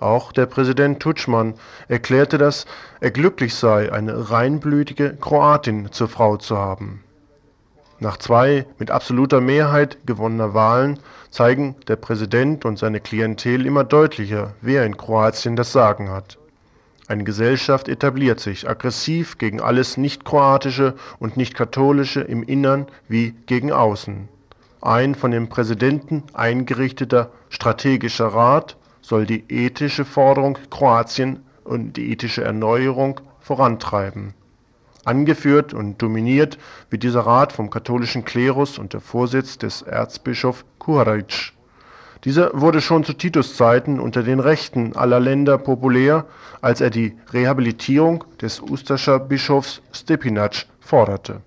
Auch 0.00 0.30
der 0.32 0.46
Präsident 0.46 1.02
Tuđman 1.02 1.54
erklärte, 1.88 2.38
dass 2.38 2.66
er 3.00 3.10
glücklich 3.10 3.54
sei, 3.54 3.92
eine 3.92 4.30
reinblütige 4.30 5.16
Kroatin 5.20 5.90
zur 5.90 6.08
Frau 6.08 6.36
zu 6.36 6.56
haben. 6.56 7.02
Nach 8.00 8.16
zwei 8.16 8.64
mit 8.78 8.92
absoluter 8.92 9.40
Mehrheit 9.40 9.98
gewonnener 10.06 10.54
Wahlen 10.54 11.00
zeigen 11.30 11.74
der 11.88 11.96
Präsident 11.96 12.64
und 12.64 12.78
seine 12.78 13.00
Klientel 13.00 13.66
immer 13.66 13.82
deutlicher, 13.82 14.54
wer 14.60 14.84
in 14.84 14.96
Kroatien 14.96 15.56
das 15.56 15.72
Sagen 15.72 16.10
hat. 16.10 16.38
Eine 17.08 17.24
Gesellschaft 17.24 17.88
etabliert 17.88 18.38
sich 18.38 18.68
aggressiv 18.68 19.38
gegen 19.38 19.62
alles 19.62 19.96
Nicht-Kroatische 19.96 20.94
und 21.18 21.38
Nicht-Katholische 21.38 22.20
im 22.20 22.42
Innern 22.42 22.86
wie 23.08 23.34
gegen 23.46 23.72
außen. 23.72 24.28
Ein 24.82 25.14
von 25.14 25.30
dem 25.30 25.48
Präsidenten 25.48 26.22
eingerichteter 26.34 27.30
strategischer 27.48 28.26
Rat 28.26 28.76
soll 29.00 29.24
die 29.24 29.42
ethische 29.48 30.04
Forderung 30.04 30.58
Kroatien 30.70 31.40
und 31.64 31.96
die 31.96 32.12
ethische 32.12 32.44
Erneuerung 32.44 33.22
vorantreiben. 33.40 34.34
Angeführt 35.06 35.72
und 35.72 36.02
dominiert 36.02 36.58
wird 36.90 37.04
dieser 37.04 37.20
Rat 37.20 37.52
vom 37.54 37.70
katholischen 37.70 38.26
Klerus 38.26 38.76
unter 38.76 39.00
Vorsitz 39.00 39.56
des 39.56 39.80
Erzbischof 39.80 40.66
Kuharic. 40.78 41.54
Dieser 42.24 42.50
wurde 42.52 42.80
schon 42.80 43.04
zu 43.04 43.12
Titus 43.12 43.56
Zeiten 43.56 44.00
unter 44.00 44.22
den 44.22 44.40
Rechten 44.40 44.96
aller 44.96 45.20
Länder 45.20 45.56
populär, 45.56 46.26
als 46.60 46.80
er 46.80 46.90
die 46.90 47.16
Rehabilitierung 47.32 48.24
des 48.40 48.60
Usterscher 48.60 49.20
Bischofs 49.20 49.82
Stepinac 49.92 50.66
forderte. 50.80 51.42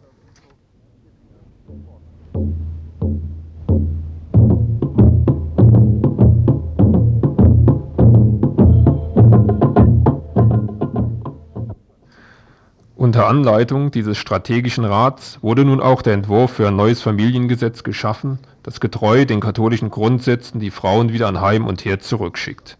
Unter 12.96 13.28
Anleitung 13.28 13.92
dieses 13.92 14.18
strategischen 14.18 14.86
Rats 14.86 15.40
wurde 15.42 15.66
nun 15.66 15.82
auch 15.82 16.02
der 16.02 16.14
Entwurf 16.14 16.52
für 16.52 16.68
ein 16.68 16.76
neues 16.76 17.02
Familiengesetz 17.02 17.84
geschaffen, 17.84 18.40
das 18.64 18.80
getreu 18.80 19.26
den 19.26 19.40
katholischen 19.40 19.90
Grundsätzen 19.90 20.60
die 20.60 20.72
Frauen 20.72 21.12
wieder 21.12 21.28
an 21.28 21.42
Heim 21.42 21.66
und 21.66 21.84
Herd 21.86 22.04
zurückschickt. 22.04 22.78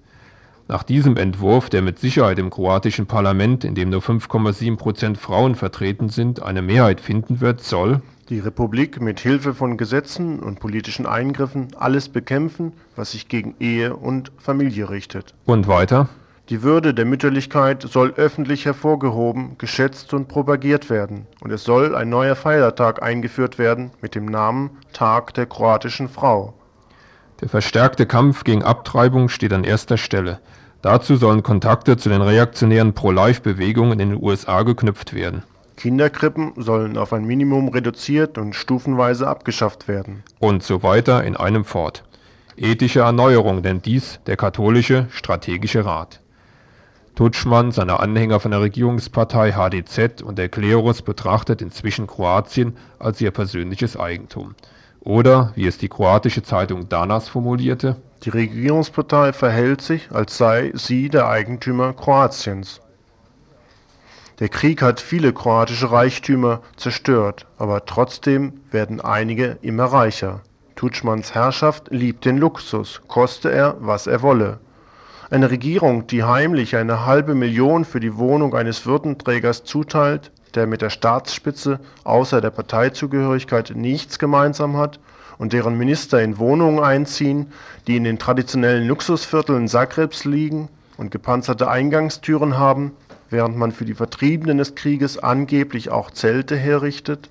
Nach 0.68 0.84
diesem 0.84 1.18
Entwurf, 1.18 1.70
der 1.70 1.82
mit 1.82 2.00
Sicherheit 2.00 2.40
im 2.40 2.50
kroatischen 2.50 3.06
Parlament, 3.06 3.66
in 3.66 3.76
dem 3.76 3.90
nur 3.90 4.02
5,7 4.02 4.78
Prozent 4.78 5.18
Frauen 5.18 5.56
vertreten 5.56 6.10
sind, 6.10 6.42
eine 6.42 6.62
Mehrheit 6.62 7.02
finden 7.02 7.42
wird, 7.42 7.62
soll 7.62 8.02
Die 8.30 8.40
Republik 8.40 9.02
mit 9.02 9.20
Hilfe 9.20 9.54
von 9.54 9.76
Gesetzen 9.76 10.40
und 10.40 10.62
politischen 10.62 11.06
Eingriffen 11.06 11.70
alles 11.78 12.08
bekämpfen, 12.08 12.72
was 12.96 13.12
sich 13.12 13.28
gegen 13.28 13.56
Ehe 13.60 13.96
und 13.96 14.32
Familie 14.38 14.90
richtet. 14.90 15.34
und 15.46 15.68
weiter 15.68 16.08
Die 16.50 16.64
Würde 16.64 16.94
der 16.94 17.06
Mütterlichkeit 17.06 17.84
soll 17.84 18.14
öffentlich 18.18 18.66
hervorgehoben, 18.66 19.58
geschätzt 19.58 20.14
und 20.14 20.28
propagiert 20.28 20.90
werden, 20.90 21.28
und 21.40 21.52
es 21.52 21.64
soll 21.64 21.96
ein 21.96 22.10
neuer 22.10 22.36
Feiertag 22.36 23.02
eingeführt 23.02 23.58
werden 23.58 23.92
mit 24.02 24.16
dem 24.16 24.26
Namen 24.26 24.72
Tag 24.92 25.34
der 25.34 25.46
kroatischen 25.46 26.10
Frau. 26.10 26.54
Der 27.42 27.50
verstärkte 27.50 28.06
Kampf 28.06 28.44
gegen 28.44 28.64
Abtreibung 28.64 29.30
steht 29.30 29.54
an 29.54 29.64
erster 29.64 29.98
Stelle. 29.98 30.40
Dazu 30.82 31.16
sollen 31.16 31.44
Kontakte 31.44 31.98
zu 31.98 32.10
den 32.10 32.22
reaktionären 32.22 32.94
Pro-Life-Bewegungen 32.94 34.00
in 34.00 34.10
den 34.10 34.22
USA 34.22 34.64
geknüpft 34.64 35.14
werden. 35.14 35.44
Kinderkrippen 35.78 36.54
sollen 36.58 36.98
auf 36.98 37.14
ein 37.14 37.26
Minimum 37.26 37.70
reduziert 37.70 38.38
und 38.38 38.56
stufenweise 38.56 39.28
abgeschafft 39.28 39.88
werden. 39.88 40.24
Und 40.40 40.64
so 40.64 40.84
weiter 40.84 41.24
in 41.24 41.36
einem 41.36 41.66
fort. 41.66 42.04
Ethische 42.56 43.00
Erneuerung 43.00 43.62
nennt 43.62 43.86
dies 43.86 44.20
der 44.28 44.38
katholische 44.38 45.08
Strategische 45.10 45.86
Rat. 45.86 46.21
Tutschmann, 47.22 47.72
seine 47.72 48.00
Anhänger 48.00 48.40
von 48.40 48.50
der 48.50 48.62
Regierungspartei 48.62 49.52
HDZ 49.52 50.24
und 50.24 50.40
der 50.40 50.50
Klerus 50.50 51.04
betrachtet 51.04 51.62
inzwischen 51.62 52.08
Kroatien 52.08 52.76
als 52.98 53.22
ihr 53.22 53.30
persönliches 53.30 53.96
Eigentum. 53.96 54.56
Oder, 55.02 55.52
wie 55.54 55.68
es 55.68 55.78
die 55.78 55.88
kroatische 55.88 56.42
Zeitung 56.42 56.90
Danas 56.90 57.30
formulierte, 57.30 57.98
Die 58.24 58.32
Regierungspartei 58.32 59.34
verhält 59.34 59.82
sich, 59.82 60.10
als 60.12 60.36
sei 60.36 60.72
sie 60.74 61.10
der 61.10 61.28
Eigentümer 61.28 61.94
Kroatiens. 61.94 62.82
Der 64.40 64.50
Krieg 64.50 64.82
hat 64.82 65.00
viele 65.00 65.32
kroatische 65.32 65.92
Reichtümer 65.92 66.62
zerstört, 66.76 67.46
aber 67.60 67.86
trotzdem 67.86 68.54
werden 68.72 69.00
einige 69.00 69.60
immer 69.62 69.86
reicher. 69.86 70.42
Tutschmans 70.76 71.36
Herrschaft 71.36 71.90
liebt 71.92 72.26
den 72.26 72.40
Luxus, 72.40 73.00
koste 73.08 73.52
er, 73.52 73.76
was 73.80 74.08
er 74.08 74.24
wolle. 74.24 74.60
Eine 75.32 75.50
Regierung, 75.50 76.08
die 76.08 76.26
heimlich 76.26 76.76
eine 76.76 77.06
halbe 77.06 77.36
Million 77.36 77.86
für 77.86 78.02
die 78.02 78.18
Wohnung 78.18 78.54
eines 78.54 78.86
Würdenträgers 78.86 79.64
zuteilt, 79.64 80.30
der 80.56 80.68
mit 80.68 80.82
der 80.82 80.90
Staatsspitze 80.90 81.80
außer 82.04 82.42
der 82.42 82.50
Parteizugehörigkeit 82.50 83.72
nichts 83.74 84.20
gemeinsam 84.20 84.76
hat 84.76 85.00
und 85.38 85.54
deren 85.54 85.78
Minister 85.78 86.22
in 86.22 86.38
Wohnungen 86.38 86.84
einziehen, 86.84 87.54
die 87.88 87.96
in 87.96 88.04
den 88.04 88.20
traditionellen 88.20 88.86
Luxusvierteln 88.86 89.70
Zagrebs 89.70 90.26
liegen 90.26 90.68
und 90.98 91.12
gepanzerte 91.12 91.70
Eingangstüren 91.70 92.58
haben, 92.58 92.92
während 93.30 93.56
man 93.56 93.72
für 93.72 93.86
die 93.86 93.94
Vertriebenen 93.94 94.58
des 94.58 94.76
Krieges 94.76 95.18
angeblich 95.18 95.92
auch 95.92 96.12
Zelte 96.12 96.58
herrichtet? 96.58 97.30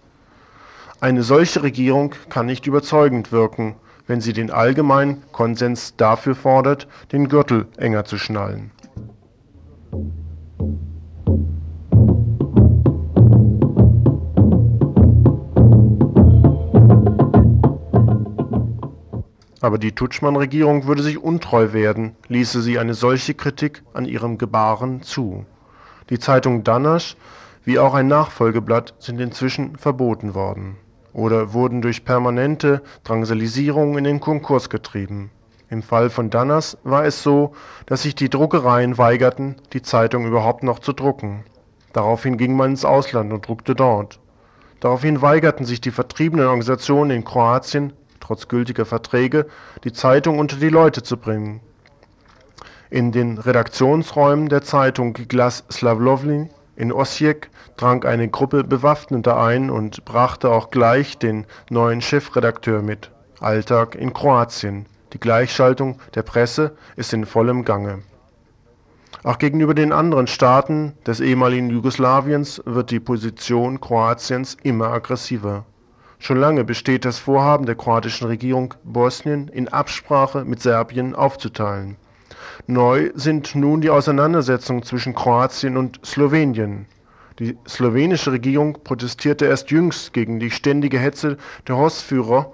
Eine 1.03 1.23
solche 1.23 1.63
Regierung 1.63 2.15
kann 2.31 2.47
nicht 2.47 2.67
überzeugend 2.67 3.31
wirken, 3.31 3.75
wenn 4.11 4.21
sie 4.21 4.33
den 4.33 4.51
allgemeinen 4.51 5.23
Konsens 5.31 5.95
dafür 5.97 6.35
fordert, 6.35 6.89
den 7.13 7.29
Gürtel 7.29 7.69
enger 7.77 8.05
zu 8.05 8.19
schnallen. 8.19 8.73
Aber 19.61 19.79
die 19.79 19.93
Tutschmann-Regierung 19.93 20.89
würde 20.89 21.05
sich 21.05 21.23
untreu 21.23 21.73
werden, 21.73 22.17
ließe 22.27 22.63
sie 22.63 22.81
eine 22.81 22.95
solche 22.95 23.35
Kritik 23.35 23.85
an 23.95 24.07
ihrem 24.07 24.39
Gebaren 24.39 25.03
zu. 25.03 25.47
Die 26.09 26.19
Zeitung 26.19 26.65
Danas 26.65 27.15
wie 27.65 27.79
auch 27.79 27.95
ein 27.95 28.09
Nachfolgeblatt 28.09 28.93
sind 28.99 29.21
inzwischen 29.21 29.77
verboten 29.77 30.35
worden 30.35 30.79
oder 31.13 31.53
wurden 31.53 31.83
durch 31.83 32.05
permanente 32.05 32.83
Drangsalisierung 33.05 33.99
in 33.99 34.05
den 34.05 34.21
Konkurs 34.21 34.71
getrieben. 34.71 35.31
Im 35.69 35.83
Fall 35.83 36.11
von 36.11 36.31
Danas 36.31 36.77
war 36.83 37.05
es 37.05 37.23
so, 37.23 37.53
dass 37.87 38.03
sich 38.03 38.15
die 38.15 38.29
Druckereien 38.29 38.99
weigerten, 38.99 39.57
die 39.73 39.83
Zeitung 39.83 40.27
überhaupt 40.27 40.65
noch 40.65 40.81
zu 40.81 40.93
drucken. 40.93 41.45
Daraufhin 41.93 42.37
ging 42.37 42.57
man 42.57 42.71
ins 42.71 42.85
Ausland 42.85 43.33
und 43.33 43.47
druckte 43.47 43.75
dort. 43.75 44.19
Daraufhin 44.81 45.23
weigerten 45.23 45.65
sich 45.65 45.81
die 45.81 45.91
vertriebenen 45.91 46.47
Organisationen 46.47 47.11
in 47.11 47.25
Kroatien, 47.25 47.93
trotz 48.19 48.49
gültiger 48.49 48.87
Verträge, 48.87 49.47
die 49.85 49.93
Zeitung 49.93 50.39
unter 50.39 50.57
die 50.57 50.69
Leute 50.69 51.03
zu 51.03 51.17
bringen. 51.17 51.61
In 52.89 53.13
den 53.13 53.39
Redaktionsräumen 53.39 54.49
der 54.49 54.63
Zeitung 54.63 55.13
Glas 55.13 55.65
Slavlovny 55.71 56.49
in 56.77 56.93
Osijek 56.93 57.51
drang 57.77 58.05
eine 58.05 58.29
Gruppe 58.29 58.65
Bewaffneter 58.65 59.41
ein 59.41 59.71
und 59.71 60.05
brachte 60.05 60.51
auch 60.51 60.71
gleich 60.71 61.19
den 61.19 61.47
neuen 61.69 62.01
Chefredakteur 62.01 62.83
mit. 62.83 63.11
Alltag 63.41 63.95
in 63.95 64.13
Kroatien. 64.13 64.87
Die 65.13 65.21
Gleichschaltung 65.21 65.99
der 66.15 66.23
Presse 66.23 66.77
ist 66.97 67.13
in 67.13 67.27
vollem 67.27 67.65
Gange. 67.65 68.03
Auch 69.23 69.39
gegenüber 69.39 69.75
den 69.75 69.93
anderen 69.93 70.27
Staaten 70.27 70.95
des 71.07 71.21
ehemaligen 71.21 71.69
Jugoslawiens 71.69 72.63
wird 72.65 72.91
die 72.91 73.01
Position 73.01 73.81
Kroatiens 73.81 74.57
immer 74.63 74.89
aggressiver. 74.93 75.65
Schon 76.19 76.39
lange 76.39 76.65
besteht 76.65 77.05
das 77.05 77.19
Vorhaben 77.19 77.67
der 77.67 77.75
kroatischen 77.75 78.27
Regierung, 78.27 78.75
Bosnien 78.85 79.49
in 79.49 79.69
Absprache 79.69 80.45
mit 80.45 80.63
Serbien 80.63 81.15
aufzuteilen. 81.15 81.97
Neu 82.67 83.11
sind 83.15 83.55
nun 83.55 83.81
die 83.81 83.91
Auseinandersetzungen 83.91 84.83
zwischen 84.83 85.15
Kroatien 85.15 85.77
und 85.77 86.01
Slowenien. 86.05 86.87
Die 87.39 87.57
slowenische 87.67 88.33
Regierung 88.33 88.79
protestierte 88.85 89.47
erst 89.47 89.71
jüngst 89.71 90.13
gegen 90.13 90.41
die 90.41 90.51
ständige 90.51 90.99
Hetze 90.99 91.39
der 91.67 91.77
Hostführer 91.77 92.53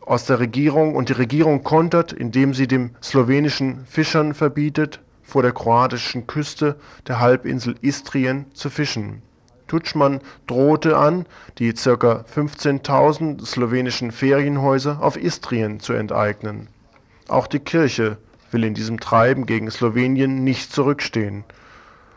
aus 0.00 0.24
der 0.24 0.38
Regierung 0.38 0.94
und 0.94 1.08
die 1.08 1.14
Regierung 1.14 1.62
kontert, 1.62 2.12
indem 2.12 2.54
sie 2.54 2.66
dem 2.66 2.90
slowenischen 3.02 3.84
Fischern 3.86 4.34
verbietet, 4.34 5.00
vor 5.22 5.42
der 5.42 5.52
kroatischen 5.52 6.26
Küste 6.26 6.76
der 7.08 7.20
Halbinsel 7.20 7.74
Istrien 7.82 8.46
zu 8.54 8.70
fischen. 8.70 9.20
Tudschman 9.66 10.20
drohte 10.46 10.96
an, 10.96 11.26
die 11.58 11.72
ca. 11.72 12.24
15.000 12.34 13.44
slowenischen 13.44 14.12
Ferienhäuser 14.12 15.02
auf 15.02 15.16
Istrien 15.16 15.80
zu 15.80 15.92
enteignen. 15.92 16.68
Auch 17.28 17.48
die 17.48 17.58
Kirche 17.58 18.18
will 18.52 18.64
in 18.64 18.74
diesem 18.74 19.00
Treiben 19.00 19.46
gegen 19.46 19.70
Slowenien 19.70 20.44
nicht 20.44 20.72
zurückstehen. 20.72 21.44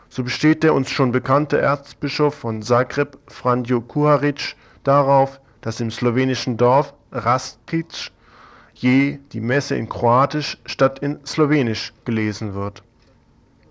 So 0.08 0.24
besteht 0.24 0.62
der 0.62 0.74
uns 0.74 0.90
schon 0.90 1.12
bekannte 1.12 1.58
Erzbischof 1.60 2.34
von 2.34 2.62
Zagreb, 2.62 3.18
Franjo 3.28 3.80
Kuharic, 3.80 4.56
darauf, 4.82 5.40
dass 5.60 5.80
im 5.80 5.90
slowenischen 5.90 6.56
Dorf 6.56 6.94
Rastic 7.12 8.10
je 8.74 9.18
die 9.32 9.40
Messe 9.40 9.76
in 9.76 9.88
Kroatisch 9.88 10.58
statt 10.66 10.98
in 11.00 11.18
Slowenisch 11.26 11.92
gelesen 12.04 12.54
wird. 12.54 12.82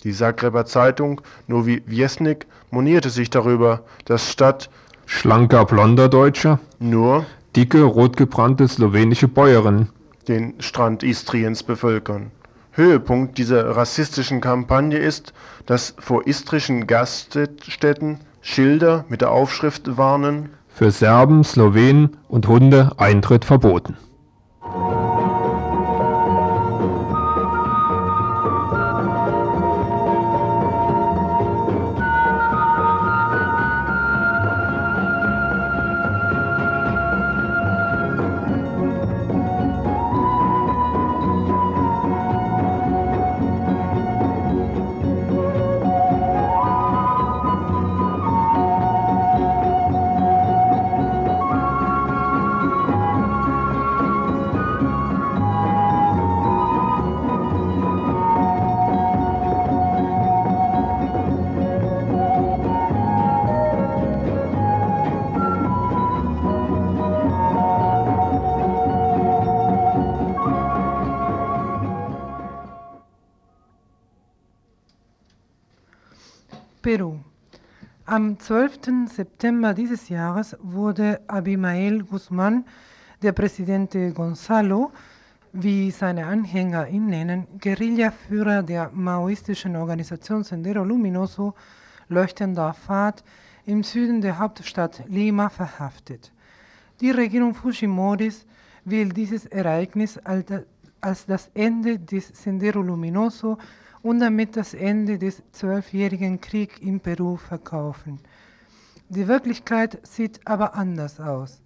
Die 0.04 0.14
Zagreber 0.14 0.66
Zeitung 0.66 1.22
Novi 1.48 1.82
Vjesnik 1.86 2.46
monierte 2.72 3.10
sich 3.10 3.30
darüber, 3.30 3.84
dass 4.06 4.32
statt 4.32 4.70
schlanker 5.06 5.66
blonder 5.66 6.08
Deutscher 6.08 6.60
nur 6.80 7.26
dicke 7.56 7.84
rotgebrannte 7.84 8.68
slowenische 8.68 9.28
Bäuerinnen 9.28 9.90
den 10.30 10.54
Strand 10.62 11.02
Istriens 11.02 11.64
bevölkern. 11.64 12.32
Höhepunkt 12.80 13.38
dieser 13.38 13.76
rassistischen 13.76 14.42
Kampagne 14.42 14.98
ist, 14.98 15.34
dass 15.68 15.94
vor 16.00 16.26
istrischen 16.26 16.88
Gaststätten 16.88 18.22
Schilder 18.42 19.06
mit 19.10 19.22
der 19.22 19.32
Aufschrift 19.32 19.98
warnen 19.98 20.50
Für 20.70 20.90
Serben, 20.90 21.44
Slowenen 21.44 22.18
und 22.30 22.48
Hunde 22.48 22.94
Eintritt 22.98 23.44
verboten. 23.44 23.98
Am 78.20 78.38
12. 78.38 79.08
September 79.16 79.74
dieses 79.74 80.10
Jahres 80.10 80.58
wurde 80.62 81.22
Abimael 81.28 82.04
Guzmán, 82.04 82.66
der 83.22 83.32
Präsident 83.32 83.94
Gonzalo, 84.14 84.92
wie 85.54 85.90
seine 85.90 86.26
Anhänger 86.26 86.90
ihn 86.90 87.06
nennen, 87.06 87.48
Guerillaführer 87.62 88.62
der 88.62 88.92
maoistischen 88.94 89.78
Organisation 89.78 90.44
Sendero 90.44 90.84
Luminoso, 90.84 91.54
leuchtender 92.10 92.74
Pfad, 92.74 93.24
im 93.66 93.84
Süden 93.84 94.20
der 94.20 94.38
Hauptstadt 94.38 95.02
Lima 95.08 95.48
verhaftet. 95.48 96.34
Die 97.00 97.12
Regierung 97.12 97.56
Fujimoris 97.56 98.46
will 98.84 99.08
dieses 99.14 99.46
Ereignis 99.46 100.20
als 101.00 101.26
das 101.26 101.50
Ende 101.54 101.98
des 101.98 102.28
Sendero 102.34 102.82
Luminoso 102.82 103.58
und 104.02 104.20
damit 104.20 104.56
das 104.56 104.74
Ende 104.74 105.18
des 105.18 105.44
zwölfjährigen 105.52 106.40
Kriegs 106.42 106.78
in 106.80 107.00
Peru 107.00 107.38
verkaufen. 107.38 108.20
Die 109.10 109.28
Wirklichkeit 109.28 110.00
sieht 110.04 110.40
aber 110.46 110.76
anders 110.76 111.20
aus. 111.20 111.62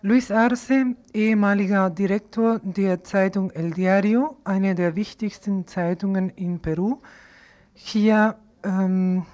Luis 0.00 0.30
Arce, 0.30 0.94
ehemaliger 1.12 1.90
Direktor 1.90 2.60
der 2.62 3.02
Zeitung 3.02 3.50
El 3.50 3.72
Diario, 3.72 4.36
eine 4.44 4.76
der 4.76 4.94
wichtigsten 4.94 5.66
Zeitungen 5.66 6.30
in 6.30 6.60
Peru, 6.60 6.98
hier 7.74 8.36
ähm, 8.62 9.26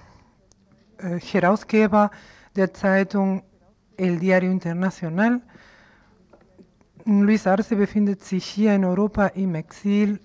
äh, 0.97 1.19
Herausgeber 1.19 2.09
der 2.55 2.73
Zeitung 2.73 3.43
El 3.95 4.17
Diario 4.17 4.49
Internacional. 4.49 5.41
Luis 7.05 7.45
Arce 7.45 7.75
befindet 7.75 8.23
sich 8.23 8.45
hier 8.45 8.73
in 8.73 8.85
Europa 8.85 9.27
im 9.27 9.53
Exil 9.53 10.19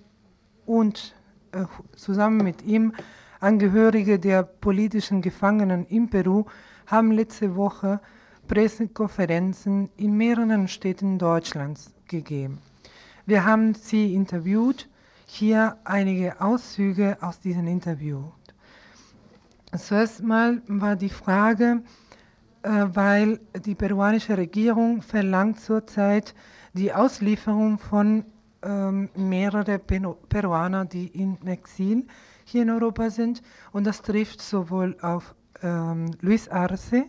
und 0.65 1.13
äh, 1.51 1.65
zusammen 1.95 2.43
mit 2.43 2.61
ihm 2.63 2.93
Angehörige 3.41 4.19
der 4.19 4.43
politischen 4.43 5.23
Gefangenen 5.23 5.87
in 5.87 6.11
Peru 6.11 6.45
haben 6.85 7.11
letzte 7.11 7.55
Woche 7.55 7.99
Pressekonferenzen 8.47 9.89
in 9.97 10.15
mehreren 10.15 10.67
Städten 10.67 11.17
Deutschlands 11.17 11.91
gegeben. 12.07 12.59
Wir 13.25 13.43
haben 13.43 13.73
sie 13.73 14.13
interviewt. 14.13 14.87
Hier 15.25 15.77
einige 15.85 16.39
Auszüge 16.39 17.17
aus 17.21 17.39
diesem 17.39 17.65
Interview. 17.65 18.25
Zuerst 19.75 20.21
mal 20.21 20.61
war 20.67 20.95
die 20.95 21.09
Frage, 21.09 21.81
äh, 22.61 22.69
weil 22.93 23.39
die 23.65 23.73
peruanische 23.73 24.37
Regierung 24.37 25.01
verlangt 25.01 25.59
zurzeit 25.61 26.35
die 26.73 26.93
Auslieferung 26.93 27.79
von 27.79 28.23
ähm, 28.63 29.09
mehrere 29.15 29.79
Peruaner, 29.79 30.85
die 30.85 31.07
in 31.07 31.37
Exil 31.47 32.05
hier 32.45 32.63
in 32.63 32.69
Europa 32.69 33.09
sind. 33.09 33.41
Und 33.71 33.85
das 33.87 34.01
trifft 34.01 34.41
sowohl 34.41 34.95
auf 35.01 35.35
ähm, 35.63 36.11
Luis 36.21 36.47
Arce, 36.49 37.05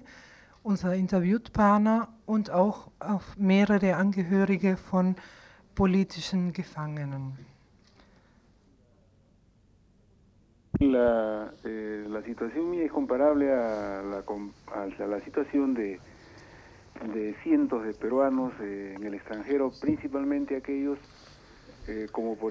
unser 0.63 0.95
Interviewpartner, 0.95 2.09
und 2.27 2.51
auch 2.51 2.91
auf 3.01 3.37
mehrere 3.37 3.97
Angehörige 3.97 4.77
von 4.77 5.17
politischen 5.75 6.53
Gefangenen. 6.53 7.37
La, 10.81 11.53
eh, 11.65 12.05
la 12.09 12.23
situación 12.23 12.71
mía 12.71 12.85
es 12.85 12.91
comparable 12.91 13.53
a 13.53 14.03
la, 14.03 14.25
a 14.25 15.07
la 15.07 15.21
situación 15.21 15.75
de, 15.75 16.01
de 17.15 17.35
cientos 17.43 17.85
de 17.85 17.95
peruanos 17.95 18.53
eh, 18.61 18.95
en 18.97 19.05
el 19.05 19.15
extranjero, 19.15 19.71
principalmente 19.81 20.57
aquellos 20.57 20.99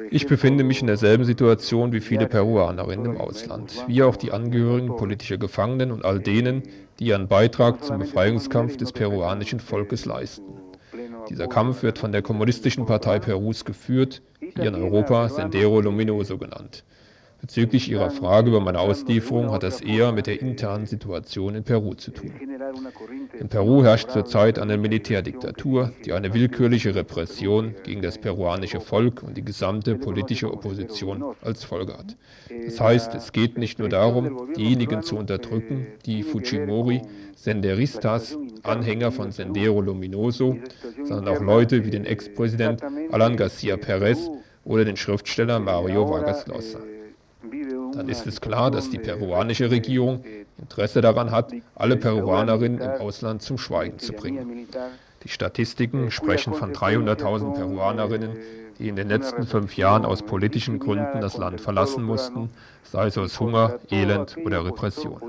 Ich 0.09 0.27
befinde 0.27 0.63
mich 0.63 0.81
in 0.81 0.87
derselben 0.87 1.23
Situation 1.23 1.93
wie 1.93 2.01
viele 2.01 2.27
Peruanerinnen 2.27 3.13
im 3.13 3.17
Ausland, 3.17 3.85
wie 3.87 4.03
auch 4.03 4.17
die 4.17 4.31
Angehörigen 4.31 4.95
politischer 4.97 5.37
Gefangenen 5.37 5.91
und 5.91 6.03
all 6.03 6.19
denen, 6.19 6.63
die 6.99 7.05
ihren 7.05 7.27
Beitrag 7.27 7.83
zum 7.83 7.99
Befreiungskampf 7.99 8.75
des 8.77 8.91
peruanischen 8.91 9.59
Volkes 9.59 10.05
leisten. 10.05 10.53
Dieser 11.29 11.47
Kampf 11.47 11.81
wird 11.83 11.97
von 11.97 12.11
der 12.11 12.21
Kommunistischen 12.21 12.85
Partei 12.85 13.19
Perus 13.19 13.63
geführt, 13.63 14.21
hier 14.39 14.65
in 14.65 14.75
Europa 14.75 15.29
Sendero 15.29 15.79
Luminoso 15.79 16.37
genannt. 16.37 16.83
Bezüglich 17.41 17.89
Ihrer 17.89 18.11
Frage 18.11 18.49
über 18.49 18.59
meine 18.59 18.79
Auslieferung 18.79 19.51
hat 19.51 19.63
das 19.63 19.81
eher 19.81 20.11
mit 20.11 20.27
der 20.27 20.39
internen 20.41 20.85
Situation 20.85 21.55
in 21.55 21.63
Peru 21.63 21.95
zu 21.95 22.11
tun. 22.11 22.31
In 23.39 23.49
Peru 23.49 23.83
herrscht 23.83 24.11
zurzeit 24.11 24.59
eine 24.59 24.77
Militärdiktatur, 24.77 25.91
die 26.05 26.13
eine 26.13 26.35
willkürliche 26.35 26.93
Repression 26.93 27.73
gegen 27.83 28.03
das 28.03 28.19
peruanische 28.19 28.79
Volk 28.79 29.23
und 29.23 29.37
die 29.37 29.43
gesamte 29.43 29.95
politische 29.95 30.53
Opposition 30.53 31.23
als 31.41 31.63
Folge 31.63 31.97
hat. 31.97 32.15
Das 32.65 32.79
heißt, 32.79 33.15
es 33.15 33.31
geht 33.31 33.57
nicht 33.57 33.79
nur 33.79 33.89
darum, 33.89 34.53
diejenigen 34.55 35.01
zu 35.01 35.17
unterdrücken, 35.17 35.87
die 36.05 36.21
Fujimori, 36.21 37.01
Senderistas, 37.35 38.37
Anhänger 38.61 39.11
von 39.11 39.31
Sendero 39.31 39.81
Luminoso, 39.81 40.57
sondern 41.03 41.35
auch 41.35 41.41
Leute 41.41 41.85
wie 41.85 41.91
den 41.91 42.05
Ex-Präsident 42.05 42.83
Alan 43.11 43.35
Garcia 43.35 43.77
Perez 43.77 44.29
oder 44.63 44.85
den 44.85 44.95
Schriftsteller 44.95 45.59
Mario 45.59 46.07
Vargas 46.07 46.45
Llosa. 46.45 46.79
Dann 47.95 48.09
ist 48.09 48.27
es 48.27 48.41
klar, 48.41 48.71
dass 48.71 48.89
die 48.89 48.99
peruanische 48.99 49.71
Regierung 49.71 50.23
Interesse 50.57 51.01
daran 51.01 51.31
hat, 51.31 51.51
alle 51.75 51.97
Peruanerinnen 51.97 52.79
im 52.79 53.01
Ausland 53.01 53.41
zum 53.41 53.57
Schweigen 53.57 53.99
zu 53.99 54.13
bringen. 54.13 54.67
Die 55.23 55.29
Statistiken 55.29 56.11
sprechen 56.11 56.53
von 56.53 56.73
300.000 56.73 57.53
Peruanerinnen, 57.55 58.37
die 58.79 58.89
in 58.89 58.95
den 58.95 59.09
letzten 59.09 59.45
fünf 59.45 59.77
Jahren 59.77 60.05
aus 60.05 60.23
politischen 60.23 60.79
Gründen 60.79 61.21
das 61.21 61.37
Land 61.37 61.61
verlassen 61.61 62.03
mussten, 62.03 62.49
sei 62.83 63.07
es 63.07 63.17
aus 63.17 63.39
Hunger, 63.39 63.79
Elend 63.91 64.37
oder 64.43 64.65
Repression. 64.65 65.19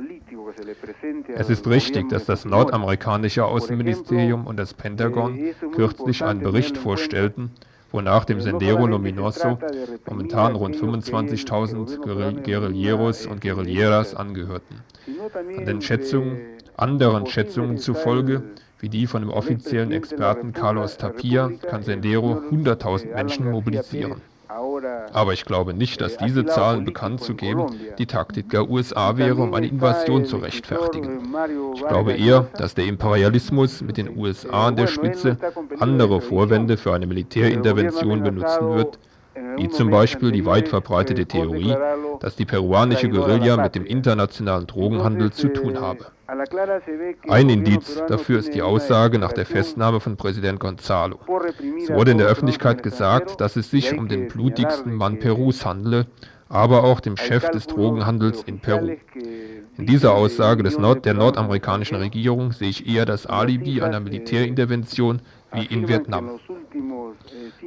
Es 1.35 1.51
ist 1.51 1.67
richtig, 1.67 2.09
dass 2.09 2.25
das 2.25 2.45
nordamerikanische 2.45 3.45
Außenministerium 3.45 4.47
und 4.47 4.57
das 4.57 4.75
Pentagon 4.75 5.55
kürzlich 5.75 6.25
einen 6.25 6.41
Bericht 6.41 6.79
vorstellten, 6.79 7.51
wonach 7.93 8.25
dem 8.25 8.41
Sendero 8.41 8.87
Luminoso 8.87 9.59
momentan 10.07 10.55
rund 10.55 10.77
25.000 10.77 12.43
Guerilleros 12.43 13.27
und 13.27 13.41
Guerilleras 13.41 14.15
angehörten. 14.15 14.81
An 15.59 15.67
den 15.67 15.83
Schätzungen, 15.83 16.39
anderen 16.77 17.27
Schätzungen 17.27 17.79
zufolge 17.79 18.43
wie 18.81 18.89
die 18.89 19.07
von 19.07 19.23
dem 19.23 19.31
offiziellen 19.31 19.93
Experten 19.93 20.53
Carlos 20.53 20.99
Tapia 20.99 21.51
kann 21.69 21.85
Sendero 21.85 22.43
100.000 22.51 23.15
Menschen 23.15 23.49
mobilisieren. 23.49 24.21
Aber 25.13 25.33
ich 25.33 25.45
glaube 25.45 25.75
nicht, 25.75 26.01
dass 26.01 26.17
diese 26.17 26.45
Zahlen 26.47 26.85
bekannt 26.85 27.21
zu 27.21 27.35
geben 27.35 27.67
die 27.99 28.07
Taktik 28.07 28.51
der 28.51 28.69
USA 28.69 29.17
wäre, 29.17 29.43
um 29.43 29.55
eine 29.55 29.67
Invasion 29.67 30.25
zu 30.25 30.37
rechtfertigen. 30.37 31.35
Ich 31.75 31.87
glaube 31.87 32.13
eher, 32.13 32.49
dass 32.57 32.75
der 32.75 32.87
Imperialismus 32.87 33.83
mit 33.83 33.97
den 33.97 34.17
USA 34.17 34.69
an 34.69 34.77
der 34.77 34.87
Spitze 34.87 35.37
andere 35.79 36.21
Vorwände 36.21 36.77
für 36.77 36.93
eine 36.95 37.07
Militärintervention 37.07 38.23
benutzen 38.23 38.75
wird, 38.75 38.99
wie 39.57 39.69
zum 39.69 39.91
Beispiel 39.91 40.33
die 40.33 40.45
weit 40.45 40.69
verbreitete 40.69 41.27
Theorie, 41.27 41.75
dass 42.21 42.37
die 42.37 42.45
peruanische 42.45 43.09
Guerilla 43.09 43.57
mit 43.57 43.75
dem 43.75 43.85
internationalen 43.85 44.67
Drogenhandel 44.67 45.33
zu 45.33 45.49
tun 45.49 45.81
habe. 45.81 46.07
Ein 47.29 47.51
Indiz 47.51 48.03
dafür 48.09 48.39
ist 48.39 48.55
die 48.55 48.63
Aussage 48.63 49.19
nach 49.19 49.33
der 49.33 49.45
Festnahme 49.45 50.01
von 50.01 50.17
Präsident 50.17 50.61
Gonzalo. 50.61 51.19
Es 51.79 51.91
wurde 51.91 52.13
in 52.13 52.19
der 52.19 52.27
Öffentlichkeit 52.27 52.83
gesagt, 52.83 53.41
dass 53.41 53.57
es 53.57 53.71
sich 53.71 53.99
um 53.99 54.09
den 54.09 54.29
blutigsten 54.29 54.95
Mann 54.95 55.19
Perus 55.19 55.67
handle, 55.67 56.07
aber 56.49 56.85
auch 56.85 57.01
dem 57.01 57.17
Chef 57.19 57.51
des 57.51 57.67
Drogenhandels 57.67 58.45
in 58.45 58.61
Peru. 58.61 58.97
In 59.77 59.87
dieser 59.87 60.15
Aussage 60.15 60.63
des 60.63 60.79
Nord 60.79 61.05
der 61.05 61.15
nordamerikanischen 61.15 61.97
Regierung 61.97 62.53
sehe 62.53 62.71
ich 62.71 62.87
eher 62.87 63.05
das 63.05 63.27
Alibi 63.27 63.83
einer 63.83 64.01
Militärintervention 64.01 65.21
wie 65.53 65.67
in 65.67 65.89
Vietnam. 65.89 66.39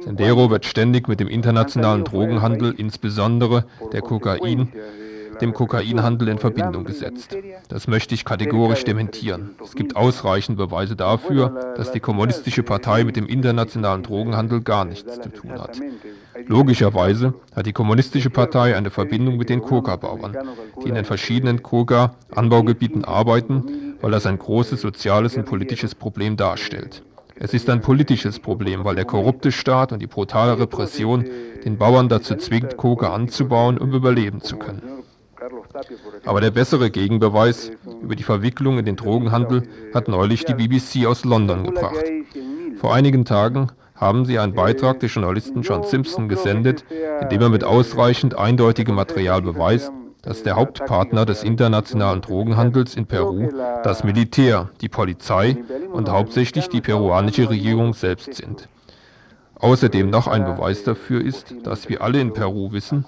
Sendero 0.00 0.50
wird 0.50 0.64
ständig 0.64 1.08
mit 1.08 1.20
dem 1.20 1.28
internationalen 1.28 2.04
Drogenhandel, 2.04 2.74
insbesondere 2.76 3.64
der 3.92 4.02
Kokain, 4.02 4.72
dem 5.40 5.54
Kokainhandel 5.54 6.28
in 6.28 6.38
Verbindung 6.38 6.84
gesetzt. 6.84 7.36
Das 7.68 7.88
möchte 7.88 8.14
ich 8.14 8.24
kategorisch 8.24 8.84
dementieren. 8.84 9.50
Es 9.62 9.74
gibt 9.74 9.96
ausreichend 9.96 10.56
Beweise 10.56 10.96
dafür, 10.96 11.74
dass 11.76 11.92
die 11.92 12.00
Kommunistische 12.00 12.62
Partei 12.62 13.04
mit 13.04 13.16
dem 13.16 13.26
internationalen 13.26 14.02
Drogenhandel 14.02 14.60
gar 14.60 14.84
nichts 14.84 15.20
zu 15.20 15.28
tun 15.28 15.52
hat. 15.52 15.80
Logischerweise 16.46 17.34
hat 17.54 17.66
die 17.66 17.72
Kommunistische 17.72 18.30
Partei 18.30 18.76
eine 18.76 18.90
Verbindung 18.90 19.36
mit 19.36 19.48
den 19.48 19.62
Coca-Bauern, 19.62 20.36
die 20.82 20.88
in 20.88 20.94
den 20.94 21.04
verschiedenen 21.04 21.62
Coca-Anbaugebieten 21.62 23.04
arbeiten, 23.04 23.94
weil 24.00 24.10
das 24.10 24.26
ein 24.26 24.38
großes 24.38 24.80
soziales 24.80 25.36
und 25.36 25.46
politisches 25.46 25.94
Problem 25.94 26.36
darstellt. 26.36 27.02
Es 27.38 27.52
ist 27.52 27.68
ein 27.68 27.82
politisches 27.82 28.38
Problem, 28.38 28.84
weil 28.84 28.94
der 28.94 29.04
korrupte 29.04 29.52
Staat 29.52 29.92
und 29.92 30.00
die 30.00 30.06
brutale 30.06 30.58
Repression 30.58 31.26
den 31.64 31.76
Bauern 31.76 32.08
dazu 32.08 32.34
zwingt, 32.36 32.78
Coca 32.78 33.12
anzubauen, 33.12 33.76
um 33.76 33.92
überleben 33.92 34.40
zu 34.40 34.56
können. 34.56 34.80
Aber 36.24 36.40
der 36.40 36.50
bessere 36.50 36.90
Gegenbeweis 36.90 37.70
über 38.00 38.16
die 38.16 38.22
Verwicklung 38.22 38.78
in 38.78 38.84
den 38.84 38.96
Drogenhandel 38.96 39.68
hat 39.94 40.08
neulich 40.08 40.44
die 40.44 40.54
BBC 40.54 41.06
aus 41.06 41.24
London 41.24 41.64
gebracht. 41.64 42.04
Vor 42.78 42.94
einigen 42.94 43.24
Tagen 43.24 43.68
haben 43.94 44.26
sie 44.26 44.38
einen 44.38 44.54
Beitrag 44.54 45.00
des 45.00 45.14
Journalisten 45.14 45.62
John 45.62 45.82
Simpson 45.82 46.28
gesendet, 46.28 46.84
in 47.20 47.28
dem 47.28 47.40
er 47.40 47.48
mit 47.48 47.64
ausreichend 47.64 48.36
eindeutigem 48.36 48.94
Material 48.94 49.42
beweist, 49.42 49.90
dass 50.22 50.42
der 50.42 50.56
Hauptpartner 50.56 51.24
des 51.24 51.42
internationalen 51.42 52.20
Drogenhandels 52.20 52.96
in 52.96 53.06
Peru 53.06 53.48
das 53.84 54.04
Militär, 54.04 54.70
die 54.80 54.88
Polizei 54.88 55.56
und 55.92 56.10
hauptsächlich 56.10 56.68
die 56.68 56.80
peruanische 56.80 57.48
Regierung 57.48 57.94
selbst 57.94 58.34
sind. 58.34 58.68
Außerdem 59.54 60.10
noch 60.10 60.26
ein 60.26 60.44
Beweis 60.44 60.84
dafür 60.84 61.22
ist, 61.24 61.54
dass 61.62 61.88
wir 61.88 62.02
alle 62.02 62.20
in 62.20 62.34
Peru 62.34 62.72
wissen, 62.72 63.06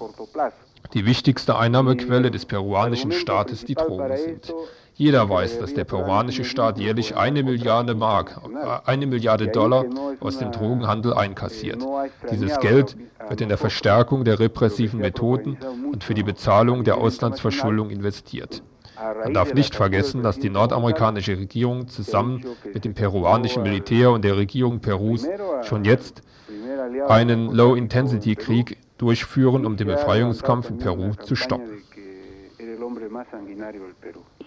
die 0.95 1.07
wichtigste 1.07 1.57
Einnahmequelle 1.57 2.31
des 2.31 2.47
peruanischen 2.47 3.13
Staates 3.13 3.65
die 3.65 3.75
Drogen 3.75 4.17
sind. 4.17 4.53
Jeder 4.95 5.31
weiß, 5.31 5.61
dass 5.61 5.75
der 5.75 5.85
peruanische 5.85 6.43
Staat 6.43 6.79
jährlich 6.79 7.17
eine 7.17 7.45
Milliarde 7.45 7.95
Mark, 7.95 8.41
äh, 8.53 8.91
eine 8.91 9.07
Milliarde 9.07 9.47
Dollar 9.47 9.85
aus 10.19 10.39
dem 10.39 10.51
Drogenhandel 10.51 11.15
einkassiert. 11.15 11.87
Dieses 12.33 12.59
Geld 12.59 12.97
wird 13.29 13.41
in 13.41 13.49
der 13.49 13.59
Verstärkung 13.59 14.25
der 14.25 14.41
repressiven 14.41 14.99
Methoden 14.99 15.57
und 15.93 16.03
für 16.03 16.15
die 16.15 16.25
Bezahlung 16.25 16.83
der 16.83 16.99
Auslandsverschuldung 16.99 17.91
investiert. 17.91 18.65
Man 19.23 19.35
darf 19.35 19.55
nicht 19.55 19.77
vergessen, 19.77 20.25
dass 20.25 20.41
die 20.41 20.51
nordamerikanische 20.51 21.39
Regierung 21.39 21.87
zusammen 21.87 22.45
mit 22.75 22.85
dem 22.85 22.95
peruanischen 22.95 23.63
Militär 23.63 24.11
und 24.11 24.25
der 24.25 24.37
Regierung 24.37 24.81
Perus 24.81 25.25
schon 25.63 25.85
jetzt 25.85 26.23
einen 27.07 27.53
Low-Intensity-Krieg 27.53 28.79
durchführen, 28.99 29.65
um 29.65 29.77
den 29.77 29.87
Befreiungskampf 29.87 30.71
in 30.71 30.79
Peru 30.79 31.15
zu 31.15 31.35
stoppen. 31.35 31.83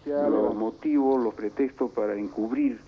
Los 0.05 0.55
motivos, 0.55 1.23
los 1.23 1.33
pretextos 1.33 1.91
para 1.91 2.15
encubrir 2.15 2.79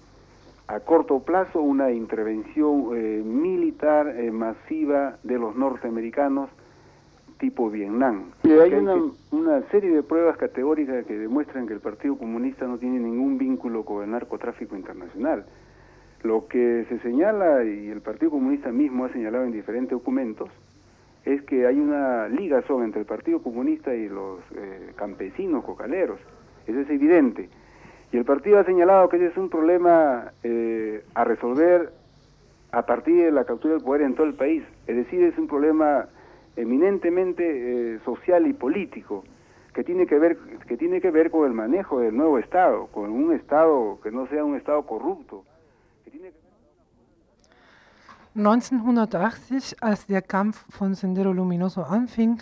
a 0.68 0.80
corto 0.80 1.20
plazo 1.20 1.61
una 1.61 1.91
intervención 1.91 2.89
eh, 2.95 3.22
militar 3.24 4.07
eh, 4.07 4.32
masiva 4.32 5.18
de 5.24 5.38
los 5.38 5.55
norteamericanos 5.55 6.49
tipo 7.38 7.70
Vietnam. 7.70 8.32
Sí, 8.41 8.51
hay 8.51 8.74
una, 8.74 8.95
una, 9.32 9.61
serie 9.70 9.91
de 9.91 10.01
pruebas 10.01 10.38
categóricas 10.38 11.05
que 11.05 11.18
demuestran 11.18 11.68
que 11.68 11.74
el 11.74 11.82
Partido 11.82 12.18
Comunista 12.18 12.66
no 12.66 12.78
tiene 12.78 12.99
ningún 12.99 13.38
vínculo 13.38 13.84
con 13.84 14.03
el 14.03 14.11
narcotráfico 14.11 14.78
internacional. 14.78 15.45
Lo 16.24 16.47
que 16.47 16.86
se 16.88 16.99
señala, 16.99 17.66
y 17.66 17.89
el 17.89 17.99
Partido 17.99 18.32
Comunista 18.32 18.72
mismo 18.72 19.03
ha 19.03 19.09
señalado 19.09 19.43
en 19.43 19.51
diferentes 19.51 19.91
documentos, 19.91 20.49
es 21.26 21.41
que 21.43 21.65
hay 21.65 21.80
una 21.80 22.28
ligazón 22.28 22.84
entre 22.84 23.01
el 23.01 23.05
Partido 23.05 23.41
Comunista 23.41 23.95
y 23.95 24.09
los 24.09 24.39
eh, 24.55 24.91
campesinos 24.95 25.63
cocaleros. 25.63 26.19
Eso 26.67 26.80
es 26.80 26.89
evidente. 26.89 27.49
Y 28.11 28.17
el 28.17 28.26
partido 28.26 28.59
ha 28.59 28.63
señalado 28.63 29.09
que 29.09 29.17
ese 29.17 29.28
es 29.28 29.38
un 29.38 29.49
problema 29.49 30.34
eh, 30.43 31.03
a 31.15 31.24
resolver 31.24 31.91
a 32.71 32.86
partir 32.86 33.24
de 33.24 33.32
la 33.32 33.45
captura 33.45 33.76
del 33.76 33.84
poder 33.84 34.01
en 34.01 34.15
todo 34.15 34.28
el 34.28 34.34
país. 34.34 34.63
Es 34.88 34.95
decir, 34.95 35.24
es 35.24 35.38
un 35.38 35.47
problema 35.47 36.07
eminentemente 36.55 37.43
eh, 37.95 37.99
social 38.05 38.45
y 38.45 38.53
político 38.53 39.24
que 39.74 39.84
tiene 39.84 40.05
que 40.05 40.19
ver 40.19 40.38
que 40.67 40.78
tiene 40.78 41.01
que 41.01 41.09
ver 41.09 41.32
con 41.32 41.47
el 41.47 41.53
manejo 41.53 41.99
del 41.99 42.15
nuevo 42.15 42.38
Estado, 42.38 42.88
con 42.88 43.09
un 43.09 43.34
Estado 43.34 43.99
que 44.03 44.11
no 44.11 44.28
sea 44.28 44.43
un 44.43 44.55
Estado 44.55 44.84
corrupto. 44.84 45.43
1980, 48.36 49.84
als 49.84 50.07
der 50.07 50.23
Kampf 50.23 50.65
von 50.69 50.95
Sendero 50.95 51.31
Luminoso 51.31 51.84
anfing, 51.84 52.41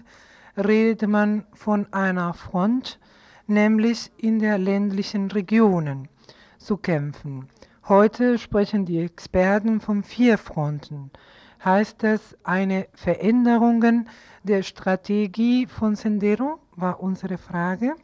redete 0.56 1.08
man 1.08 1.46
von 1.54 1.92
einer 1.92 2.34
Front, 2.34 3.00
nämlich 3.48 4.10
in 4.18 4.40
der 4.40 4.58
ländlichen 4.58 5.30
Regionen 5.32 6.08
zu 6.58 6.78
kämpfen. 6.78 7.50
Heute 7.90 8.38
sprechen 8.38 8.86
die 8.86 9.00
Experten 9.00 9.82
von 9.82 10.04
vier 10.04 10.38
Fronten. 10.38 11.12
Heißt 11.66 12.04
das 12.04 12.38
eine 12.44 12.88
Veränderung 12.94 14.06
der 14.44 14.64
Strategie 14.64 15.68
von 15.68 15.96
Sendero? 15.96 16.60
War 16.76 17.02
unsere 17.02 17.38
Frage. 17.38 17.96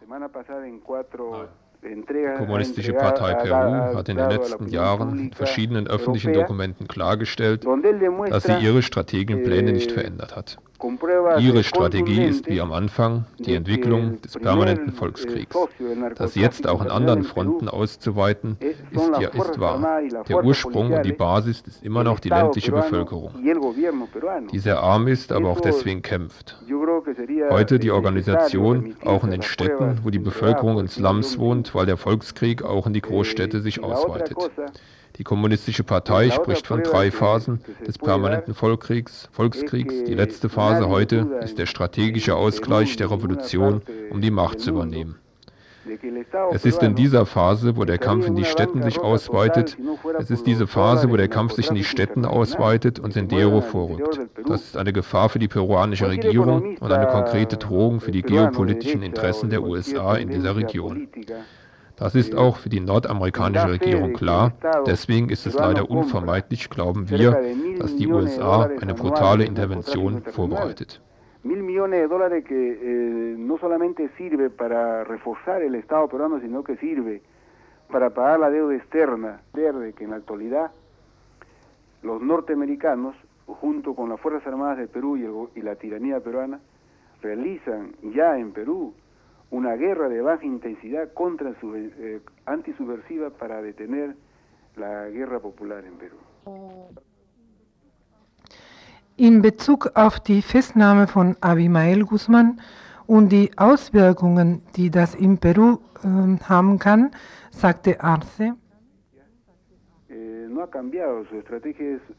Semana 0.00 0.28
pasada 0.28 0.64
en 0.64 0.80
cuatro 0.80 1.48
die 1.82 2.36
Kommunistische 2.38 2.92
Partei 2.92 3.34
Peru 3.34 3.96
hat 3.96 4.08
in 4.08 4.16
den 4.16 4.30
letzten 4.30 4.68
Jahren 4.68 5.18
in 5.18 5.32
verschiedenen 5.32 5.86
öffentlichen 5.86 6.32
Dokumenten 6.32 6.88
klargestellt, 6.88 7.64
dass 8.30 8.44
sie 8.44 8.56
ihre 8.58 8.82
Strategienpläne 8.82 9.72
nicht 9.72 9.92
verändert 9.92 10.36
hat. 10.36 10.58
Ihre 11.38 11.64
Strategie 11.64 12.24
ist 12.24 12.46
wie 12.48 12.60
am 12.60 12.72
Anfang 12.72 13.24
die 13.38 13.54
Entwicklung 13.54 14.20
des 14.20 14.34
permanenten 14.34 14.92
Volkskriegs. 14.92 15.56
Das 16.16 16.34
jetzt 16.34 16.66
auch 16.68 16.80
an 16.80 16.88
anderen 16.88 17.24
Fronten 17.24 17.68
auszuweiten, 17.68 18.56
ist 18.60 19.08
ja 19.20 19.28
ist 19.28 19.60
wahr. 19.60 20.00
Der 20.28 20.44
Ursprung 20.44 20.92
und 20.92 21.04
die 21.04 21.12
Basis 21.12 21.62
ist 21.62 21.82
immer 21.82 22.04
noch 22.04 22.20
die 22.20 22.28
ländliche 22.28 22.72
Bevölkerung, 22.72 23.32
die 24.52 24.58
sehr 24.58 24.80
arm 24.80 25.08
ist, 25.08 25.32
aber 25.32 25.48
auch 25.48 25.60
deswegen 25.60 26.02
kämpft. 26.02 26.58
Heute 27.50 27.78
die 27.78 27.90
Organisation 27.90 28.96
auch 29.04 29.24
in 29.24 29.30
den 29.30 29.42
Städten, 29.42 30.00
wo 30.02 30.10
die 30.10 30.18
Bevölkerung 30.18 30.78
in 30.78 30.88
Slums 30.88 31.38
wohnt, 31.38 31.74
weil 31.74 31.86
der 31.86 31.96
Volkskrieg 31.96 32.62
auch 32.62 32.86
in 32.86 32.92
die 32.92 33.00
Großstädte 33.02 33.60
sich 33.60 33.82
ausweitet. 33.82 34.36
Die 35.18 35.24
Kommunistische 35.24 35.82
Partei 35.82 36.30
spricht 36.30 36.66
von 36.66 36.82
drei 36.82 37.10
Phasen 37.10 37.60
des 37.86 37.96
permanenten 37.96 38.54
Volkskriegs. 38.54 39.28
Volkskriegs. 39.32 40.04
Die 40.04 40.14
letzte 40.14 40.48
Phase 40.48 40.88
heute 40.88 41.40
ist 41.42 41.58
der 41.58 41.66
strategische 41.66 42.34
Ausgleich 42.34 42.96
der 42.96 43.10
Revolution, 43.10 43.80
um 44.10 44.20
die 44.20 44.30
Macht 44.30 44.60
zu 44.60 44.70
übernehmen. 44.70 45.16
Es 46.52 46.64
ist 46.64 46.82
in 46.82 46.94
dieser 46.96 47.26
Phase, 47.26 47.76
wo 47.76 47.84
der 47.84 47.98
Kampf 47.98 48.26
in 48.26 48.34
die 48.34 48.44
Städten 48.44 48.82
sich 48.82 48.98
ausweitet, 48.98 49.76
es 50.18 50.30
ist 50.30 50.44
diese 50.46 50.66
Phase, 50.66 51.10
wo 51.10 51.16
der 51.16 51.28
Kampf 51.28 51.52
sich 51.52 51.68
in 51.68 51.76
die 51.76 51.84
Städten 51.84 52.24
ausweitet 52.24 52.98
und 52.98 53.12
Sendero 53.12 53.60
vorrückt. 53.60 54.20
Das 54.48 54.62
ist 54.62 54.76
eine 54.76 54.92
Gefahr 54.92 55.28
für 55.28 55.38
die 55.38 55.48
peruanische 55.48 56.08
Regierung 56.08 56.76
und 56.76 56.92
eine 56.92 57.06
konkrete 57.06 57.56
Drohung 57.56 58.00
für 58.00 58.10
die 58.10 58.22
geopolitischen 58.22 59.02
Interessen 59.02 59.48
der 59.48 59.62
USA 59.62 60.16
in 60.16 60.28
dieser 60.28 60.56
Region. 60.56 61.08
Das 61.96 62.14
ist 62.14 62.34
auch 62.34 62.58
für 62.58 62.68
die 62.68 62.80
nordamerikanische 62.80 63.70
Regierung 63.70 64.12
klar. 64.12 64.52
Deswegen 64.86 65.30
ist 65.30 65.46
es 65.46 65.54
leider 65.54 65.90
unvermeidlich, 65.90 66.68
glauben 66.68 67.08
wir, 67.08 67.32
dass 67.78 67.96
die 67.96 68.06
USA 68.06 68.68
eine 68.80 68.94
brutale 68.94 69.44
Intervention 69.44 70.22
vorbereitet. 70.22 71.00
mil 71.46 71.62
millones 71.62 72.00
de 72.00 72.08
dólares 72.08 72.44
que 72.44 72.54
eh, 72.54 73.36
no 73.38 73.56
solamente 73.58 74.10
sirve 74.18 74.50
para 74.50 75.04
reforzar 75.04 75.62
el 75.62 75.74
Estado 75.76 76.08
peruano, 76.08 76.40
sino 76.40 76.64
que 76.64 76.76
sirve 76.76 77.22
para 77.88 78.10
pagar 78.10 78.40
la 78.40 78.50
deuda 78.50 78.74
externa 78.74 79.40
verde 79.54 79.92
que 79.92 80.04
en 80.04 80.10
la 80.10 80.16
actualidad 80.16 80.72
los 82.02 82.20
norteamericanos, 82.20 83.14
junto 83.46 83.94
con 83.94 84.08
las 84.08 84.20
Fuerzas 84.20 84.46
Armadas 84.46 84.78
del 84.78 84.88
Perú 84.88 85.16
y, 85.16 85.24
el, 85.24 85.32
y 85.54 85.62
la 85.62 85.76
tiranía 85.76 86.20
peruana, 86.20 86.58
realizan 87.22 87.94
ya 88.02 88.38
en 88.38 88.52
Perú 88.52 88.92
una 89.50 89.76
guerra 89.76 90.08
de 90.08 90.20
baja 90.20 90.44
intensidad 90.44 91.12
contra 91.12 91.50
eh, 91.50 92.20
antisubversiva 92.46 93.30
para 93.30 93.62
detener 93.62 94.16
la 94.76 95.08
guerra 95.08 95.40
popular 95.40 95.84
en 95.84 95.96
Perú. 95.96 96.16
In 99.16 99.40
Bezug 99.40 99.90
auf 99.94 100.20
die 100.20 100.42
Festnahme 100.42 101.06
von 101.06 101.36
Abimael 101.40 102.04
Guzman 102.04 102.60
und 103.06 103.30
die 103.30 103.50
Auswirkungen, 103.56 104.62
die 104.76 104.90
das 104.90 105.14
in 105.14 105.38
Peru 105.38 105.78
äh, 106.02 106.38
haben 106.44 106.78
kann, 106.78 107.12
sagte 107.50 108.00
Arce. 108.02 108.54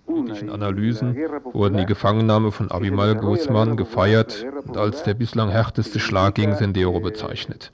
In 0.08 0.26
diesen 0.26 0.50
Analysen 0.50 1.16
wurden 1.54 1.78
die 1.78 1.86
Gefangennahme 1.86 2.52
von 2.52 2.70
Abimael 2.70 3.16
Guzman 3.16 3.78
gefeiert 3.78 4.46
und 4.68 4.78
als 4.78 5.04
der 5.04 5.16
bislang 5.16 5.50
härteste 5.50 6.00
Schlag 6.00 6.36
gegen 6.36 6.56
Sendero 6.56 7.00
bezeichnet. 7.00 7.72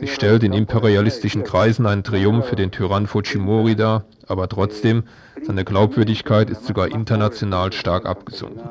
Sie 0.00 0.08
stellt 0.08 0.42
in 0.42 0.52
imperialistischen 0.52 1.44
Kreisen 1.44 1.86
einen 1.86 2.02
Triumph 2.02 2.46
für 2.46 2.56
den 2.56 2.72
Tyrann 2.72 3.06
Fujimori 3.06 3.76
dar, 3.76 4.04
aber 4.26 4.48
trotzdem, 4.48 5.04
seine 5.42 5.64
Glaubwürdigkeit 5.64 6.50
ist 6.50 6.64
sogar 6.66 6.88
international 6.88 7.72
stark 7.72 8.04
abgesunken. 8.04 8.68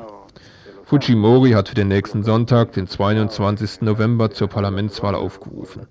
Fujimori 0.84 1.52
hat 1.52 1.70
für 1.70 1.74
den 1.74 1.88
nächsten 1.88 2.22
Sonntag, 2.22 2.72
den 2.72 2.86
22. 2.86 3.80
November, 3.80 4.30
zur 4.30 4.48
Parlamentswahl 4.48 5.14
aufgerufen. 5.14 5.86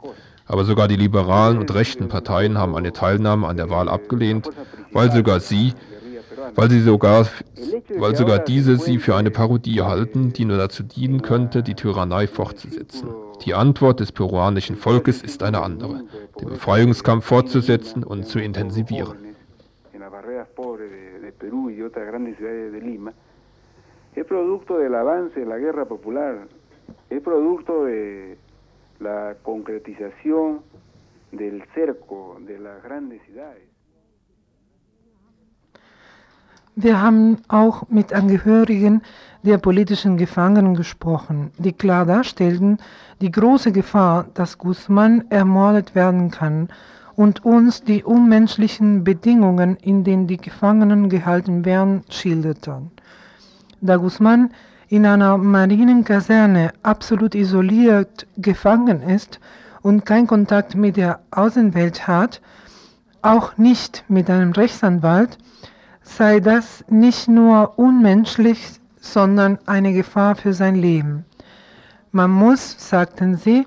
Aber 0.51 0.65
sogar 0.65 0.89
die 0.89 0.97
liberalen 0.97 1.59
und 1.59 1.73
rechten 1.73 2.09
Parteien 2.09 2.57
haben 2.57 2.75
eine 2.75 2.91
Teilnahme 2.91 3.47
an 3.47 3.55
der 3.55 3.69
Wahl 3.69 3.87
abgelehnt, 3.87 4.49
weil 4.91 5.09
sogar 5.09 5.39
sie, 5.39 5.73
weil 6.55 6.69
sie 6.69 6.81
sogar, 6.81 7.25
weil 7.97 8.17
sogar 8.17 8.39
diese 8.39 8.75
sie 8.75 8.99
für 8.99 9.15
eine 9.15 9.31
Parodie 9.31 9.81
halten, 9.81 10.33
die 10.33 10.43
nur 10.43 10.57
dazu 10.57 10.83
dienen 10.83 11.21
könnte, 11.21 11.63
die 11.63 11.73
Tyrannei 11.73 12.27
fortzusetzen. 12.27 13.07
Die 13.45 13.53
Antwort 13.53 14.01
des 14.01 14.11
peruanischen 14.11 14.75
Volkes 14.75 15.21
ist 15.21 15.41
eine 15.41 15.61
andere, 15.61 16.03
den 16.41 16.49
Befreiungskampf 16.49 17.25
fortzusetzen 17.25 18.03
und 18.03 18.25
zu 18.25 18.39
intensivieren. 18.39 19.15
Es 24.13 24.27
producto 24.27 24.77
del 24.77 24.93
avance 24.93 25.39
de 25.39 25.45
la 25.45 25.57
guerra 25.57 25.85
popular, 25.85 26.35
es 27.09 27.23
producto 27.23 27.85
de 27.85 28.35
la 29.01 29.35
concretización 29.41 30.61
del 31.31 31.63
cerco 31.73 32.37
de 32.45 32.59
las 32.59 32.83
grandes 32.83 33.21
ciudades. 33.23 33.63
Wir 36.75 37.01
haben 37.01 37.39
auch 37.49 37.89
mit 37.89 38.13
Angehörigen 38.13 39.01
der 39.43 39.57
politischen 39.57 40.15
Gefangenen 40.17 40.75
gesprochen, 40.75 41.51
die 41.57 41.73
klar 41.73 42.05
darstellten 42.05 42.77
die 43.19 43.31
große 43.31 43.71
Gefahr, 43.71 44.27
dass 44.33 44.57
Guzman 44.57 45.25
ermordet 45.29 45.95
werden 45.95 46.31
kann 46.31 46.69
und 47.15 47.43
uns 47.43 47.83
die 47.83 48.03
unmenschlichen 48.03 49.03
Bedingungen, 49.03 49.75
in 49.77 50.03
denen 50.03 50.27
die 50.27 50.37
Gefangenen 50.37 51.09
gehalten 51.09 51.65
werden, 51.65 52.03
schilderten. 52.09 52.91
Da 53.81 53.97
Guzman 53.97 54.51
in 54.91 55.05
einer 55.05 55.37
Marienkaserne 55.37 56.73
absolut 56.83 57.33
isoliert 57.33 58.27
gefangen 58.35 59.01
ist 59.01 59.39
und 59.81 60.05
keinen 60.05 60.27
Kontakt 60.27 60.75
mit 60.75 60.97
der 60.97 61.21
Außenwelt 61.31 62.07
hat, 62.09 62.41
auch 63.21 63.57
nicht 63.57 64.03
mit 64.09 64.29
einem 64.29 64.51
Rechtsanwalt, 64.51 65.37
sei 66.01 66.41
das 66.41 66.83
nicht 66.89 67.29
nur 67.29 67.79
unmenschlich, 67.79 68.81
sondern 68.99 69.59
eine 69.65 69.93
Gefahr 69.93 70.35
für 70.35 70.51
sein 70.53 70.75
Leben. 70.75 71.23
Man 72.11 72.31
muss, 72.31 72.75
sagten 72.77 73.37
sie, 73.37 73.65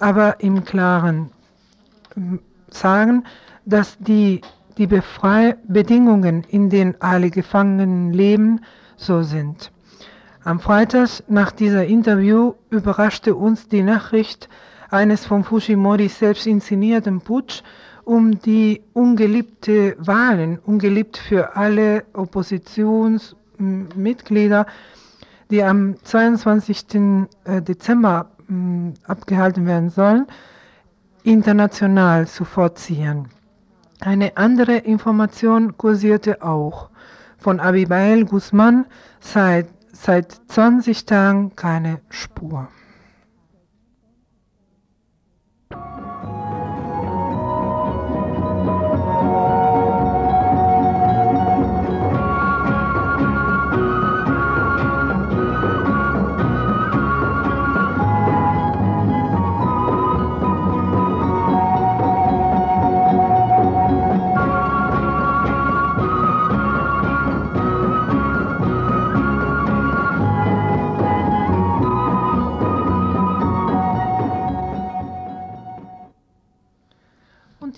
aber 0.00 0.40
im 0.40 0.64
Klaren 0.64 1.30
sagen, 2.68 3.22
dass 3.64 3.96
die, 4.00 4.40
die 4.76 4.88
Befrei 4.88 5.54
Bedingungen, 5.68 6.42
in 6.48 6.68
denen 6.68 6.96
alle 6.98 7.30
Gefangenen 7.30 8.12
leben, 8.12 8.60
so 8.96 9.22
sind. 9.22 9.70
Am 10.44 10.60
Freitag 10.60 11.24
nach 11.28 11.50
dieser 11.52 11.86
Interview 11.86 12.52
überraschte 12.68 13.34
uns 13.34 13.66
die 13.66 13.82
Nachricht 13.82 14.50
eines 14.90 15.24
von 15.24 15.42
Fujimori 15.42 16.08
selbst 16.08 16.46
inszenierten 16.46 17.22
Putsch 17.22 17.62
um 18.04 18.38
die 18.38 18.82
ungeliebte 18.92 19.96
Wahlen, 19.98 20.58
ungeliebt 20.58 21.16
für 21.16 21.56
alle 21.56 22.04
Oppositionsmitglieder, 22.12 24.66
die 25.50 25.62
am 25.62 25.96
22. 26.04 26.84
Äh, 27.44 27.62
Dezember 27.62 28.28
abgehalten 29.06 29.66
werden 29.66 29.88
sollen, 29.88 30.26
international 31.22 32.28
zu 32.28 32.44
vorziehen. 32.44 33.30
Eine 34.00 34.36
andere 34.36 34.76
Information 34.76 35.78
kursierte 35.78 36.42
auch. 36.42 36.90
Von 37.38 37.60
Abibael 37.60 38.26
Guzman 38.26 38.84
seit 39.20 39.68
seit 39.94 40.32
20 40.48 41.06
Tagen 41.06 41.56
keine 41.56 42.00
Spur. 42.10 42.68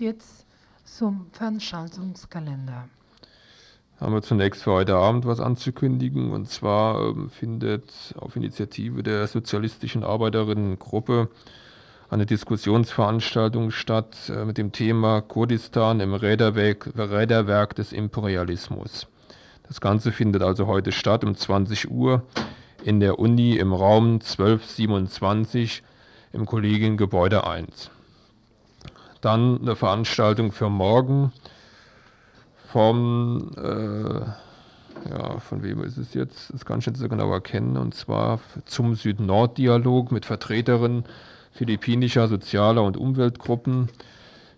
Jetzt 0.01 0.47
zum 0.85 1.27
Veranstaltungskalender. 1.33 2.89
Haben 4.01 4.13
wir 4.13 4.23
zunächst 4.23 4.63
für 4.63 4.73
heute 4.73 4.97
Abend 4.97 5.25
was 5.25 5.41
anzukündigen. 5.41 6.31
Und 6.31 6.49
zwar 6.49 7.01
ähm, 7.01 7.31
findet 7.31 8.15
auf 8.19 8.37
Initiative 8.37 9.03
der 9.03 9.27
Sozialistischen 9.27 10.05
Arbeiterinnengruppe 10.05 11.31
eine 12.11 12.27
Diskussionsveranstaltung 12.27 13.71
statt 13.71 14.17
äh, 14.29 14.45
mit 14.45 14.59
dem 14.59 14.73
Thema 14.73 15.23
Kurdistan 15.23 16.01
im 16.01 16.13
Räderwerk, 16.13 16.93
Räderwerk 16.97 17.75
des 17.75 17.93
Imperialismus. 17.93 19.07
Das 19.67 19.81
Ganze 19.81 20.13
findet 20.13 20.43
also 20.43 20.67
heute 20.67 20.93
statt 20.93 21.25
um 21.25 21.35
20 21.35 21.91
Uhr 21.91 22.23
in 22.85 23.01
der 23.01 23.19
Uni 23.19 23.57
im 23.57 23.73
Raum 23.73 24.21
1227 24.21 25.83
im 26.33 26.45
Kollegiengebäude 26.45 27.47
1. 27.47 27.91
Dann 29.27 29.61
eine 29.61 29.75
Veranstaltung 29.75 30.53
für 30.53 30.71
morgen 30.71 31.33
vom, 32.69 33.51
äh, 33.57 34.21
ja, 35.11 35.41
von 35.41 35.65
wem 35.65 35.83
ist 35.83 35.97
es 35.97 36.15
jetzt? 36.15 36.55
Das 36.55 36.65
kann 36.65 36.79
ich 36.79 36.87
nicht 36.87 36.99
so 36.99 37.09
genau 37.09 37.33
erkennen. 37.33 37.77
Und 37.77 37.93
zwar 37.93 38.39
zum 38.67 38.95
Süd-Nord-Dialog 38.95 40.13
mit 40.13 40.27
Vertreterinnen 40.27 41.07
philippinischer 41.51 42.29
sozialer 42.29 42.85
und 42.85 42.97
Umweltgruppen 42.97 43.89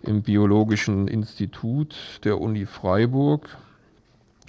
im 0.02 0.20
Biologischen 0.20 1.08
Institut 1.08 2.20
der 2.24 2.38
Uni 2.38 2.66
Freiburg. 2.66 3.48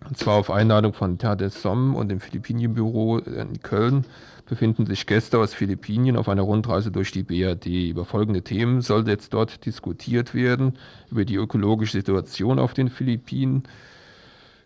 Und 0.05 0.17
zwar 0.17 0.35
auf 0.35 0.51
Einladung 0.51 0.91
von 0.91 1.17
Terre 1.17 1.37
des 1.37 1.61
Somme 1.61 1.97
und 1.97 2.09
dem 2.09 2.19
Philippinienbüro 2.19 3.19
in 3.19 3.61
Köln 3.61 4.03
befinden 4.49 4.85
sich 4.87 5.05
Gäste 5.05 5.37
aus 5.37 5.53
Philippinien 5.53 6.17
auf 6.17 6.27
einer 6.27 6.41
Rundreise 6.41 6.91
durch 6.91 7.11
die 7.11 7.23
BRD. 7.23 7.89
Über 7.89 8.03
folgende 8.03 8.41
Themen 8.41 8.81
soll 8.81 9.07
jetzt 9.07 9.33
dort 9.33 9.65
diskutiert 9.65 10.33
werden. 10.33 10.73
Über 11.11 11.23
die 11.23 11.35
ökologische 11.35 11.93
Situation 11.93 12.59
auf 12.59 12.73
den 12.73 12.89
Philippinen, 12.89 13.63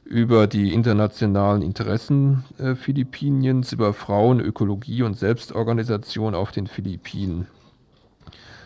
über 0.06 0.48
die 0.48 0.74
internationalen 0.74 1.62
Interessen 1.62 2.46
äh, 2.58 2.76
Philippiniens, 2.76 3.74
über 3.74 3.94
Frauen, 3.94 4.40
Ökologie 4.40 5.04
und 5.04 5.18
Selbstorganisation 5.18 6.34
auf 6.34 6.52
den 6.52 6.68
Philippinen. 6.68 7.48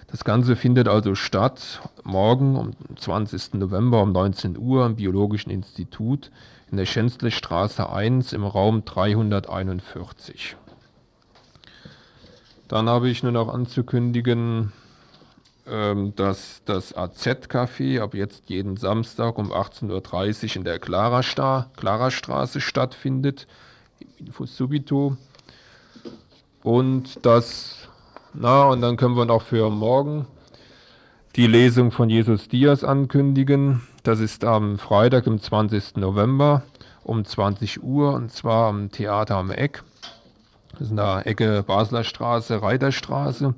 Das 0.09 0.23
Ganze 0.23 0.55
findet 0.55 0.87
also 0.87 1.15
statt 1.15 1.81
morgen 2.03 2.55
am 2.55 2.73
20. 2.95 3.55
November 3.55 4.01
um 4.03 4.13
19 4.13 4.57
Uhr 4.57 4.85
am 4.85 4.95
Biologischen 4.95 5.49
Institut 5.49 6.31
in 6.71 6.77
der 6.77 6.85
Schänzle 6.85 7.29
1 7.29 8.33
im 8.33 8.43
Raum 8.45 8.85
341. 8.85 10.55
Dann 12.67 12.89
habe 12.89 13.09
ich 13.09 13.23
nur 13.23 13.31
noch 13.31 13.47
anzukündigen, 13.53 14.73
ähm, 15.67 16.13
dass 16.15 16.61
das 16.65 16.95
AZ-Café 16.95 18.01
ab 18.01 18.13
jetzt 18.13 18.49
jeden 18.49 18.77
Samstag 18.77 19.37
um 19.37 19.51
18.30 19.51 20.49
Uhr 20.49 20.55
in 20.57 20.63
der 20.63 20.79
Klarastraße 20.79 22.61
stattfindet, 22.61 23.47
Info 24.17 24.45
Subito. 24.45 25.15
Und 26.63 27.25
das, 27.25 27.87
na, 28.33 28.65
und 28.65 28.81
dann 28.81 28.97
können 28.97 29.15
wir 29.15 29.25
noch 29.25 29.43
für 29.43 29.69
morgen 29.69 30.27
die 31.37 31.47
Lesung 31.47 31.91
von 31.91 32.09
Jesus 32.09 32.49
Dias 32.49 32.83
ankündigen. 32.83 33.81
Das 34.03 34.19
ist 34.19 34.43
am 34.43 34.77
Freitag, 34.77 35.25
dem 35.25 35.39
20. 35.39 35.97
November 35.97 36.63
um 37.03 37.23
20 37.23 37.83
Uhr 37.83 38.13
und 38.13 38.31
zwar 38.31 38.67
am 38.67 38.91
Theater 38.91 39.37
am 39.37 39.51
Eck. 39.51 39.83
Das 40.77 40.87
ist 40.87 40.91
in 40.91 40.97
der 40.97 41.25
Ecke 41.25 41.63
Basler 41.63 42.03
Straße, 42.03 42.61
Reiterstraße. 42.61 43.55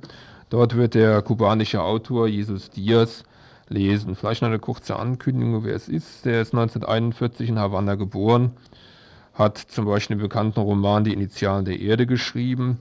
Dort 0.50 0.78
wird 0.78 0.94
der 0.94 1.22
kubanische 1.22 1.82
Autor 1.82 2.28
Jesus 2.28 2.70
Diaz 2.70 3.26
lesen. 3.68 4.16
Vielleicht 4.16 4.42
noch 4.42 4.48
eine 4.48 4.60
kurze 4.60 4.96
Ankündigung, 4.96 5.66
wer 5.66 5.76
es 5.76 5.90
ist. 5.90 6.24
Der 6.24 6.42
ist 6.42 6.54
1941 6.54 7.50
in 7.50 7.60
Havanna 7.60 7.96
geboren, 7.96 8.52
hat 9.34 9.58
zum 9.58 9.86
Beispiel 9.86 10.16
den 10.16 10.22
bekannten 10.22 10.62
Roman 10.62 11.04
Die 11.04 11.12
Initialen 11.12 11.66
der 11.66 11.80
Erde 11.80 12.08
geschrieben 12.08 12.80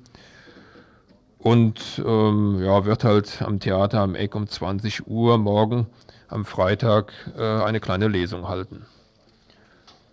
und 1.39 2.01
ähm, 2.05 2.63
ja, 2.63 2.85
wird 2.85 3.03
halt 3.03 3.43
am 3.43 3.59
Theater 3.59 4.01
am 4.01 4.15
Eck 4.15 4.37
um 4.37 4.47
20 4.47 5.09
Uhr 5.09 5.37
morgen 5.39 5.87
am 6.29 6.45
Freitag 6.45 7.13
äh, 7.37 7.43
eine 7.43 7.81
kleine 7.81 8.07
Lesung 8.07 8.49
halten. 8.49 8.87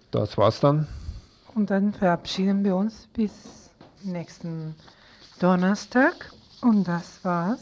Das 0.09 0.37
war's 0.37 0.59
dann. 0.59 0.87
Und 1.53 1.69
dann 1.69 1.93
verabschieden 1.93 2.63
wir 2.63 2.75
uns 2.75 3.07
bis 3.13 3.64
nächsten 4.11 4.75
Donnerstag. 5.39 6.31
Und 6.61 6.87
das 6.87 7.23
war's. 7.23 7.59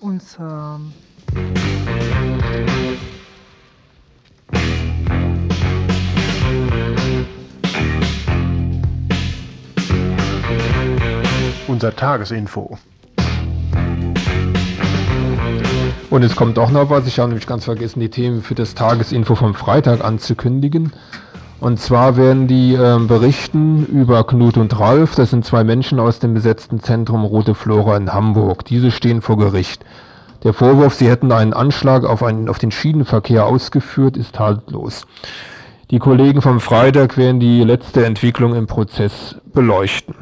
Unser 0.00 0.80
unser 11.68 11.94
Tagesinfo. 11.94 12.78
Und 16.08 16.22
es 16.22 16.36
kommt 16.36 16.58
auch 16.58 16.70
noch 16.70 16.88
was, 16.88 17.06
ich 17.06 17.18
habe 17.18 17.28
nämlich 17.28 17.46
ganz 17.46 17.64
vergessen, 17.64 18.00
die 18.00 18.08
Themen 18.08 18.42
für 18.42 18.54
das 18.54 18.74
Tagesinfo 18.74 19.34
vom 19.34 19.54
Freitag 19.54 20.02
anzukündigen. 20.02 20.92
Und 21.58 21.80
zwar 21.80 22.16
werden 22.16 22.46
die 22.46 22.74
äh, 22.74 22.98
berichten 22.98 23.86
über 23.86 24.24
Knut 24.24 24.58
und 24.58 24.78
Ralf. 24.78 25.14
Das 25.14 25.30
sind 25.30 25.44
zwei 25.44 25.64
Menschen 25.64 25.98
aus 25.98 26.18
dem 26.18 26.34
besetzten 26.34 26.80
Zentrum 26.80 27.24
Rote 27.24 27.54
Flora 27.54 27.96
in 27.96 28.12
Hamburg. 28.12 28.64
Diese 28.66 28.90
stehen 28.90 29.22
vor 29.22 29.38
Gericht. 29.38 29.84
Der 30.44 30.52
Vorwurf, 30.52 30.94
sie 30.94 31.08
hätten 31.08 31.32
einen 31.32 31.54
Anschlag 31.54 32.04
auf, 32.04 32.22
einen, 32.22 32.48
auf 32.48 32.58
den 32.58 32.70
Schienenverkehr 32.70 33.46
ausgeführt, 33.46 34.16
ist 34.16 34.38
haltlos. 34.38 35.06
Die 35.90 35.98
Kollegen 35.98 36.42
vom 36.42 36.60
Freitag 36.60 37.16
werden 37.16 37.40
die 37.40 37.64
letzte 37.64 38.04
Entwicklung 38.04 38.54
im 38.54 38.66
Prozess 38.66 39.36
beleuchten. 39.52 40.14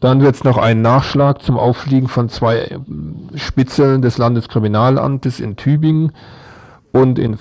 Dann 0.00 0.22
wird 0.22 0.34
es 0.34 0.44
noch 0.44 0.58
einen 0.58 0.82
Nachschlag 0.82 1.40
zum 1.40 1.56
Auffliegen 1.56 2.08
von 2.08 2.28
zwei 2.28 2.58
äh, 2.58 2.78
Spitzeln 3.36 4.02
des 4.02 4.18
Landeskriminalamtes 4.18 5.40
in 5.40 5.56
Tübingen 5.56 6.12
und 6.92 7.18
in 7.18 7.38